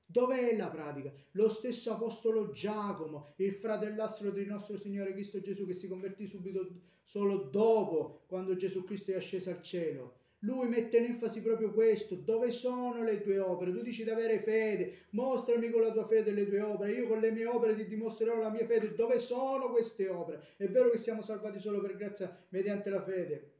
Dov'è 0.05 0.55
la 0.55 0.69
pratica? 0.69 1.11
Lo 1.31 1.49
stesso 1.49 1.91
apostolo 1.91 2.53
Giacomo, 2.53 3.33
il 3.35 3.51
fratellastro 3.51 4.31
del 4.31 4.47
nostro 4.47 4.77
Signore 4.77 5.11
Cristo 5.11 5.41
Gesù 5.41 5.65
che 5.65 5.73
si 5.73 5.89
convertì 5.89 6.25
subito 6.25 6.93
solo 7.03 7.49
dopo 7.49 8.23
quando 8.27 8.55
Gesù 8.55 8.85
Cristo 8.85 9.11
è 9.11 9.15
asceso 9.15 9.49
al 9.49 9.61
cielo 9.61 10.23
lui 10.45 10.67
mette 10.67 10.97
in 10.97 11.05
enfasi 11.05 11.41
proprio 11.41 11.71
questo, 11.71 12.15
dove 12.15 12.51
sono 12.51 13.03
le 13.03 13.19
tue 13.21 13.39
opere? 13.39 13.71
Tu 13.71 13.81
dici 13.81 14.03
di 14.03 14.11
avere 14.11 14.39
fede, 14.39 15.07
mostrami 15.09 15.69
con 15.71 15.81
la 15.81 15.91
tua 15.91 16.05
fede 16.05 16.31
le 16.31 16.47
tue 16.47 16.61
opere, 16.61 16.91
io 16.91 17.07
con 17.07 17.19
le 17.19 17.31
mie 17.31 17.47
opere 17.47 17.75
ti 17.75 17.85
dimostrerò 17.87 18.37
la 18.37 18.51
mia 18.51 18.65
fede, 18.65 18.93
dove 18.93 19.19
sono 19.19 19.71
queste 19.71 20.07
opere? 20.07 20.53
È 20.55 20.67
vero 20.67 20.89
che 20.89 20.97
siamo 20.97 21.21
salvati 21.21 21.59
solo 21.59 21.81
per 21.81 21.95
grazia 21.95 22.45
mediante 22.49 22.89
la 22.91 23.01
fede, 23.01 23.53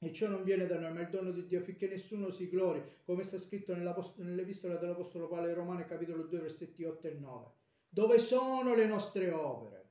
e 0.00 0.12
ciò 0.12 0.28
non 0.28 0.42
viene 0.42 0.66
da 0.66 0.78
noi, 0.78 0.92
ma 0.92 1.00
è 1.00 1.02
il 1.04 1.10
dono 1.10 1.30
di 1.30 1.46
Dio, 1.46 1.60
affinché 1.60 1.86
nessuno 1.86 2.30
si 2.30 2.48
glori, 2.48 2.82
come 3.04 3.22
sta 3.22 3.38
scritto 3.38 3.74
nell'epistola 3.74 4.76
dell'Apostolo 4.76 5.28
Paolo 5.28 5.46
ai 5.46 5.54
Romani, 5.54 5.86
capitolo 5.86 6.24
2, 6.24 6.38
versetti 6.40 6.84
8 6.84 7.06
e 7.06 7.12
9. 7.12 7.46
Dove 7.88 8.18
sono 8.18 8.74
le 8.74 8.86
nostre 8.86 9.30
opere? 9.30 9.82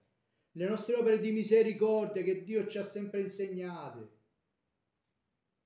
Le 0.51 0.67
nostre 0.67 0.95
opere 0.95 1.19
di 1.19 1.31
misericordia 1.31 2.21
che 2.21 2.43
Dio 2.43 2.67
ci 2.67 2.77
ha 2.77 2.83
sempre 2.83 3.21
insegnate 3.21 4.21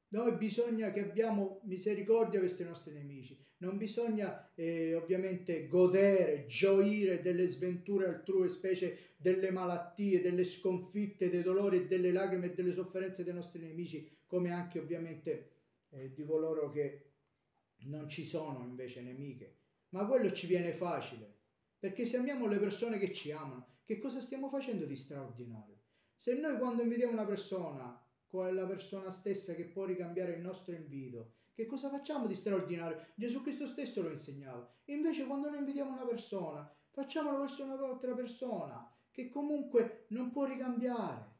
noi 0.09 0.37
bisogna 0.37 0.91
che 0.91 1.01
abbiamo 1.01 1.61
misericordia 1.63 2.39
verso 2.39 2.61
i 2.61 2.65
nostri 2.65 2.93
nemici, 2.93 3.37
non 3.57 3.77
bisogna 3.77 4.53
eh, 4.53 4.93
ovviamente 4.93 5.67
godere, 5.67 6.45
gioire 6.45 7.21
delle 7.21 7.47
sventure 7.47 8.07
altrui, 8.07 8.49
specie 8.49 9.15
delle 9.17 9.51
malattie, 9.51 10.21
delle 10.21 10.43
sconfitte, 10.43 11.29
dei 11.29 11.41
dolori, 11.41 11.87
delle 11.87 12.11
lacrime 12.11 12.47
e 12.47 12.53
delle 12.53 12.71
sofferenze 12.71 13.23
dei 13.23 13.33
nostri 13.33 13.59
nemici, 13.59 14.09
come 14.25 14.51
anche 14.51 14.79
ovviamente 14.79 15.51
eh, 15.89 16.13
di 16.13 16.23
coloro 16.23 16.69
che 16.69 17.11
non 17.85 18.07
ci 18.07 18.23
sono 18.23 18.63
invece 18.63 19.01
nemiche. 19.01 19.55
Ma 19.89 20.05
quello 20.05 20.31
ci 20.31 20.47
viene 20.47 20.71
facile, 20.71 21.33
perché 21.79 22.05
se 22.05 22.17
amiamo 22.17 22.47
le 22.47 22.59
persone 22.59 22.97
che 22.97 23.11
ci 23.11 23.31
amano, 23.31 23.79
che 23.83 23.99
cosa 23.99 24.19
stiamo 24.19 24.49
facendo 24.49 24.85
di 24.85 24.95
straordinario? 24.95 25.75
Se 26.15 26.33
noi 26.33 26.57
quando 26.57 26.81
invitiamo 26.81 27.13
una 27.13 27.25
persona, 27.25 28.06
quella 28.43 28.65
persona 28.65 29.09
stessa 29.09 29.53
che 29.53 29.65
può 29.65 29.85
ricambiare 29.85 30.33
il 30.33 30.41
nostro 30.41 30.75
invito, 30.75 31.33
che 31.53 31.65
cosa 31.65 31.89
facciamo 31.89 32.27
di 32.27 32.35
straordinario? 32.35 33.07
Gesù 33.15 33.41
Cristo 33.41 33.65
stesso 33.65 34.03
lo 34.03 34.09
insegnava. 34.09 34.71
Invece 34.85 35.25
quando 35.25 35.49
noi 35.49 35.57
invitiamo 35.57 35.91
una 35.91 36.05
persona, 36.05 36.71
facciamolo 36.91 37.39
verso 37.39 37.63
un'altra 37.63 38.13
persona 38.13 38.95
che 39.09 39.29
comunque 39.29 40.05
non 40.09 40.29
può 40.29 40.45
ricambiare. 40.45 41.35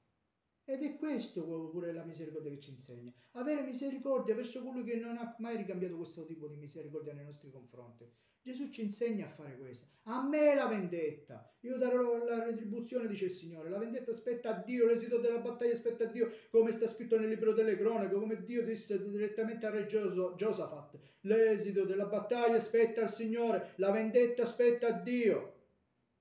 Ed 0.64 0.82
è 0.82 0.98
questo 0.98 1.70
pure 1.70 1.94
la 1.94 2.04
misericordia 2.04 2.50
che 2.50 2.60
ci 2.60 2.72
insegna. 2.72 3.14
Avere 3.34 3.62
misericordia 3.62 4.34
verso 4.34 4.64
colui 4.64 4.84
che 4.84 4.96
non 4.96 5.18
ha 5.18 5.36
mai 5.38 5.56
ricambiato 5.56 5.96
questo 5.96 6.26
tipo 6.26 6.48
di 6.48 6.56
misericordia 6.56 7.14
nei 7.14 7.24
nostri 7.24 7.52
confronti. 7.52 8.12
Gesù 8.48 8.70
ci 8.70 8.82
insegna 8.82 9.26
a 9.26 9.30
fare 9.30 9.58
questo. 9.58 9.88
A 10.04 10.26
me 10.26 10.56
la 10.56 10.68
vendetta. 10.68 11.52
Io 11.64 11.78
darò 11.78 12.24
la 12.24 12.46
retribuzione, 12.46 13.06
dice 13.06 13.26
il 13.26 13.32
Signore. 13.32 13.70
La 13.70 13.78
vendetta 13.78 14.12
aspetta 14.12 14.56
a 14.56 14.64
Dio, 14.64 14.86
l'esito 14.86 15.18
della 15.18 15.40
battaglia 15.40 15.74
aspetta 15.74 16.06
a 16.06 16.08
Dio, 16.08 16.32
come 16.50 16.72
sta 16.72 16.88
scritto 16.88 17.20
nel 17.20 17.28
libro 17.28 17.52
delle 17.52 17.76
cronache, 17.76 18.14
come 18.14 18.42
Dio 18.44 18.64
disse 18.64 19.06
direttamente 19.06 19.66
al 19.66 19.74
re 19.74 19.86
Giosafat. 19.86 20.98
L'esito 21.22 21.84
della 21.84 22.06
battaglia 22.06 22.56
aspetta 22.56 23.02
al 23.02 23.12
Signore, 23.12 23.74
la 23.76 23.92
vendetta 23.92 24.44
aspetta 24.44 24.88
a 24.88 24.92
Dio 24.94 25.56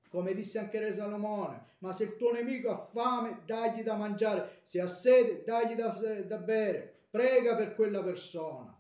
come 0.08 0.34
disse 0.34 0.58
anche 0.58 0.80
Re 0.80 0.94
Salomone, 0.94 1.74
ma 1.78 1.92
se 1.92 2.04
il 2.04 2.16
tuo 2.16 2.32
nemico 2.32 2.70
ha 2.70 2.78
fame, 2.78 3.42
dagli 3.44 3.82
da 3.82 3.96
mangiare, 3.96 4.60
se 4.62 4.80
ha 4.80 4.86
sete, 4.86 5.42
dagli 5.44 5.74
da, 5.74 5.90
da 6.24 6.38
bere, 6.38 7.02
prega 7.10 7.54
per 7.54 7.74
quella 7.74 8.02
persona. 8.02 8.75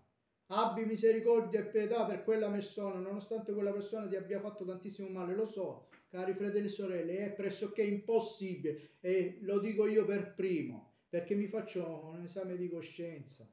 Abbi 0.48 0.84
misericordia 0.84 1.60
e 1.60 1.66
pietà 1.66 2.04
per 2.04 2.22
quella 2.22 2.48
persona, 2.48 3.00
nonostante 3.00 3.52
quella 3.52 3.72
persona 3.72 4.06
ti 4.06 4.14
abbia 4.14 4.38
fatto 4.38 4.64
tantissimo 4.64 5.08
male, 5.08 5.34
lo 5.34 5.44
so, 5.44 5.88
cari 6.08 6.34
fratelli 6.34 6.66
e 6.66 6.70
sorelle, 6.70 7.18
è 7.18 7.32
pressoché 7.32 7.82
impossibile 7.82 8.98
e 9.00 9.38
lo 9.40 9.58
dico 9.58 9.88
io 9.88 10.04
per 10.04 10.34
primo, 10.34 10.98
perché 11.08 11.34
mi 11.34 11.48
faccio 11.48 12.10
un 12.12 12.22
esame 12.22 12.56
di 12.56 12.68
coscienza. 12.68 13.50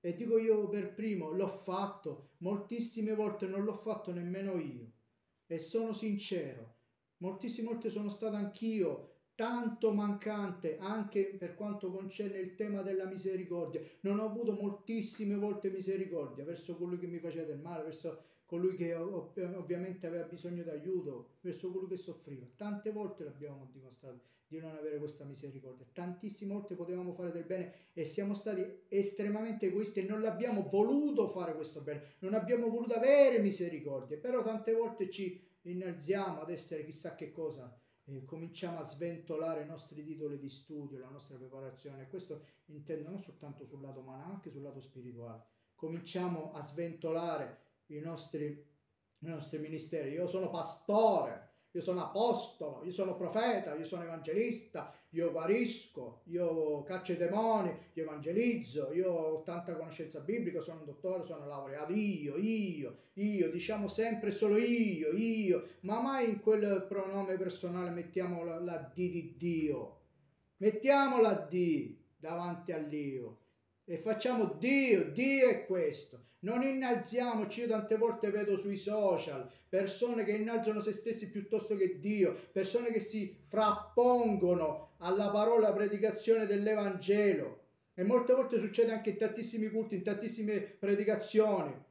E 0.00 0.14
dico 0.14 0.38
io 0.38 0.68
per 0.68 0.92
primo, 0.92 1.30
l'ho 1.30 1.48
fatto, 1.48 2.32
moltissime 2.38 3.14
volte 3.14 3.46
non 3.46 3.64
l'ho 3.64 3.74
fatto 3.74 4.12
nemmeno 4.12 4.58
io 4.58 4.92
e 5.46 5.58
sono 5.58 5.94
sincero, 5.94 6.76
moltissime 7.18 7.68
volte 7.68 7.88
sono 7.88 8.10
stato 8.10 8.36
anch'io 8.36 9.17
tanto 9.38 9.92
mancante 9.92 10.78
anche 10.78 11.26
per 11.26 11.54
quanto 11.54 11.92
concerne 11.92 12.38
il 12.38 12.56
tema 12.56 12.82
della 12.82 13.04
misericordia. 13.04 13.80
Non 14.00 14.18
ho 14.18 14.24
avuto 14.24 14.50
moltissime 14.50 15.36
volte 15.36 15.70
misericordia 15.70 16.42
verso 16.42 16.74
colui 16.76 16.98
che 16.98 17.06
mi 17.06 17.20
faceva 17.20 17.46
del 17.46 17.60
male, 17.60 17.84
verso 17.84 18.20
colui 18.46 18.74
che 18.74 18.94
ovviamente 18.94 20.08
aveva 20.08 20.24
bisogno 20.24 20.64
d'aiuto, 20.64 21.34
verso 21.42 21.70
colui 21.70 21.86
che 21.86 21.96
soffriva. 21.96 22.48
Tante 22.56 22.90
volte 22.90 23.22
l'abbiamo 23.22 23.68
dimostrato 23.72 24.22
di 24.48 24.58
non 24.58 24.74
avere 24.74 24.98
questa 24.98 25.22
misericordia. 25.22 25.86
Tantissime 25.92 26.54
volte 26.54 26.74
potevamo 26.74 27.12
fare 27.12 27.30
del 27.30 27.44
bene 27.44 27.72
e 27.92 28.04
siamo 28.04 28.34
stati 28.34 28.66
estremamente 28.88 29.66
egoisti 29.66 30.00
e 30.00 30.08
non 30.08 30.20
l'abbiamo 30.20 30.62
voluto 30.62 31.28
fare 31.28 31.54
questo 31.54 31.80
bene, 31.80 32.16
non 32.20 32.34
abbiamo 32.34 32.68
voluto 32.68 32.94
avere 32.94 33.38
misericordia, 33.38 34.18
però 34.18 34.42
tante 34.42 34.72
volte 34.72 35.08
ci 35.08 35.40
innalziamo 35.62 36.40
ad 36.40 36.50
essere 36.50 36.84
chissà 36.84 37.14
che 37.14 37.30
cosa, 37.30 37.72
eh, 38.10 38.24
cominciamo 38.24 38.78
a 38.78 38.82
sventolare 38.82 39.62
i 39.62 39.66
nostri 39.66 40.02
titoli 40.02 40.38
di 40.38 40.48
studio, 40.48 40.98
la 40.98 41.10
nostra 41.10 41.36
preparazione, 41.36 42.08
questo 42.08 42.42
intendo 42.66 43.10
non 43.10 43.18
soltanto 43.18 43.66
sul 43.66 43.82
lato 43.82 44.00
umano, 44.00 44.24
ma 44.24 44.32
anche 44.32 44.50
sul 44.50 44.62
lato 44.62 44.80
spirituale. 44.80 45.42
Cominciamo 45.74 46.52
a 46.52 46.62
sventolare 46.62 47.58
i 47.86 48.00
nostri, 48.00 48.46
i 48.46 49.26
nostri 49.26 49.58
ministeri. 49.58 50.10
Io 50.10 50.26
sono 50.26 50.48
pastore, 50.48 51.50
io 51.72 51.82
sono 51.82 52.02
apostolo, 52.02 52.82
io 52.84 52.92
sono 52.92 53.14
profeta, 53.14 53.74
io 53.74 53.84
sono 53.84 54.04
evangelista, 54.04 54.97
io 55.10 55.32
guarisco, 55.32 56.22
io 56.24 56.82
caccio 56.82 57.12
i 57.12 57.16
demoni, 57.16 57.74
io 57.94 58.02
evangelizzo, 58.02 58.92
io 58.92 59.10
ho 59.10 59.42
tanta 59.42 59.74
conoscenza 59.74 60.20
biblica, 60.20 60.60
sono 60.60 60.80
un 60.80 60.84
dottore, 60.84 61.24
sono 61.24 61.46
laureato, 61.46 61.92
io, 61.92 62.36
io, 62.36 62.96
io, 63.14 63.50
diciamo 63.50 63.88
sempre 63.88 64.30
solo 64.30 64.58
io, 64.58 65.12
io, 65.12 65.68
ma 65.80 66.00
mai 66.00 66.28
in 66.28 66.40
quel 66.40 66.84
pronome 66.86 67.36
personale 67.36 67.90
mettiamo 67.90 68.44
la, 68.44 68.58
la 68.60 68.76
D 68.76 68.94
di 68.94 69.34
Dio, 69.38 70.00
mettiamo 70.58 71.20
la 71.20 71.34
D 71.34 71.96
davanti 72.18 72.72
all'io 72.72 73.38
e 73.84 73.96
facciamo 73.96 74.44
Dio, 74.58 75.10
Dio 75.10 75.48
è 75.48 75.64
questo. 75.64 76.26
Non 76.40 76.62
innalziamoci, 76.62 77.60
io 77.60 77.66
tante 77.66 77.96
volte 77.96 78.30
vedo 78.30 78.56
sui 78.56 78.76
social 78.76 79.50
persone 79.68 80.24
che 80.24 80.32
innalzano 80.32 80.80
se 80.80 80.92
stessi 80.92 81.30
piuttosto 81.30 81.76
che 81.76 81.98
Dio, 81.98 82.34
persone 82.52 82.90
che 82.90 83.00
si 83.00 83.36
frappongono 83.46 84.94
alla 84.98 85.30
parola 85.30 85.72
predicazione 85.72 86.46
dell'Evangelo. 86.46 87.66
E 87.94 88.04
molte 88.04 88.32
volte 88.32 88.58
succede 88.58 88.92
anche 88.92 89.10
in 89.10 89.16
tantissimi 89.16 89.68
culti, 89.68 89.96
in 89.96 90.04
tantissime 90.04 90.60
predicazioni 90.60 91.86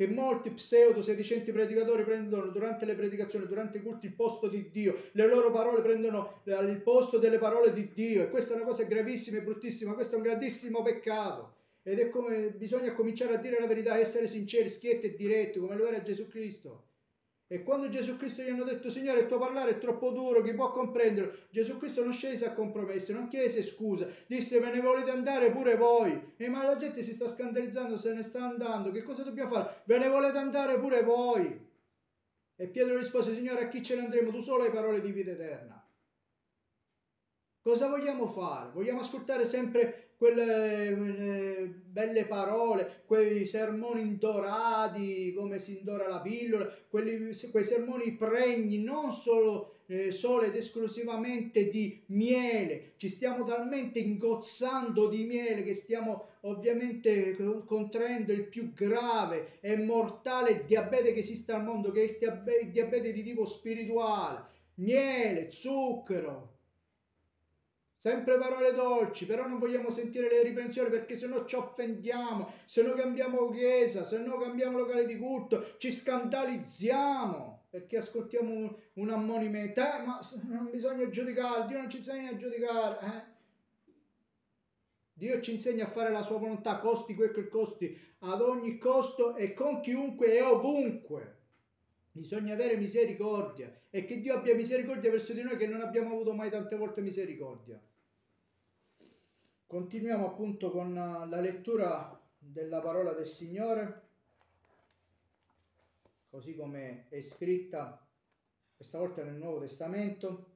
che 0.00 0.06
molti 0.06 0.50
pseudo 0.52 1.02
sedicenti 1.02 1.52
predicatori 1.52 2.04
prendono 2.04 2.46
durante 2.46 2.86
le 2.86 2.94
predicazioni, 2.94 3.46
durante 3.46 3.76
i 3.76 3.82
culti 3.82 4.06
il 4.06 4.14
posto 4.14 4.48
di 4.48 4.70
Dio, 4.70 4.96
le 5.12 5.26
loro 5.26 5.50
parole 5.50 5.82
prendono 5.82 6.40
eh, 6.44 6.54
il 6.54 6.80
posto 6.80 7.18
delle 7.18 7.36
parole 7.36 7.70
di 7.74 7.92
Dio 7.92 8.22
e 8.22 8.30
questa 8.30 8.54
è 8.54 8.56
una 8.56 8.64
cosa 8.64 8.84
gravissima 8.84 9.36
e 9.36 9.42
bruttissima, 9.42 9.92
questo 9.92 10.14
è 10.14 10.16
un 10.16 10.22
grandissimo 10.22 10.80
peccato 10.80 11.58
ed 11.82 11.98
è 11.98 12.08
come 12.08 12.50
bisogna 12.50 12.92
cominciare 12.92 13.34
a 13.34 13.38
dire 13.38 13.58
la 13.58 13.66
verità, 13.66 13.98
essere 13.98 14.26
sinceri, 14.26 14.68
schietti 14.68 15.06
e 15.06 15.14
diretti 15.14 15.58
come 15.58 15.76
lo 15.76 15.86
era 15.86 16.02
Gesù 16.02 16.28
Cristo. 16.28 16.88
E 17.52 17.64
quando 17.64 17.88
Gesù 17.88 18.16
Cristo 18.16 18.42
gli 18.42 18.48
hanno 18.48 18.62
detto, 18.62 18.88
Signore, 18.90 19.22
il 19.22 19.26
tuo 19.26 19.38
parlare 19.38 19.72
è 19.72 19.78
troppo 19.78 20.10
duro, 20.12 20.40
chi 20.40 20.54
può 20.54 20.70
comprenderlo? 20.70 21.32
Gesù 21.50 21.78
Cristo 21.78 22.04
non 22.04 22.12
scese 22.12 22.46
a 22.46 22.52
compromesso, 22.52 23.12
non 23.12 23.26
chiese 23.26 23.64
scusa, 23.64 24.08
disse, 24.28 24.60
ve 24.60 24.70
ne 24.70 24.80
volete 24.80 25.10
andare 25.10 25.50
pure 25.50 25.74
voi. 25.74 26.34
E 26.36 26.48
ma 26.48 26.62
la 26.62 26.76
gente 26.76 27.02
si 27.02 27.12
sta 27.12 27.26
scandalizzando, 27.26 27.98
se 27.98 28.12
ne 28.12 28.22
sta 28.22 28.44
andando, 28.44 28.92
che 28.92 29.02
cosa 29.02 29.24
dobbiamo 29.24 29.50
fare? 29.50 29.82
Ve 29.86 29.98
ne 29.98 30.06
volete 30.06 30.38
andare 30.38 30.78
pure 30.78 31.02
voi. 31.02 31.68
E 32.54 32.68
Pietro 32.68 32.96
rispose, 32.96 33.34
Signore, 33.34 33.64
a 33.64 33.68
chi 33.68 33.82
ce 33.82 33.96
ne 33.96 34.02
andremo? 34.02 34.30
Tu 34.30 34.38
solo 34.38 34.62
hai 34.62 34.70
parole 34.70 35.00
di 35.00 35.10
vita 35.10 35.32
eterna. 35.32 35.79
Cosa 37.70 37.86
vogliamo 37.86 38.26
fare? 38.26 38.70
Vogliamo 38.74 38.98
ascoltare 38.98 39.44
sempre 39.44 40.14
quelle, 40.16 40.92
quelle, 40.98 41.72
belle 41.86 42.24
parole, 42.24 43.02
quei 43.06 43.46
sermoni 43.46 44.18
dorati 44.18 45.32
come 45.32 45.60
si 45.60 45.78
indora 45.78 46.08
la 46.08 46.20
pillola, 46.20 46.68
quelli, 46.88 47.30
quei 47.52 47.62
sermoni 47.62 48.16
pregni, 48.16 48.82
non 48.82 49.12
solo, 49.12 49.82
eh, 49.86 50.10
solo 50.10 50.42
ed 50.42 50.56
esclusivamente 50.56 51.68
di 51.68 52.02
miele. 52.06 52.94
Ci 52.96 53.08
stiamo 53.08 53.44
talmente 53.44 54.00
ingozzando 54.00 55.06
di 55.06 55.22
miele 55.22 55.62
che 55.62 55.74
stiamo 55.74 56.24
ovviamente 56.40 57.36
contraendo 57.66 58.32
il 58.32 58.48
più 58.48 58.72
grave 58.72 59.60
e 59.60 59.76
mortale 59.76 60.64
diabete 60.64 61.12
che 61.12 61.20
esiste 61.20 61.52
al 61.52 61.62
mondo, 61.62 61.92
che 61.92 62.18
è 62.18 62.62
il 62.62 62.70
diabete 62.72 63.12
di 63.12 63.22
tipo 63.22 63.44
spirituale. 63.44 64.48
Miele, 64.80 65.52
zucchero, 65.52 66.49
Sempre 68.02 68.38
parole 68.38 68.72
dolci, 68.72 69.26
però 69.26 69.46
non 69.46 69.58
vogliamo 69.58 69.90
sentire 69.90 70.26
le 70.26 70.42
riprensioni 70.42 70.88
perché 70.88 71.18
se 71.18 71.26
no 71.26 71.44
ci 71.44 71.54
offendiamo, 71.56 72.50
se 72.64 72.80
no 72.80 72.94
cambiamo 72.94 73.50
chiesa, 73.50 74.06
se 74.06 74.16
no 74.16 74.38
cambiamo 74.38 74.78
locale 74.78 75.04
di 75.04 75.18
culto, 75.18 75.74
ci 75.76 75.92
scandalizziamo 75.92 77.66
perché 77.68 77.98
ascoltiamo 77.98 78.54
un, 78.54 78.74
un 78.94 79.10
ammonimento. 79.10 79.82
Eh, 79.82 80.02
ma 80.06 80.18
non 80.48 80.70
bisogna 80.70 81.10
giudicare, 81.10 81.66
Dio 81.66 81.76
non 81.76 81.90
ci 81.90 81.98
insegna 81.98 82.30
a 82.30 82.36
giudicare. 82.36 82.98
Eh? 83.04 83.22
Dio 85.12 85.38
ci 85.42 85.52
insegna 85.52 85.84
a 85.84 85.90
fare 85.90 86.10
la 86.10 86.22
sua 86.22 86.38
volontà, 86.38 86.78
costi 86.78 87.14
quel 87.14 87.32
che 87.32 87.48
costi, 87.48 87.94
ad 88.20 88.40
ogni 88.40 88.78
costo 88.78 89.36
e 89.36 89.52
con 89.52 89.82
chiunque 89.82 90.38
e 90.38 90.40
ovunque. 90.40 91.36
Bisogna 92.12 92.54
avere 92.54 92.78
misericordia 92.78 93.70
e 93.90 94.06
che 94.06 94.22
Dio 94.22 94.36
abbia 94.36 94.54
misericordia 94.54 95.10
verso 95.10 95.34
di 95.34 95.42
noi 95.42 95.58
che 95.58 95.66
non 95.66 95.82
abbiamo 95.82 96.12
avuto 96.12 96.32
mai 96.32 96.48
tante 96.48 96.76
volte 96.76 97.02
misericordia. 97.02 97.78
Continuiamo 99.70 100.26
appunto 100.26 100.72
con 100.72 100.96
eh, 100.96 101.28
la 101.28 101.40
lettura 101.40 102.20
della 102.36 102.80
parola 102.80 103.12
del 103.12 103.28
Signore, 103.28 104.02
così 106.28 106.56
come 106.56 107.06
è 107.08 107.20
scritta 107.20 108.04
questa 108.74 108.98
volta 108.98 109.22
nel 109.22 109.36
Nuovo 109.36 109.60
Testamento, 109.60 110.46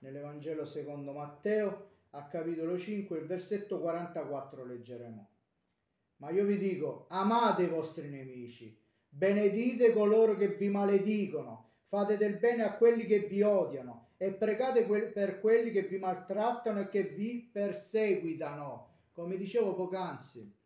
nell'Evangelo 0.00 0.64
secondo 0.64 1.12
Matteo, 1.12 1.90
a 2.10 2.26
capitolo 2.26 2.76
5, 2.76 3.18
il 3.18 3.26
versetto 3.26 3.78
44 3.78 4.64
leggeremo. 4.64 5.28
Ma 6.16 6.30
io 6.30 6.44
vi 6.44 6.56
dico, 6.56 7.06
amate 7.10 7.62
i 7.62 7.68
vostri 7.68 8.08
nemici, 8.08 8.76
benedite 9.08 9.92
coloro 9.92 10.34
che 10.34 10.56
vi 10.56 10.68
maledicono, 10.70 11.70
fate 11.86 12.16
del 12.16 12.36
bene 12.36 12.64
a 12.64 12.74
quelli 12.74 13.06
che 13.06 13.20
vi 13.20 13.42
odiano 13.42 14.08
e 14.22 14.34
pregate 14.34 14.84
per 14.84 15.40
quelli 15.40 15.70
che 15.70 15.84
vi 15.84 15.96
maltrattano 15.96 16.80
e 16.80 16.88
che 16.90 17.04
vi 17.04 17.48
perseguitano, 17.50 19.06
come 19.12 19.38
dicevo 19.38 19.72
poc'anzi. 19.72 20.58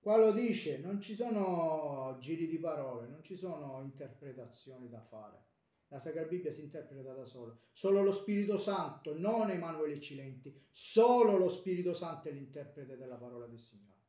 Qua 0.00 0.16
lo 0.16 0.32
dice, 0.32 0.78
non 0.78 1.02
ci 1.02 1.14
sono 1.14 2.16
giri 2.20 2.46
di 2.46 2.58
parole, 2.58 3.08
non 3.08 3.22
ci 3.22 3.36
sono 3.36 3.82
interpretazioni 3.82 4.88
da 4.88 5.02
fare. 5.02 5.44
La 5.88 5.98
Sacra 5.98 6.22
Bibbia 6.22 6.50
si 6.50 6.62
interpreta 6.62 7.12
da 7.12 7.26
solo. 7.26 7.58
Solo 7.72 8.02
lo 8.02 8.10
Spirito 8.10 8.56
Santo, 8.56 9.14
non 9.18 9.50
Emanuele 9.50 10.00
Cilenti, 10.00 10.58
solo 10.70 11.36
lo 11.36 11.50
Spirito 11.50 11.92
Santo 11.92 12.30
è 12.30 12.32
l'interprete 12.32 12.96
della 12.96 13.16
parola 13.16 13.44
del 13.44 13.60
Signore. 13.60 14.00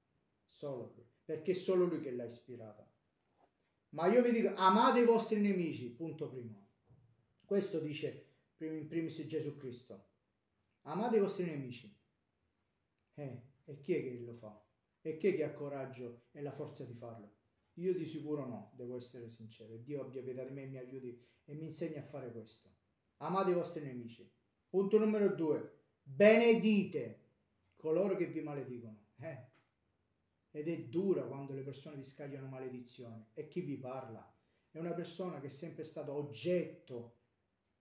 Solo 0.48 0.94
lui, 0.96 1.06
perché 1.26 1.52
è 1.52 1.56
solo 1.56 1.84
lui 1.84 2.00
che 2.00 2.12
l'ha 2.12 2.24
ispirata. 2.24 2.90
Ma 3.90 4.08
io 4.08 4.22
vi 4.22 4.32
dico, 4.32 4.54
amate 4.56 5.02
i 5.02 5.06
vostri 5.06 5.42
nemici, 5.42 5.90
punto 5.90 6.30
primo. 6.30 6.65
Questo 7.46 7.80
dice 7.80 8.26
in 8.58 8.88
primis 8.88 9.24
Gesù 9.28 9.56
Cristo. 9.56 10.08
Amate 10.88 11.18
i 11.18 11.20
vostri 11.20 11.46
nemici. 11.46 11.96
Eh, 13.14 13.42
e 13.66 13.80
chi 13.82 13.94
è 13.94 14.02
che 14.02 14.20
lo 14.20 14.34
fa? 14.34 14.66
E 15.02 15.18
chi 15.18 15.28
è 15.28 15.36
che 15.36 15.44
ha 15.44 15.54
coraggio 15.54 16.24
e 16.32 16.42
la 16.42 16.52
forza 16.52 16.84
di 16.84 16.96
farlo? 16.96 17.36
Io 17.74 17.94
di 17.94 18.06
sicuro 18.06 18.48
no, 18.48 18.72
devo 18.76 18.98
essere 18.98 19.30
sincero. 19.30 19.78
Dio 19.78 20.02
abbia 20.02 20.24
pietà 20.24 20.44
di 20.44 20.54
me 20.54 20.64
e 20.64 20.68
mi 20.68 20.78
aiuti 20.78 21.24
e 21.44 21.54
mi 21.54 21.66
insegni 21.66 21.98
a 21.98 22.04
fare 22.04 22.32
questo. 22.32 22.74
Amate 23.18 23.52
i 23.52 23.54
vostri 23.54 23.86
nemici. 23.86 24.28
Punto 24.68 24.98
numero 24.98 25.30
due. 25.36 25.84
Benedite 26.02 27.26
coloro 27.76 28.16
che 28.16 28.26
vi 28.26 28.42
maledicono. 28.42 29.06
Eh. 29.18 29.50
Ed 30.50 30.68
è 30.68 30.84
dura 30.86 31.24
quando 31.26 31.54
le 31.54 31.62
persone 31.62 31.98
ti 31.98 32.06
scagliano 32.06 32.48
maledizioni. 32.48 33.24
E 33.34 33.48
chi 33.48 33.62
vi 33.62 33.78
parla? 33.78 34.36
È 34.72 34.80
una 34.80 34.94
persona 34.94 35.40
che 35.40 35.48
è 35.48 35.52
sempre 35.52 35.84
stata 35.84 36.12
oggetto 36.12 37.18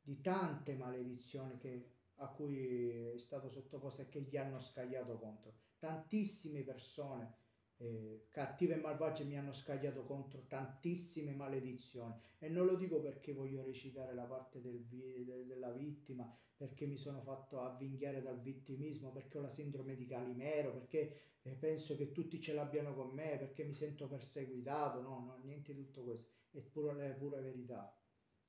di 0.05 0.21
tante 0.21 0.75
maledizioni 0.75 1.57
che, 1.57 1.89
a 2.17 2.29
cui 2.29 2.91
è 3.15 3.19
stato 3.19 3.49
sottoposto 3.49 4.03
e 4.03 4.09
che 4.09 4.21
gli 4.21 4.37
hanno 4.37 4.61
scagliato 4.61 5.19
contro. 5.19 5.55
Tantissime 5.79 6.63
persone 6.63 7.43
eh, 7.79 8.27
cattive 8.31 8.75
e 8.75 8.81
malvagie 8.81 9.25
mi 9.25 9.37
hanno 9.37 9.53
scagliato 9.53 10.05
contro 10.05 10.45
tantissime 10.47 11.35
maledizioni 11.35 12.15
e 12.39 12.49
non 12.49 12.67
lo 12.67 12.77
dico 12.77 13.01
perché 13.01 13.33
voglio 13.33 13.65
recitare 13.65 14.15
la 14.15 14.25
parte 14.25 14.61
del, 14.61 14.85
de, 14.85 15.45
della 15.47 15.73
vittima, 15.73 16.33
perché 16.57 16.87
mi 16.87 16.97
sono 16.97 17.21
fatto 17.21 17.61
avvinghiare 17.61 18.23
dal 18.23 18.41
vittimismo, 18.41 19.11
perché 19.11 19.39
ho 19.39 19.41
la 19.41 19.49
sindrome 19.49 19.97
di 19.97 20.07
Calimero, 20.07 20.73
perché 20.73 21.21
eh, 21.43 21.55
penso 21.55 21.97
che 21.97 22.13
tutti 22.13 22.41
ce 22.41 22.53
l'abbiano 22.53 22.95
con 22.95 23.11
me, 23.11 23.37
perché 23.39 23.65
mi 23.65 23.73
sento 23.73 24.07
perseguitato, 24.07 25.01
no, 25.01 25.19
no, 25.21 25.41
niente 25.43 25.75
di 25.75 25.85
tutto 25.85 26.05
questo, 26.05 26.29
è 26.53 26.61
pura, 26.61 27.03
è 27.05 27.15
pura 27.15 27.41
verità. 27.41 27.93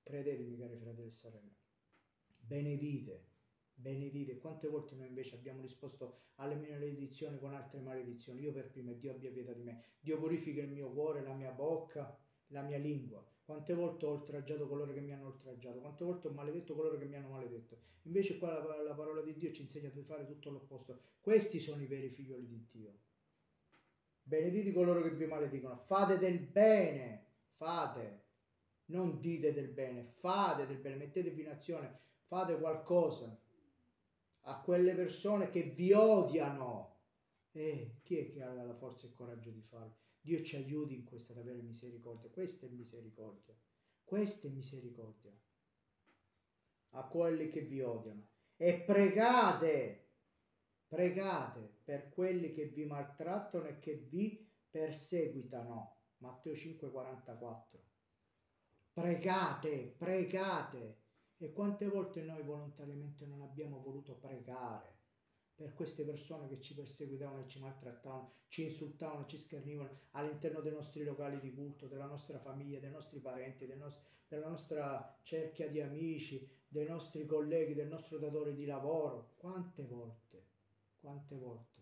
Credetemi 0.06 0.56
cari 0.56 0.78
fratelli 0.78 1.08
e 1.08 1.12
sorelle, 1.12 1.56
benedite 2.38 3.34
benedite. 3.76 4.38
Quante 4.38 4.68
volte 4.68 4.96
noi 4.96 5.08
invece 5.08 5.36
abbiamo 5.36 5.62
risposto 5.62 6.20
alle 6.36 6.56
mie 6.56 6.70
maledizioni 6.70 7.38
con 7.38 7.54
altre 7.54 7.82
maledizioni? 7.82 8.42
Io 8.42 8.52
per 8.52 8.70
prima, 8.70 8.92
Dio 8.94 9.12
abbia 9.12 9.32
pietà 9.32 9.52
di 9.52 9.64
me. 9.64 9.84
Dio 10.00 10.18
purifica 10.18 10.62
il 10.62 10.70
mio 10.70 10.92
cuore, 10.92 11.22
la 11.22 11.34
mia 11.34 11.52
bocca, 11.52 12.18
la 12.48 12.62
mia 12.62 12.78
lingua. 12.78 13.24
Quante 13.44 13.74
volte 13.74 14.06
ho 14.06 14.12
oltraggiato 14.12 14.68
coloro 14.68 14.94
che 14.94 15.02
mi 15.02 15.12
hanno 15.12 15.28
oltraggiato? 15.28 15.80
Quante 15.80 16.04
volte 16.04 16.28
ho 16.28 16.32
maledetto 16.32 16.74
coloro 16.74 16.98
che 16.98 17.06
mi 17.06 17.16
hanno 17.16 17.30
maledetto? 17.30 17.78
Invece 18.04 18.38
qua 18.38 18.52
la, 18.52 18.82
la 18.82 18.94
parola 18.96 19.22
di 19.22 19.36
Dio 19.36 19.52
ci 19.52 19.62
insegna 19.62 19.90
di 19.90 20.04
fare 20.04 20.26
tutto 20.26 20.50
l'opposto. 20.50 21.00
Questi 21.20 21.60
sono 21.60 21.82
i 21.82 21.88
veri 21.88 22.10
figlioli 22.10 22.48
di 22.48 22.68
Dio. 22.72 23.00
Benediti 24.24 24.72
coloro 24.72 25.04
che 25.04 25.12
vi 25.12 25.26
maledicono. 25.26 25.78
Fate 25.78 26.18
del 26.18 26.40
bene. 26.40 27.26
Fate. 27.56 28.24
Non 28.86 29.20
dite 29.20 29.54
del 29.54 29.70
bene. 29.70 30.04
Fate 30.04 30.66
del 30.68 30.78
bene. 30.78 30.96
Mettetevi 30.96 31.42
in 31.42 31.50
azione. 31.50 32.00
Fate 32.26 32.58
qualcosa 32.58 33.40
a 34.48 34.62
quelle 34.62 34.94
persone 34.94 35.50
che 35.50 35.64
vi 35.64 35.92
odiano. 35.92 36.94
E 37.52 38.00
chi 38.04 38.18
è 38.18 38.32
che 38.32 38.44
ha 38.44 38.52
la 38.52 38.76
forza 38.76 39.06
e 39.06 39.10
il 39.10 39.16
coraggio 39.16 39.50
di 39.50 39.62
farlo? 39.62 39.96
Dio 40.20 40.42
ci 40.44 40.56
aiuti 40.56 40.96
in 40.96 41.04
questo 41.04 41.32
ad 41.32 41.40
avere 41.40 41.62
misericordia. 41.62 42.30
Questa 42.30 42.66
è 42.66 42.70
misericordia. 42.70 43.56
Questa 44.04 44.48
è 44.48 44.52
misericordia. 44.52 45.32
A 46.92 47.04
quelli 47.08 47.48
che 47.50 47.62
vi 47.62 47.82
odiano. 47.82 48.28
E 48.58 48.82
pregate, 48.82 50.10
pregate 50.88 51.80
per 51.84 52.10
quelli 52.10 52.52
che 52.54 52.66
vi 52.66 52.86
maltrattano 52.86 53.68
e 53.68 53.80
che 53.80 53.96
vi 53.96 54.50
perseguitano. 54.70 55.96
Matteo 56.18 56.54
5:44. 56.54 57.85
Pregate, 58.96 59.94
pregate. 59.98 61.02
E 61.36 61.52
quante 61.52 61.86
volte 61.86 62.22
noi 62.22 62.42
volontariamente 62.44 63.26
non 63.26 63.42
abbiamo 63.42 63.82
voluto 63.82 64.16
pregare 64.16 65.00
per 65.54 65.74
queste 65.74 66.06
persone 66.06 66.48
che 66.48 66.62
ci 66.62 66.74
perseguitavano 66.74 67.42
e 67.42 67.48
ci 67.50 67.60
maltrattavano, 67.60 68.44
ci 68.48 68.64
insultavano, 68.64 69.26
ci 69.26 69.38
schernivano 69.38 70.00
all'interno 70.12 70.62
dei 70.62 70.72
nostri 70.72 71.04
locali 71.04 71.42
di 71.42 71.54
culto, 71.54 71.88
della 71.88 72.06
nostra 72.06 72.40
famiglia, 72.40 72.80
dei 72.80 72.90
nostri 72.90 73.20
parenti, 73.20 73.66
del 73.66 73.80
nos- 73.80 74.02
della 74.30 74.48
nostra 74.48 75.20
cerchia 75.24 75.68
di 75.68 75.82
amici, 75.82 76.50
dei 76.66 76.88
nostri 76.88 77.26
colleghi, 77.26 77.74
del 77.74 77.90
nostro 77.90 78.18
datore 78.18 78.54
di 78.56 78.64
lavoro. 78.64 79.34
Quante 79.36 79.84
volte, 79.84 80.46
quante 81.02 81.36
volte 81.36 81.82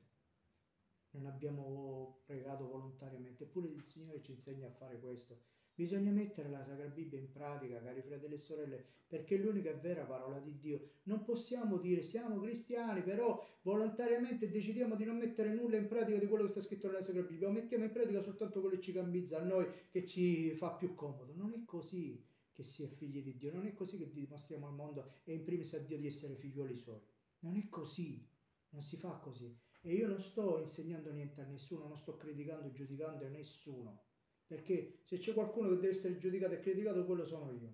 non 1.12 1.28
abbiamo 1.28 2.24
pregato 2.26 2.68
volontariamente, 2.68 3.44
eppure 3.44 3.68
il 3.68 3.84
Signore 3.84 4.24
ci 4.24 4.32
insegna 4.32 4.66
a 4.66 4.72
fare 4.72 5.00
questo 5.00 5.53
Bisogna 5.76 6.12
mettere 6.12 6.50
la 6.50 6.62
Sacra 6.62 6.86
Bibbia 6.86 7.18
in 7.18 7.32
pratica, 7.32 7.82
cari 7.82 8.04
fratelli 8.04 8.36
e 8.36 8.38
sorelle, 8.38 8.86
perché 9.08 9.34
è 9.34 9.38
l'unica 9.40 9.72
e 9.72 9.74
vera 9.74 10.04
parola 10.04 10.38
di 10.38 10.60
Dio. 10.60 10.90
Non 11.04 11.24
possiamo 11.24 11.78
dire 11.78 12.04
siamo 12.04 12.40
cristiani, 12.40 13.02
però 13.02 13.44
volontariamente 13.64 14.52
decidiamo 14.52 14.96
di 14.96 15.04
non 15.04 15.18
mettere 15.18 15.52
nulla 15.52 15.78
in 15.78 15.88
pratica 15.88 16.20
di 16.20 16.28
quello 16.28 16.44
che 16.44 16.52
sta 16.52 16.62
scritto 16.62 16.86
nella 16.86 17.02
Sacra 17.02 17.24
Bibbia, 17.24 17.48
o 17.48 17.52
mettiamo 17.52 17.86
in 17.86 17.92
pratica 17.92 18.22
soltanto 18.22 18.60
quello 18.60 18.76
che 18.76 18.82
ci 18.82 18.92
cambizza 18.92 19.40
a 19.40 19.44
noi, 19.44 19.68
che 19.90 20.06
ci 20.06 20.52
fa 20.52 20.74
più 20.74 20.94
comodo. 20.94 21.34
Non 21.34 21.54
è 21.54 21.66
così 21.66 22.24
che 22.52 22.62
si 22.62 22.84
è 22.84 22.88
figli 22.88 23.24
di 23.24 23.36
Dio, 23.36 23.52
non 23.52 23.66
è 23.66 23.74
così 23.74 23.98
che 23.98 24.12
dimostriamo 24.12 24.68
al 24.68 24.76
mondo 24.76 25.14
e 25.24 25.34
in 25.34 25.44
primis 25.44 25.74
a 25.74 25.80
Dio 25.80 25.98
di 25.98 26.06
essere 26.06 26.36
figlioli 26.36 26.76
suoi. 26.76 27.00
Non 27.40 27.58
è 27.58 27.68
così, 27.68 28.24
non 28.70 28.84
si 28.84 28.96
fa 28.96 29.14
così. 29.14 29.58
E 29.82 29.96
io 29.96 30.08
non 30.08 30.20
sto 30.20 30.60
insegnando 30.60 31.12
niente 31.12 31.42
a 31.42 31.46
nessuno, 31.46 31.88
non 31.88 31.98
sto 31.98 32.16
criticando, 32.16 32.72
giudicando 32.72 33.26
a 33.26 33.30
nessuno 33.30 34.12
perché 34.46 35.00
se 35.04 35.18
c'è 35.18 35.34
qualcuno 35.34 35.70
che 35.70 35.76
deve 35.76 35.90
essere 35.90 36.18
giudicato 36.18 36.54
e 36.54 36.60
criticato, 36.60 37.06
quello 37.06 37.26
sono 37.26 37.52
io. 37.52 37.74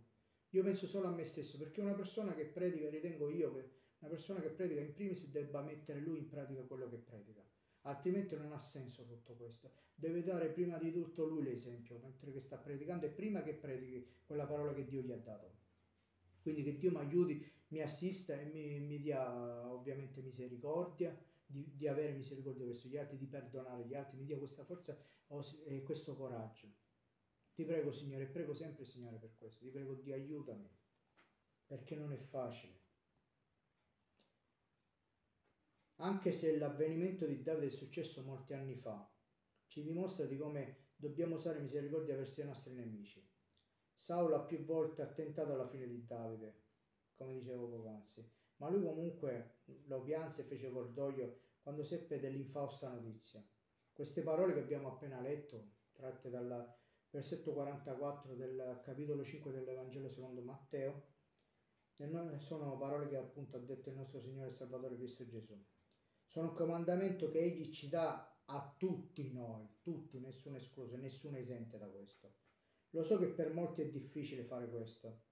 Io 0.50 0.64
penso 0.64 0.88
solo 0.88 1.08
a 1.08 1.12
me 1.12 1.24
stesso, 1.24 1.58
perché 1.58 1.82
una 1.82 1.94
persona 1.94 2.34
che 2.34 2.46
predica, 2.46 2.90
ritengo 2.90 3.30
io 3.30 3.54
che 3.54 3.70
una 4.00 4.10
persona 4.10 4.42
che 4.42 4.50
predica 4.50 4.82
in 4.82 4.94
primis 4.94 5.30
debba 5.30 5.62
mettere 5.62 6.00
lui 6.00 6.18
in 6.18 6.28
pratica 6.28 6.64
quello 6.64 6.90
che 6.90 6.98
predica. 6.98 7.44
Altrimenti 7.84 8.36
non 8.36 8.52
ha 8.52 8.58
senso 8.58 9.06
tutto 9.06 9.36
questo. 9.36 9.72
Deve 9.94 10.24
dare 10.24 10.50
prima 10.50 10.78
di 10.78 10.92
tutto 10.92 11.26
lui 11.26 11.44
l'esempio, 11.44 12.00
mentre 12.00 12.32
che 12.32 12.40
sta 12.40 12.58
predicando 12.58 13.06
e 13.06 13.10
prima 13.10 13.42
che 13.42 13.54
predichi 13.54 14.06
quella 14.26 14.46
parola 14.46 14.74
che 14.74 14.86
Dio 14.86 15.02
gli 15.02 15.12
ha 15.12 15.18
dato. 15.18 15.58
Quindi 16.42 16.64
che 16.64 16.78
Dio 16.78 16.92
mi 16.92 16.98
aiuti, 16.98 17.46
mi 17.68 17.82
assista 17.82 18.40
e 18.40 18.46
mi, 18.46 18.80
mi 18.80 19.00
dia 19.00 19.72
ovviamente 19.72 20.22
misericordia, 20.22 21.18
di, 21.50 21.76
di, 21.76 21.88
avere 21.88 22.14
misericordia 22.14 22.64
verso 22.64 22.88
gli 22.88 22.98
altri, 22.98 23.18
di 23.18 23.26
perdonare 23.26 23.86
gli 23.88 23.96
altri, 23.96 24.18
mi 24.18 24.26
dia 24.26 24.38
questa 24.38 24.64
forza 24.64 24.96
e 25.66 25.82
questo 25.82 26.16
coraggio. 26.16 26.72
Ti 27.54 27.66
prego 27.66 27.92
Signore, 27.92 28.28
prego 28.28 28.54
sempre 28.54 28.86
Signore 28.86 29.18
per 29.18 29.36
questo, 29.36 29.64
ti 29.64 29.72
prego 29.72 29.96
di 29.96 30.12
aiutami, 30.12 30.70
perché 31.66 31.96
non 31.96 32.12
è 32.14 32.18
facile. 32.18 32.78
Anche 35.96 36.32
se 36.32 36.56
l'avvenimento 36.56 37.26
di 37.26 37.42
Davide 37.42 37.66
è 37.66 37.70
successo 37.70 38.22
molti 38.22 38.54
anni 38.54 38.76
fa, 38.76 39.12
ci 39.66 39.82
dimostra 39.82 40.26
di 40.26 40.38
come 40.38 40.92
dobbiamo 40.96 41.36
usare 41.36 41.60
misericordia 41.60 42.16
verso 42.16 42.42
i 42.42 42.46
nostri 42.46 42.74
nemici. 42.74 43.28
Saulo 43.98 44.36
ha 44.36 44.46
più 44.46 44.64
volte 44.64 45.02
attentato 45.02 45.52
alla 45.52 45.68
fine 45.68 45.88
di 45.88 46.06
Davide, 46.06 46.62
come 47.16 47.34
dicevo 47.34 47.68
poc'anzi, 47.68 48.26
ma 48.60 48.70
lui 48.70 48.84
comunque 48.84 49.60
lo 49.86 50.02
pianse 50.02 50.42
e 50.42 50.46
fece 50.46 50.70
cordoglio 50.70 51.40
quando 51.62 51.84
seppe 51.84 52.20
dell'infausta 52.20 52.90
notizia. 52.90 53.46
Queste 53.92 54.22
parole 54.22 54.54
che 54.54 54.62
abbiamo 54.62 54.90
appena 54.90 55.20
letto, 55.20 55.72
tratte 55.92 56.30
dal 56.30 56.78
versetto 57.10 57.54
44 57.54 58.36
del 58.36 58.80
capitolo 58.84 59.24
5 59.24 59.52
dell'Evangelo 59.52 60.10
secondo 60.10 60.42
Matteo, 60.42 61.18
sono 62.38 62.78
parole 62.78 63.10
che 63.10 63.18
appunto 63.18 63.58
ha 63.58 63.60
detto 63.60 63.90
il 63.90 63.96
nostro 63.96 64.22
Signore 64.22 64.54
Salvatore 64.54 64.96
Cristo 64.96 65.28
Gesù. 65.28 65.62
Sono 66.26 66.50
un 66.50 66.56
comandamento 66.56 67.30
che 67.30 67.40
Egli 67.40 67.72
ci 67.72 67.90
dà 67.90 68.42
a 68.46 68.76
tutti 68.78 69.32
noi, 69.34 69.68
tutti, 69.82 70.20
nessuno 70.20 70.56
escluso, 70.56 70.96
nessuno 70.96 71.38
esente 71.38 71.78
da 71.78 71.88
questo. 71.88 72.36
Lo 72.92 73.04
so 73.04 73.20
che 73.20 73.28
per 73.28 73.54
molti 73.54 73.82
è 73.82 73.90
difficile 73.90 74.44
fare 74.44 74.70
questo, 74.70 75.24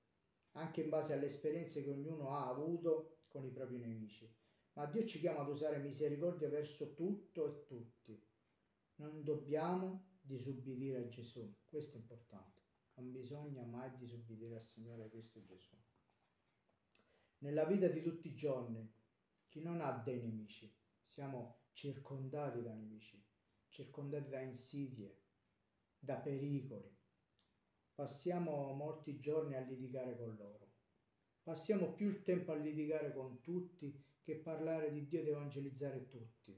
anche 0.52 0.82
in 0.82 0.90
base 0.90 1.14
alle 1.14 1.26
esperienze 1.26 1.84
che 1.84 1.90
ognuno 1.90 2.36
ha 2.36 2.50
avuto 2.50 3.17
con 3.28 3.46
i 3.46 3.52
propri 3.52 3.78
nemici. 3.78 4.30
Ma 4.74 4.86
Dio 4.86 5.06
ci 5.06 5.20
chiama 5.20 5.42
ad 5.42 5.50
usare 5.50 5.80
misericordia 5.80 6.50
verso 6.50 6.94
tutto 6.94 7.48
e 7.48 7.66
tutti. 7.66 8.22
Non 8.96 9.24
dobbiamo 9.24 10.18
disubbidire 10.22 11.04
a 11.04 11.08
Gesù, 11.08 11.56
questo 11.68 11.98
è 11.98 12.00
importante. 12.00 12.62
Non 12.96 13.12
bisogna 13.12 13.64
mai 13.64 13.96
disubbidire 13.98 14.56
al 14.56 14.66
Signore 14.66 15.10
Cristo 15.10 15.44
Gesù. 15.44 15.76
Nella 17.40 17.66
vita 17.66 17.88
di 17.88 18.02
tutti 18.02 18.28
i 18.28 18.36
giorni, 18.36 18.92
chi 19.48 19.62
non 19.62 19.82
ha 19.82 19.92
dei 19.92 20.20
nemici, 20.20 20.72
siamo 21.06 21.66
circondati 21.74 22.62
da 22.62 22.74
nemici, 22.74 23.24
circondati 23.70 24.30
da 24.30 24.42
insidie, 24.42 25.22
da 26.00 26.16
pericoli. 26.16 26.96
passiamo 27.94 28.74
molti 28.74 29.20
giorni 29.20 29.56
a 29.56 29.62
litigare 29.62 30.16
con 30.18 30.36
loro. 30.36 30.67
Passiamo 31.48 31.94
più 31.94 32.10
il 32.10 32.24
tempo 32.24 32.52
a 32.52 32.56
litigare 32.56 33.14
con 33.14 33.40
tutti 33.40 33.98
che 34.22 34.36
parlare 34.36 34.92
di 34.92 35.08
Dio 35.08 35.22
ed 35.22 35.30
evangelizzare 35.30 36.10
tutti. 36.10 36.54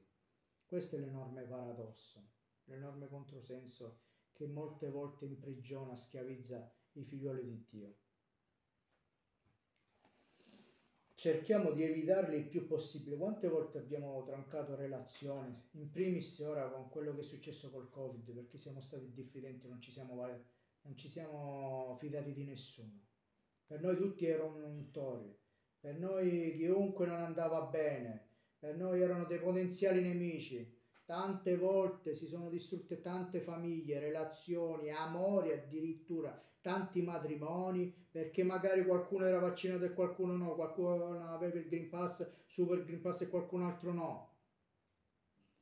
Questo 0.66 0.96
è 0.96 1.00
l'enorme 1.00 1.44
paradosso, 1.44 2.28
l'enorme 2.64 3.08
controsenso 3.08 4.00
che 4.34 4.48
molte 4.48 4.90
volte 4.90 5.26
imprigiona, 5.26 5.96
schiavizza 5.96 6.74
i 6.94 7.04
figlioli 7.04 7.44
di 7.44 7.66
Dio. 7.70 7.96
Cerchiamo 11.14 11.70
di 11.70 11.84
evitarli 11.84 12.38
il 12.38 12.48
più 12.48 12.66
possibile. 12.66 13.16
Quante 13.16 13.48
volte 13.48 13.78
abbiamo 13.78 14.24
trancato 14.24 14.76
relazioni, 14.76 15.56
in 15.74 15.92
primis 15.92 16.40
ora 16.40 16.68
con 16.68 16.90
quello 16.90 17.14
che 17.14 17.22
è 17.22 17.26
successo 17.26 17.70
col 17.70 17.92
Covid, 17.92 18.32
perché 18.32 18.58
siamo 18.58 18.82
stati 18.82 19.14
diffidenti, 19.14 19.68
non 19.68 19.80
ci 19.80 19.92
siamo, 19.92 20.16
non 20.16 20.98
ci 20.98 21.08
siamo 21.08 21.96
fidati 22.00 22.34
di 22.34 22.44
nessuno. 22.44 23.09
Per 23.70 23.80
noi 23.82 23.96
tutti 23.98 24.26
erano 24.26 24.66
untori, 24.66 25.32
per 25.80 25.96
noi 26.00 26.56
chiunque 26.58 27.06
non 27.06 27.20
andava 27.20 27.62
bene, 27.62 28.30
per 28.58 28.76
noi 28.76 29.00
erano 29.00 29.26
dei 29.26 29.38
potenziali 29.38 30.02
nemici. 30.02 30.76
Tante 31.06 31.56
volte 31.56 32.16
si 32.16 32.26
sono 32.26 32.50
distrutte 32.50 33.00
tante 33.00 33.42
famiglie, 33.42 34.00
relazioni, 34.00 34.90
amori 34.90 35.52
addirittura, 35.52 36.36
tanti 36.62 37.04
matrimoni, 37.04 37.94
perché 38.10 38.42
magari 38.42 38.84
qualcuno 38.84 39.28
era 39.28 39.38
vaccinato 39.38 39.86
e 39.86 39.94
qualcuno 39.94 40.36
no, 40.36 40.56
qualcuno 40.56 41.32
aveva 41.32 41.60
il 41.60 41.68
Green 41.68 41.90
Pass, 41.90 42.28
Super 42.48 42.84
Green 42.84 43.02
Pass 43.02 43.22
e 43.22 43.30
qualcun 43.30 43.62
altro 43.62 43.94
no. 43.94 44.29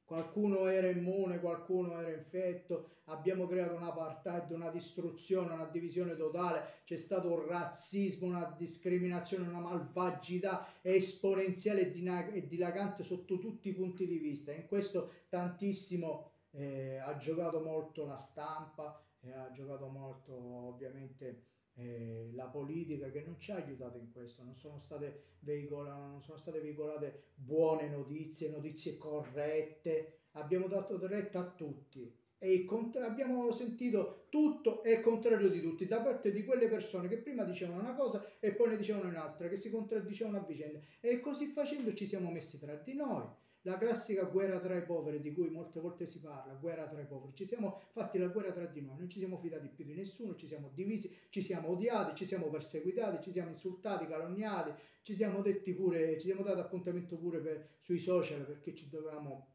Qualcuno 0.07 0.67
era 0.67 0.87
immune, 0.87 1.41
qualcuno 1.41 1.99
era 1.99 2.15
infetto, 2.15 3.01
abbiamo 3.07 3.45
creato 3.45 3.75
un 3.75 3.83
apartheid, 3.83 4.49
una 4.51 4.69
distruzione, 4.69 5.53
una 5.53 5.65
divisione 5.65 6.15
totale, 6.15 6.79
c'è 6.85 6.95
stato 6.95 7.29
un 7.29 7.45
razzismo, 7.45 8.25
una 8.25 8.55
discriminazione, 8.57 9.49
una 9.49 9.59
malvagità 9.59 10.65
esponenziale 10.81 11.91
e 11.91 12.47
dilagante 12.47 13.03
sotto 13.03 13.37
tutti 13.37 13.67
i 13.67 13.73
punti 13.73 14.07
di 14.07 14.17
vista. 14.17 14.53
In 14.53 14.65
questo 14.67 15.11
tantissimo 15.27 16.31
eh, 16.51 16.99
ha 16.99 17.17
giocato 17.17 17.59
molto 17.59 18.05
la 18.05 18.15
stampa, 18.15 19.03
eh, 19.19 19.33
ha 19.33 19.51
giocato 19.51 19.87
molto 19.87 20.33
ovviamente 20.33 21.56
eh, 21.79 22.31
la 22.33 22.45
politica 22.45 23.09
che 23.09 23.21
non 23.21 23.37
ci 23.39 23.51
ha 23.51 23.55
aiutato 23.55 23.97
in 23.97 24.11
questo, 24.11 24.43
non 24.43 24.55
sono, 24.55 24.77
state 24.77 25.35
non 25.39 26.21
sono 26.21 26.37
state 26.37 26.59
veicolate 26.59 27.31
buone 27.35 27.87
notizie, 27.87 28.49
notizie 28.49 28.97
corrette, 28.97 30.19
abbiamo 30.31 30.67
dato 30.67 30.97
retta 31.07 31.39
a 31.39 31.49
tutti 31.49 32.11
e 32.39 32.67
abbiamo 33.01 33.51
sentito 33.51 34.25
tutto 34.29 34.83
e 34.83 34.93
il 34.93 35.01
contrario 35.01 35.49
di 35.49 35.59
tutti 35.59 35.87
da 35.87 36.01
parte 36.01 36.31
di 36.31 36.43
quelle 36.43 36.67
persone 36.67 37.07
che 37.07 37.17
prima 37.17 37.43
dicevano 37.43 37.81
una 37.81 37.95
cosa 37.95 38.23
e 38.39 38.53
poi 38.53 38.69
ne 38.69 38.77
dicevano 38.77 39.09
un'altra, 39.09 39.47
che 39.47 39.57
si 39.57 39.69
contraddicevano 39.69 40.37
a 40.37 40.41
vicenda. 40.41 40.79
E 40.99 41.19
così 41.19 41.47
facendo 41.47 41.93
ci 41.93 42.05
siamo 42.05 42.29
messi 42.29 42.57
tra 42.57 42.75
di 42.75 42.93
noi 42.93 43.25
la 43.67 43.77
classica 43.77 44.23
guerra 44.23 44.59
tra 44.59 44.77
i 44.77 44.85
poveri 44.85 45.19
di 45.19 45.33
cui 45.33 45.49
molte 45.49 45.81
volte 45.81 46.05
si 46.05 46.21
parla, 46.21 46.53
guerra 46.53 46.87
tra 46.87 47.01
i 47.01 47.05
poveri. 47.05 47.35
Ci 47.35 47.43
siamo 47.43 47.81
fatti 47.89 48.17
la 48.17 48.27
guerra 48.27 48.53
tra 48.53 48.65
di 48.65 48.79
noi, 48.79 48.97
non 48.97 49.09
ci 49.09 49.19
siamo 49.19 49.37
fidati 49.37 49.67
più 49.67 49.83
di 49.83 49.93
nessuno, 49.93 50.35
ci 50.35 50.47
siamo 50.47 50.71
divisi, 50.73 51.13
ci 51.27 51.41
siamo 51.41 51.71
odiati, 51.71 52.15
ci 52.15 52.25
siamo 52.25 52.47
perseguitati, 52.47 53.21
ci 53.21 53.31
siamo 53.31 53.49
insultati, 53.49 54.07
calunniati, 54.07 54.71
ci 55.01 55.13
siamo 55.13 55.41
detti 55.41 55.73
pure, 55.73 56.17
ci 56.17 56.27
siamo 56.27 56.43
dati 56.43 56.61
appuntamento 56.61 57.17
pure 57.17 57.39
per, 57.41 57.67
sui 57.81 57.99
social 57.99 58.45
perché 58.45 58.73
ci 58.73 58.87
dovevamo 58.87 59.47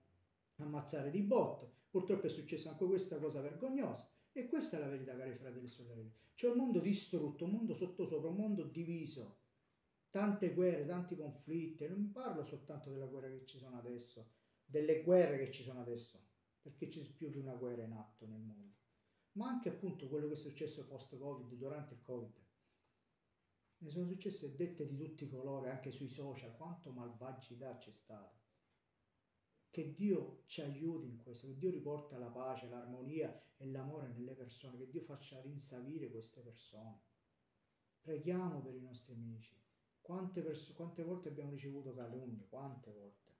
ammazzare 0.56 1.10
di 1.10 1.22
botto. 1.22 1.72
Purtroppo 1.88 2.26
è 2.26 2.30
successa 2.30 2.68
anche 2.68 2.84
questa 2.84 3.18
cosa 3.18 3.40
vergognosa. 3.40 4.06
E 4.34 4.46
questa 4.46 4.76
è 4.76 4.80
la 4.80 4.88
verità, 4.88 5.16
cari 5.16 5.34
fratelli 5.34 5.64
e 5.64 5.68
sorelle. 5.68 6.12
C'è 6.34 6.48
un 6.48 6.58
mondo 6.58 6.80
distrutto, 6.80 7.44
un 7.46 7.52
mondo 7.52 7.72
sottosopra, 7.72 8.28
un 8.28 8.36
mondo 8.36 8.64
diviso 8.64 9.40
tante 10.12 10.52
guerre, 10.52 10.84
tanti 10.84 11.16
conflitti, 11.16 11.88
non 11.88 12.12
parlo 12.12 12.44
soltanto 12.44 12.90
della 12.90 13.06
guerra 13.06 13.30
che 13.30 13.46
ci 13.46 13.56
sono 13.56 13.78
adesso, 13.78 14.32
delle 14.62 15.02
guerre 15.02 15.38
che 15.38 15.50
ci 15.50 15.62
sono 15.62 15.80
adesso, 15.80 16.22
perché 16.60 16.88
c'è 16.88 17.00
più 17.00 17.30
di 17.30 17.38
una 17.38 17.54
guerra 17.54 17.84
in 17.84 17.92
atto 17.92 18.26
nel 18.26 18.42
mondo, 18.42 18.76
ma 19.32 19.48
anche 19.48 19.70
appunto 19.70 20.10
quello 20.10 20.26
che 20.26 20.34
è 20.34 20.36
successo 20.36 20.84
post-Covid, 20.84 21.54
durante 21.54 21.94
il 21.94 22.02
Covid. 22.02 22.44
Ne 23.78 23.88
sono 23.88 24.06
successe 24.06 24.54
dette 24.54 24.86
di 24.86 24.98
tutti 24.98 25.24
i 25.24 25.30
colori, 25.30 25.70
anche 25.70 25.90
sui 25.90 26.08
social, 26.08 26.54
quanto 26.56 26.92
malvagità 26.92 27.78
c'è 27.78 27.90
stata. 27.90 28.38
Che 29.70 29.92
Dio 29.92 30.42
ci 30.44 30.60
aiuti 30.60 31.06
in 31.06 31.16
questo, 31.16 31.46
che 31.46 31.56
Dio 31.56 31.70
riporta 31.70 32.18
la 32.18 32.28
pace, 32.28 32.68
l'armonia 32.68 33.34
e 33.56 33.66
l'amore 33.66 34.08
nelle 34.08 34.34
persone, 34.34 34.76
che 34.76 34.90
Dio 34.90 35.00
faccia 35.00 35.40
rinsavire 35.40 36.10
queste 36.10 36.42
persone. 36.42 37.00
Preghiamo 38.02 38.60
per 38.60 38.74
i 38.74 38.80
nostri 38.82 39.14
amici, 39.14 39.61
quante, 40.02 40.42
pers- 40.42 40.72
quante 40.74 41.02
volte 41.02 41.28
abbiamo 41.28 41.52
ricevuto 41.52 41.94
calunnie? 41.94 42.46
Quante 42.48 42.90
volte? 42.90 43.30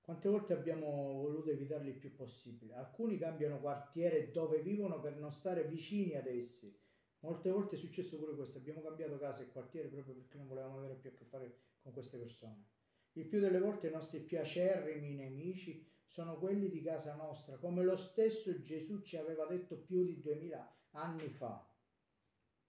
Quante 0.00 0.28
volte 0.28 0.52
abbiamo 0.52 0.86
voluto 1.14 1.50
evitarli 1.50 1.88
il 1.88 1.96
più 1.96 2.14
possibile? 2.14 2.74
Alcuni 2.74 3.18
cambiano 3.18 3.58
quartiere 3.58 4.30
dove 4.30 4.60
vivono 4.60 5.00
per 5.00 5.16
non 5.16 5.32
stare 5.32 5.64
vicini 5.64 6.14
ad 6.14 6.26
essi. 6.26 6.78
Molte 7.20 7.50
volte 7.50 7.76
è 7.76 7.78
successo 7.78 8.18
pure 8.18 8.34
questo, 8.34 8.58
abbiamo 8.58 8.82
cambiato 8.82 9.18
casa 9.18 9.42
e 9.42 9.50
quartiere 9.50 9.88
proprio 9.88 10.14
perché 10.14 10.36
non 10.36 10.46
volevamo 10.46 10.76
avere 10.76 10.96
più 10.96 11.08
a 11.08 11.14
che 11.14 11.24
fare 11.24 11.58
con 11.80 11.92
queste 11.92 12.18
persone. 12.18 12.66
Il 13.12 13.26
più 13.26 13.40
delle 13.40 13.58
volte 13.58 13.88
i 13.88 13.92
nostri 13.92 14.20
più 14.20 14.38
acerrimi 14.38 15.14
nemici 15.14 15.90
sono 16.04 16.38
quelli 16.38 16.68
di 16.68 16.82
casa 16.82 17.14
nostra, 17.14 17.56
come 17.56 17.82
lo 17.82 17.96
stesso 17.96 18.62
Gesù 18.62 19.00
ci 19.00 19.16
aveva 19.16 19.46
detto 19.46 19.78
più 19.78 20.04
di 20.04 20.20
duemila 20.20 20.70
anni 20.90 21.28
fa 21.30 21.73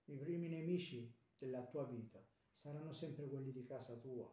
i 0.05 0.17
primi 0.17 0.47
nemici 0.47 1.13
della 1.37 1.63
tua 1.65 1.85
vita 1.85 2.23
saranno 2.53 2.91
sempre 2.91 3.27
quelli 3.27 3.51
di 3.51 3.65
casa 3.65 3.95
tua. 3.95 4.29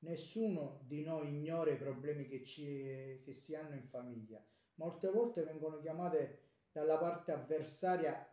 Nessuno 0.00 0.82
di 0.86 1.02
noi 1.02 1.28
ignora 1.28 1.70
i 1.70 1.78
problemi 1.78 2.26
che, 2.26 2.42
ci, 2.44 3.20
che 3.24 3.32
si 3.32 3.54
hanno 3.54 3.74
in 3.74 3.84
famiglia. 3.84 4.44
Molte 4.74 5.10
volte 5.10 5.44
vengono 5.44 5.80
chiamate 5.80 6.40
dalla 6.72 6.98
parte 6.98 7.32
avversaria 7.32 8.26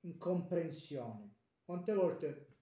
incomprensioni. 0.00 1.34
Quante 1.64 1.94
volte 1.94 2.54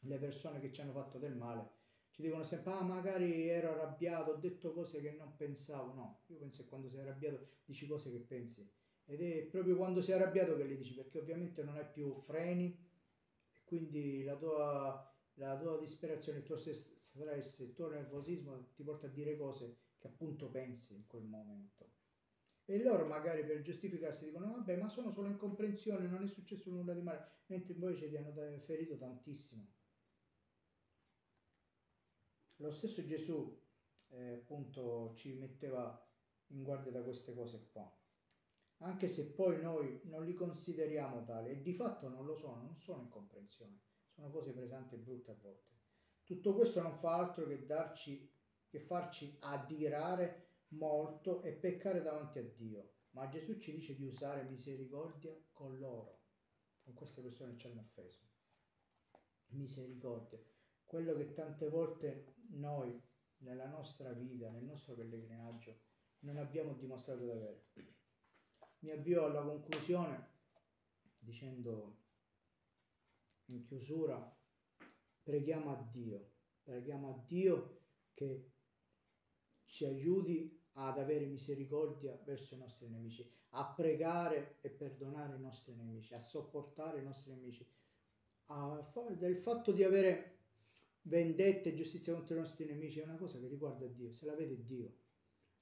le 0.00 0.18
persone 0.18 0.58
che 0.58 0.72
ci 0.72 0.80
hanno 0.80 0.92
fatto 0.92 1.18
del 1.18 1.36
male 1.36 1.76
ci 2.10 2.22
dicono 2.22 2.42
sempre 2.42 2.72
ah 2.72 2.82
magari 2.82 3.48
ero 3.48 3.70
arrabbiato, 3.70 4.32
ho 4.32 4.36
detto 4.36 4.72
cose 4.72 5.00
che 5.00 5.12
non 5.12 5.36
pensavo. 5.36 5.92
No, 5.92 6.22
io 6.26 6.38
penso 6.38 6.62
che 6.62 6.68
quando 6.68 6.88
sei 6.88 7.00
arrabbiato 7.00 7.46
dici 7.64 7.86
cose 7.86 8.10
che 8.10 8.18
pensi 8.18 8.68
ed 9.10 9.22
è 9.22 9.46
proprio 9.46 9.76
quando 9.76 10.02
sei 10.02 10.16
arrabbiato 10.16 10.54
che 10.56 10.64
li 10.64 10.76
dici 10.76 10.92
perché 10.92 11.18
ovviamente 11.18 11.62
non 11.62 11.76
hai 11.76 11.86
più 11.90 12.14
freni 12.20 12.66
e 13.50 13.60
quindi 13.64 14.22
la 14.22 14.36
tua, 14.36 15.16
la 15.34 15.58
tua 15.58 15.78
disperazione, 15.78 16.38
il 16.38 16.44
tuo 16.44 16.58
stress, 16.58 17.58
il 17.60 17.72
tuo 17.72 17.88
nervosismo 17.88 18.72
ti 18.74 18.82
porta 18.82 19.06
a 19.06 19.10
dire 19.10 19.34
cose 19.38 19.78
che 19.96 20.08
appunto 20.08 20.50
pensi 20.50 20.94
in 20.94 21.06
quel 21.06 21.24
momento. 21.24 21.96
E 22.66 22.82
loro 22.82 23.06
magari 23.06 23.46
per 23.46 23.62
giustificarsi 23.62 24.26
dicono 24.26 24.52
vabbè 24.52 24.76
ma 24.76 24.90
sono 24.90 25.10
solo 25.10 25.28
incomprensione, 25.28 26.06
non 26.06 26.22
è 26.22 26.26
successo 26.26 26.70
nulla 26.70 26.92
di 26.92 27.00
male, 27.00 27.38
mentre 27.46 27.72
invece 27.72 28.10
ti 28.10 28.16
hanno 28.18 28.60
ferito 28.60 28.98
tantissimo. 28.98 29.66
Lo 32.56 32.70
stesso 32.70 33.06
Gesù 33.06 33.58
eh, 34.08 34.32
appunto 34.34 35.14
ci 35.14 35.32
metteva 35.32 35.98
in 36.48 36.62
guardia 36.62 36.92
da 36.92 37.02
queste 37.02 37.32
cose 37.32 37.68
qua 37.72 37.97
anche 38.78 39.08
se 39.08 39.32
poi 39.32 39.60
noi 39.60 40.00
non 40.04 40.24
li 40.24 40.34
consideriamo 40.34 41.24
tali 41.24 41.50
e 41.50 41.60
di 41.60 41.72
fatto 41.72 42.08
non 42.08 42.24
lo 42.24 42.34
sono, 42.34 42.62
non 42.62 42.78
sono 42.78 43.02
incomprensioni, 43.02 43.80
sono 44.10 44.30
cose 44.30 44.52
pesanti 44.52 44.94
e 44.94 44.98
brutte 44.98 45.32
a 45.32 45.36
volte. 45.40 45.76
Tutto 46.22 46.54
questo 46.54 46.82
non 46.82 46.98
fa 46.98 47.16
altro 47.16 47.46
che, 47.46 47.64
darci, 47.64 48.30
che 48.68 48.80
farci 48.80 49.36
adirare 49.40 50.58
molto 50.68 51.42
e 51.42 51.52
peccare 51.52 52.02
davanti 52.02 52.38
a 52.38 52.44
Dio, 52.44 52.92
ma 53.10 53.28
Gesù 53.28 53.58
ci 53.58 53.72
dice 53.72 53.96
di 53.96 54.04
usare 54.04 54.42
misericordia 54.44 55.34
con 55.52 55.78
loro, 55.78 56.20
con 56.82 56.94
queste 56.94 57.22
persone 57.22 57.52
che 57.52 57.58
ci 57.58 57.66
hanno 57.66 57.80
offeso. 57.80 58.26
Misericordia, 59.48 60.38
quello 60.84 61.14
che 61.14 61.32
tante 61.32 61.68
volte 61.68 62.34
noi 62.50 63.02
nella 63.38 63.66
nostra 63.66 64.12
vita, 64.12 64.50
nel 64.50 64.64
nostro 64.64 64.94
pellegrinaggio, 64.94 65.80
non 66.20 66.36
abbiamo 66.36 66.74
dimostrato 66.74 67.24
di 67.24 67.30
avere 67.30 67.68
mi 68.80 68.90
avvio 68.90 69.24
alla 69.24 69.42
conclusione 69.42 70.26
dicendo 71.18 71.96
in 73.46 73.64
chiusura 73.64 74.36
preghiamo 75.22 75.70
a 75.72 75.88
Dio, 75.90 76.32
preghiamo 76.62 77.08
a 77.08 77.24
Dio 77.26 77.80
che 78.14 78.52
ci 79.66 79.84
aiuti 79.84 80.58
ad 80.72 80.98
avere 80.98 81.26
misericordia 81.26 82.18
verso 82.24 82.54
i 82.54 82.58
nostri 82.58 82.88
nemici, 82.88 83.28
a 83.50 83.66
pregare 83.66 84.56
e 84.60 84.70
perdonare 84.70 85.36
i 85.36 85.40
nostri 85.40 85.74
nemici, 85.74 86.14
a 86.14 86.18
sopportare 86.18 87.00
i 87.00 87.04
nostri 87.04 87.32
nemici, 87.32 87.66
a, 88.46 88.80
del 89.16 89.36
fatto 89.36 89.72
di 89.72 89.82
avere 89.82 90.36
vendette 91.02 91.70
e 91.70 91.74
giustizia 91.74 92.14
contro 92.14 92.36
i 92.36 92.40
nostri 92.40 92.64
nemici 92.64 93.00
è 93.00 93.04
una 93.04 93.16
cosa 93.16 93.38
che 93.38 93.48
riguarda 93.48 93.86
Dio, 93.86 94.12
se 94.12 94.26
la 94.26 94.34
vede 94.34 94.64
Dio. 94.64 94.96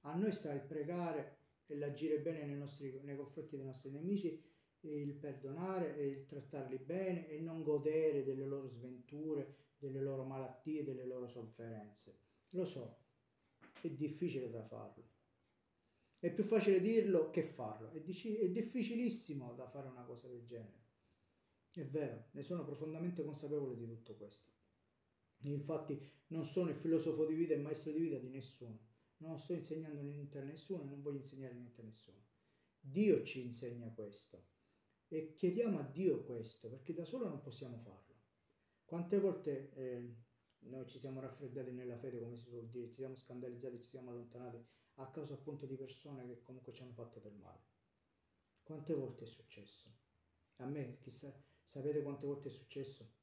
A 0.03 0.15
noi 0.15 0.33
sta 0.33 0.53
il 0.53 0.61
pregare 0.61 1.36
l'agire 1.75 2.21
bene 2.21 2.45
nei, 2.47 2.57
nostri, 2.57 3.01
nei 3.03 3.17
confronti 3.17 3.57
dei 3.57 3.65
nostri 3.65 3.91
nemici, 3.91 4.43
il 4.81 5.15
perdonare 5.15 5.97
e 5.97 6.07
il 6.07 6.27
trattarli 6.27 6.79
bene 6.79 7.29
e 7.29 7.41
non 7.41 7.63
godere 7.63 8.25
delle 8.25 8.45
loro 8.45 8.69
sventure, 8.69 9.55
delle 9.79 10.01
loro 10.01 10.25
malattie, 10.25 10.85
delle 10.85 11.05
loro 11.05 11.27
sofferenze. 11.27 12.19
Lo 12.51 12.65
so, 12.65 12.99
è 13.81 13.91
difficile 13.91 14.51
da 14.51 14.63
farlo. 14.63 15.15
È 16.19 16.33
più 16.33 16.45
facile 16.45 16.81
dirlo 16.81 17.31
che 17.31 17.43
farlo. 17.43 17.91
È, 17.91 17.99
è 17.99 18.49
difficilissimo 18.51 19.55
da 19.55 19.67
fare 19.67 19.89
una 19.89 20.05
cosa 20.05 20.29
del 20.29 20.45
genere. 20.47 20.85
È 21.71 21.85
vero, 21.85 22.29
ne 22.31 22.43
sono 22.43 22.65
profondamente 22.65 23.23
consapevole 23.23 23.77
di 23.77 23.87
tutto 23.87 24.15
questo. 24.15 24.51
Infatti 25.43 26.01
non 26.29 26.45
sono 26.45 26.71
il 26.71 26.77
filosofo 26.77 27.27
di 27.27 27.35
vita 27.35 27.53
e 27.53 27.59
maestro 27.59 27.93
di 27.93 28.01
vita 28.01 28.17
di 28.17 28.29
nessuno. 28.29 28.79
Non 29.19 29.39
sto 29.39 29.55
insegnando 29.55 30.03
niente 30.03 30.39
a 30.39 30.43
nessuno 30.43 30.85
non 30.85 31.01
voglio 31.01 31.19
insegnare 31.19 31.55
niente 31.55 31.81
a 31.81 31.85
nessuno. 31.85 32.25
Dio 32.79 33.23
ci 33.25 33.41
insegna 33.41 33.91
questo. 33.91 34.49
E 35.09 35.35
chiediamo 35.35 35.79
a 35.79 35.83
Dio 35.83 36.25
questo, 36.25 36.69
perché 36.69 36.93
da 36.93 37.05
solo 37.05 37.29
non 37.29 37.41
possiamo 37.41 37.79
farlo. 37.79 38.15
Quante 38.85 39.19
volte 39.19 39.73
eh, 39.73 40.15
noi 40.59 40.87
ci 40.87 40.99
siamo 40.99 41.21
raffreddati 41.21 41.71
nella 41.71 41.97
fede, 41.97 42.19
come 42.19 42.37
si 42.37 42.49
suol 42.49 42.69
dire, 42.69 42.89
ci 42.89 42.97
siamo 43.01 43.17
scandalizzati, 43.17 43.81
ci 43.81 43.89
siamo 43.89 44.11
allontanati 44.11 44.65
a 44.95 45.11
causa 45.11 45.35
appunto 45.35 45.67
di 45.67 45.77
persone 45.77 46.27
che 46.27 46.43
comunque 46.43 46.73
ci 46.73 46.83
hanno 46.83 46.93
fatto 46.93 47.21
del 47.21 47.35
male. 47.35 47.65
Quante 48.63 48.95
volte 48.95 49.25
è 49.25 49.29
successo? 49.29 49.91
A 50.57 50.67
me, 50.67 50.99
chissà, 50.99 51.33
sapete 51.63 52.03
quante 52.03 52.27
volte 52.27 52.49
è 52.49 52.53
successo? 52.53 53.16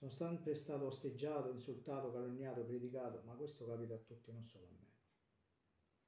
Sono 0.00 0.12
sempre 0.12 0.54
stato 0.54 0.86
osteggiato, 0.86 1.50
insultato, 1.50 2.10
calunniato, 2.10 2.64
criticato, 2.64 3.20
ma 3.26 3.34
questo 3.34 3.66
capita 3.66 3.92
a 3.92 3.98
tutti, 3.98 4.32
non 4.32 4.46
solo 4.46 4.64
a 4.64 4.70
me. 4.70 4.86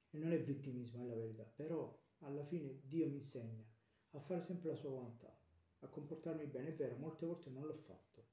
E 0.09 0.17
non 0.17 0.31
è 0.31 0.41
vittimismo, 0.41 1.03
è 1.03 1.05
la 1.05 1.13
verità. 1.13 1.43
Però 1.43 1.95
alla 2.21 2.43
fine 2.43 2.79
Dio 2.85 3.07
mi 3.07 3.17
insegna 3.17 3.63
a 4.13 4.19
fare 4.19 4.41
sempre 4.41 4.69
la 4.69 4.75
sua 4.75 4.89
volontà, 4.89 5.31
a 5.81 5.87
comportarmi 5.87 6.47
bene. 6.47 6.69
È 6.69 6.73
vero, 6.73 6.95
molte 6.95 7.27
volte 7.27 7.51
non 7.51 7.67
l'ho 7.67 7.75
fatto. 7.75 8.25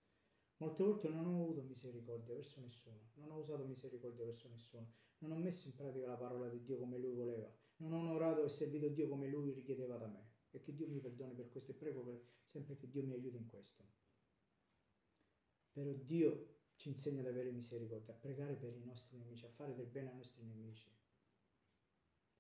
Molte 0.57 0.83
volte 0.83 1.09
non 1.11 1.27
ho 1.27 1.43
avuto 1.43 1.61
misericordia 1.61 2.35
verso 2.35 2.59
nessuno, 2.63 3.11
non 3.17 3.31
ho 3.31 3.41
usato 3.41 3.63
misericordia 3.65 4.25
verso 4.25 4.49
nessuno, 4.49 4.91
non 5.19 5.33
ho 5.33 5.37
messo 5.37 5.69
in 5.69 5.75
pratica 5.75 6.07
la 6.07 6.17
parola 6.17 6.49
di 6.49 6.63
Dio 6.63 6.79
come 6.79 6.97
Lui 6.97 7.13
voleva, 7.13 7.55
non 7.77 7.93
ho 7.93 7.99
onorato 7.99 8.45
e 8.45 8.49
servito 8.49 8.89
Dio 8.89 9.09
come 9.09 9.29
Lui 9.29 9.53
richiedeva 9.53 9.99
da 9.99 10.07
me. 10.07 10.27
E 10.53 10.61
che 10.63 10.75
Dio 10.75 10.89
mi 10.89 11.01
perdoni 11.01 11.35
per 11.35 11.51
questo 11.51 11.73
e 11.73 11.75
prego 11.75 12.03
per 12.03 12.23
sempre 12.47 12.77
che 12.77 12.89
Dio 12.89 13.05
mi 13.05 13.13
aiuti 13.13 13.37
in 13.37 13.47
questo. 13.47 14.00
Però 15.73 15.93
Dio 15.93 16.59
ci 16.75 16.89
insegna 16.89 17.21
ad 17.21 17.27
avere 17.27 17.51
misericordia, 17.51 18.15
a 18.15 18.17
pregare 18.17 18.55
per 18.55 18.75
i 18.75 18.85
nostri 18.85 19.19
nemici, 19.19 19.45
a 19.45 19.51
fare 19.51 19.75
del 19.75 19.87
bene 19.87 20.11
ai 20.11 20.17
nostri 20.17 20.43
nemici. 20.45 20.91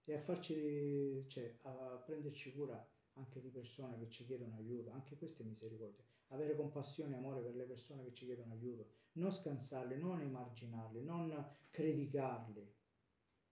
E 0.04 0.14
a 0.14 0.18
farci, 0.18 1.28
cioè, 1.28 1.58
a 1.62 2.02
prenderci 2.04 2.52
cura 2.52 2.84
anche 3.14 3.40
di 3.40 3.50
persone 3.50 3.98
che 3.98 4.08
ci 4.08 4.24
chiedono 4.24 4.54
aiuto, 4.56 4.90
anche 4.90 5.16
questa 5.16 5.42
è 5.42 5.46
misericordia. 5.46 6.04
Avere 6.28 6.56
compassione 6.56 7.14
e 7.14 7.18
amore 7.18 7.42
per 7.42 7.54
le 7.54 7.64
persone 7.64 8.04
che 8.04 8.14
ci 8.14 8.24
chiedono 8.24 8.52
aiuto, 8.52 8.88
non 9.12 9.30
scansarli, 9.30 9.98
non 9.98 10.20
emarginarli, 10.20 11.02
non 11.02 11.54
criticarli, 11.68 12.74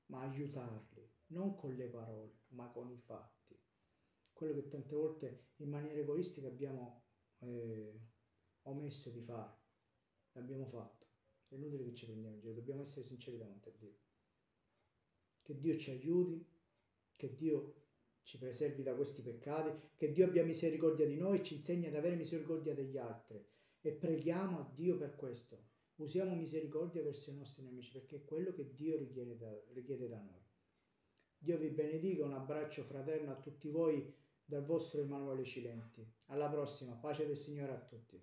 ma 0.07 0.23
aiutarli, 0.23 1.07
non 1.29 1.55
con 1.55 1.75
le 1.75 1.87
parole, 1.89 2.39
ma 2.49 2.69
con 2.69 2.91
i 2.91 2.97
fatti. 2.97 3.59
Quello 4.33 4.55
che 4.55 4.69
tante 4.69 4.95
volte 4.95 5.49
in 5.57 5.69
maniera 5.69 5.99
egoistica 5.99 6.47
abbiamo 6.47 7.03
eh, 7.41 8.01
omesso 8.63 9.11
di 9.11 9.21
fare, 9.21 9.58
l'abbiamo 10.39 10.67
fatto. 10.67 11.07
È 11.49 11.55
inutile 11.55 11.85
che 11.85 11.95
ci 11.95 12.07
prendiamo 12.07 12.35
in 12.35 12.41
giro, 12.41 12.55
dobbiamo 12.55 12.83
essere 12.83 13.05
sinceri 13.05 13.39
davanti 13.39 13.69
a 13.69 13.73
Dio. 13.77 13.97
Che 15.43 15.59
Dio 15.59 15.77
ci 15.77 15.91
aiuti, 15.91 16.47
che 17.17 17.35
Dio 17.35 17.75
ci 18.23 18.39
preservi 18.39 18.83
da 18.83 18.95
questi 18.95 19.23
peccati, 19.23 19.71
che 19.97 20.13
Dio 20.13 20.27
abbia 20.27 20.45
misericordia 20.45 21.07
di 21.07 21.17
noi 21.17 21.39
e 21.39 21.43
ci 21.43 21.55
insegni 21.55 21.87
ad 21.87 21.95
avere 21.95 22.17
misericordia 22.17 22.75
degli 22.75 22.99
altri. 22.99 23.43
E 23.81 23.93
preghiamo 23.93 24.59
a 24.59 24.73
Dio 24.75 24.97
per 24.99 25.15
questo. 25.17 25.67
Usiamo 25.97 26.35
misericordia 26.35 27.03
verso 27.03 27.31
i 27.31 27.35
nostri 27.35 27.65
nemici 27.65 27.91
perché 27.91 28.17
è 28.17 28.25
quello 28.25 28.53
che 28.53 28.75
Dio 28.75 28.97
richiede 28.97 29.37
da, 29.37 29.51
richiede 29.73 30.09
da 30.09 30.21
noi. 30.21 30.47
Dio 31.39 31.57
vi 31.57 31.71
benedica, 31.71 32.25
un 32.25 32.35
abbraccio 32.35 32.83
fraterno 32.83 33.33
a 33.33 33.41
tutti 33.41 33.69
voi 33.71 34.15
dal 34.45 34.65
vostro 34.65 35.01
Emanuele 35.01 35.45
Cilenti. 35.45 36.07
Alla 36.27 36.51
prossima, 36.51 36.95
pace 36.95 37.27
del 37.27 37.37
Signore 37.37 37.73
a 37.73 37.81
tutti. 37.81 38.23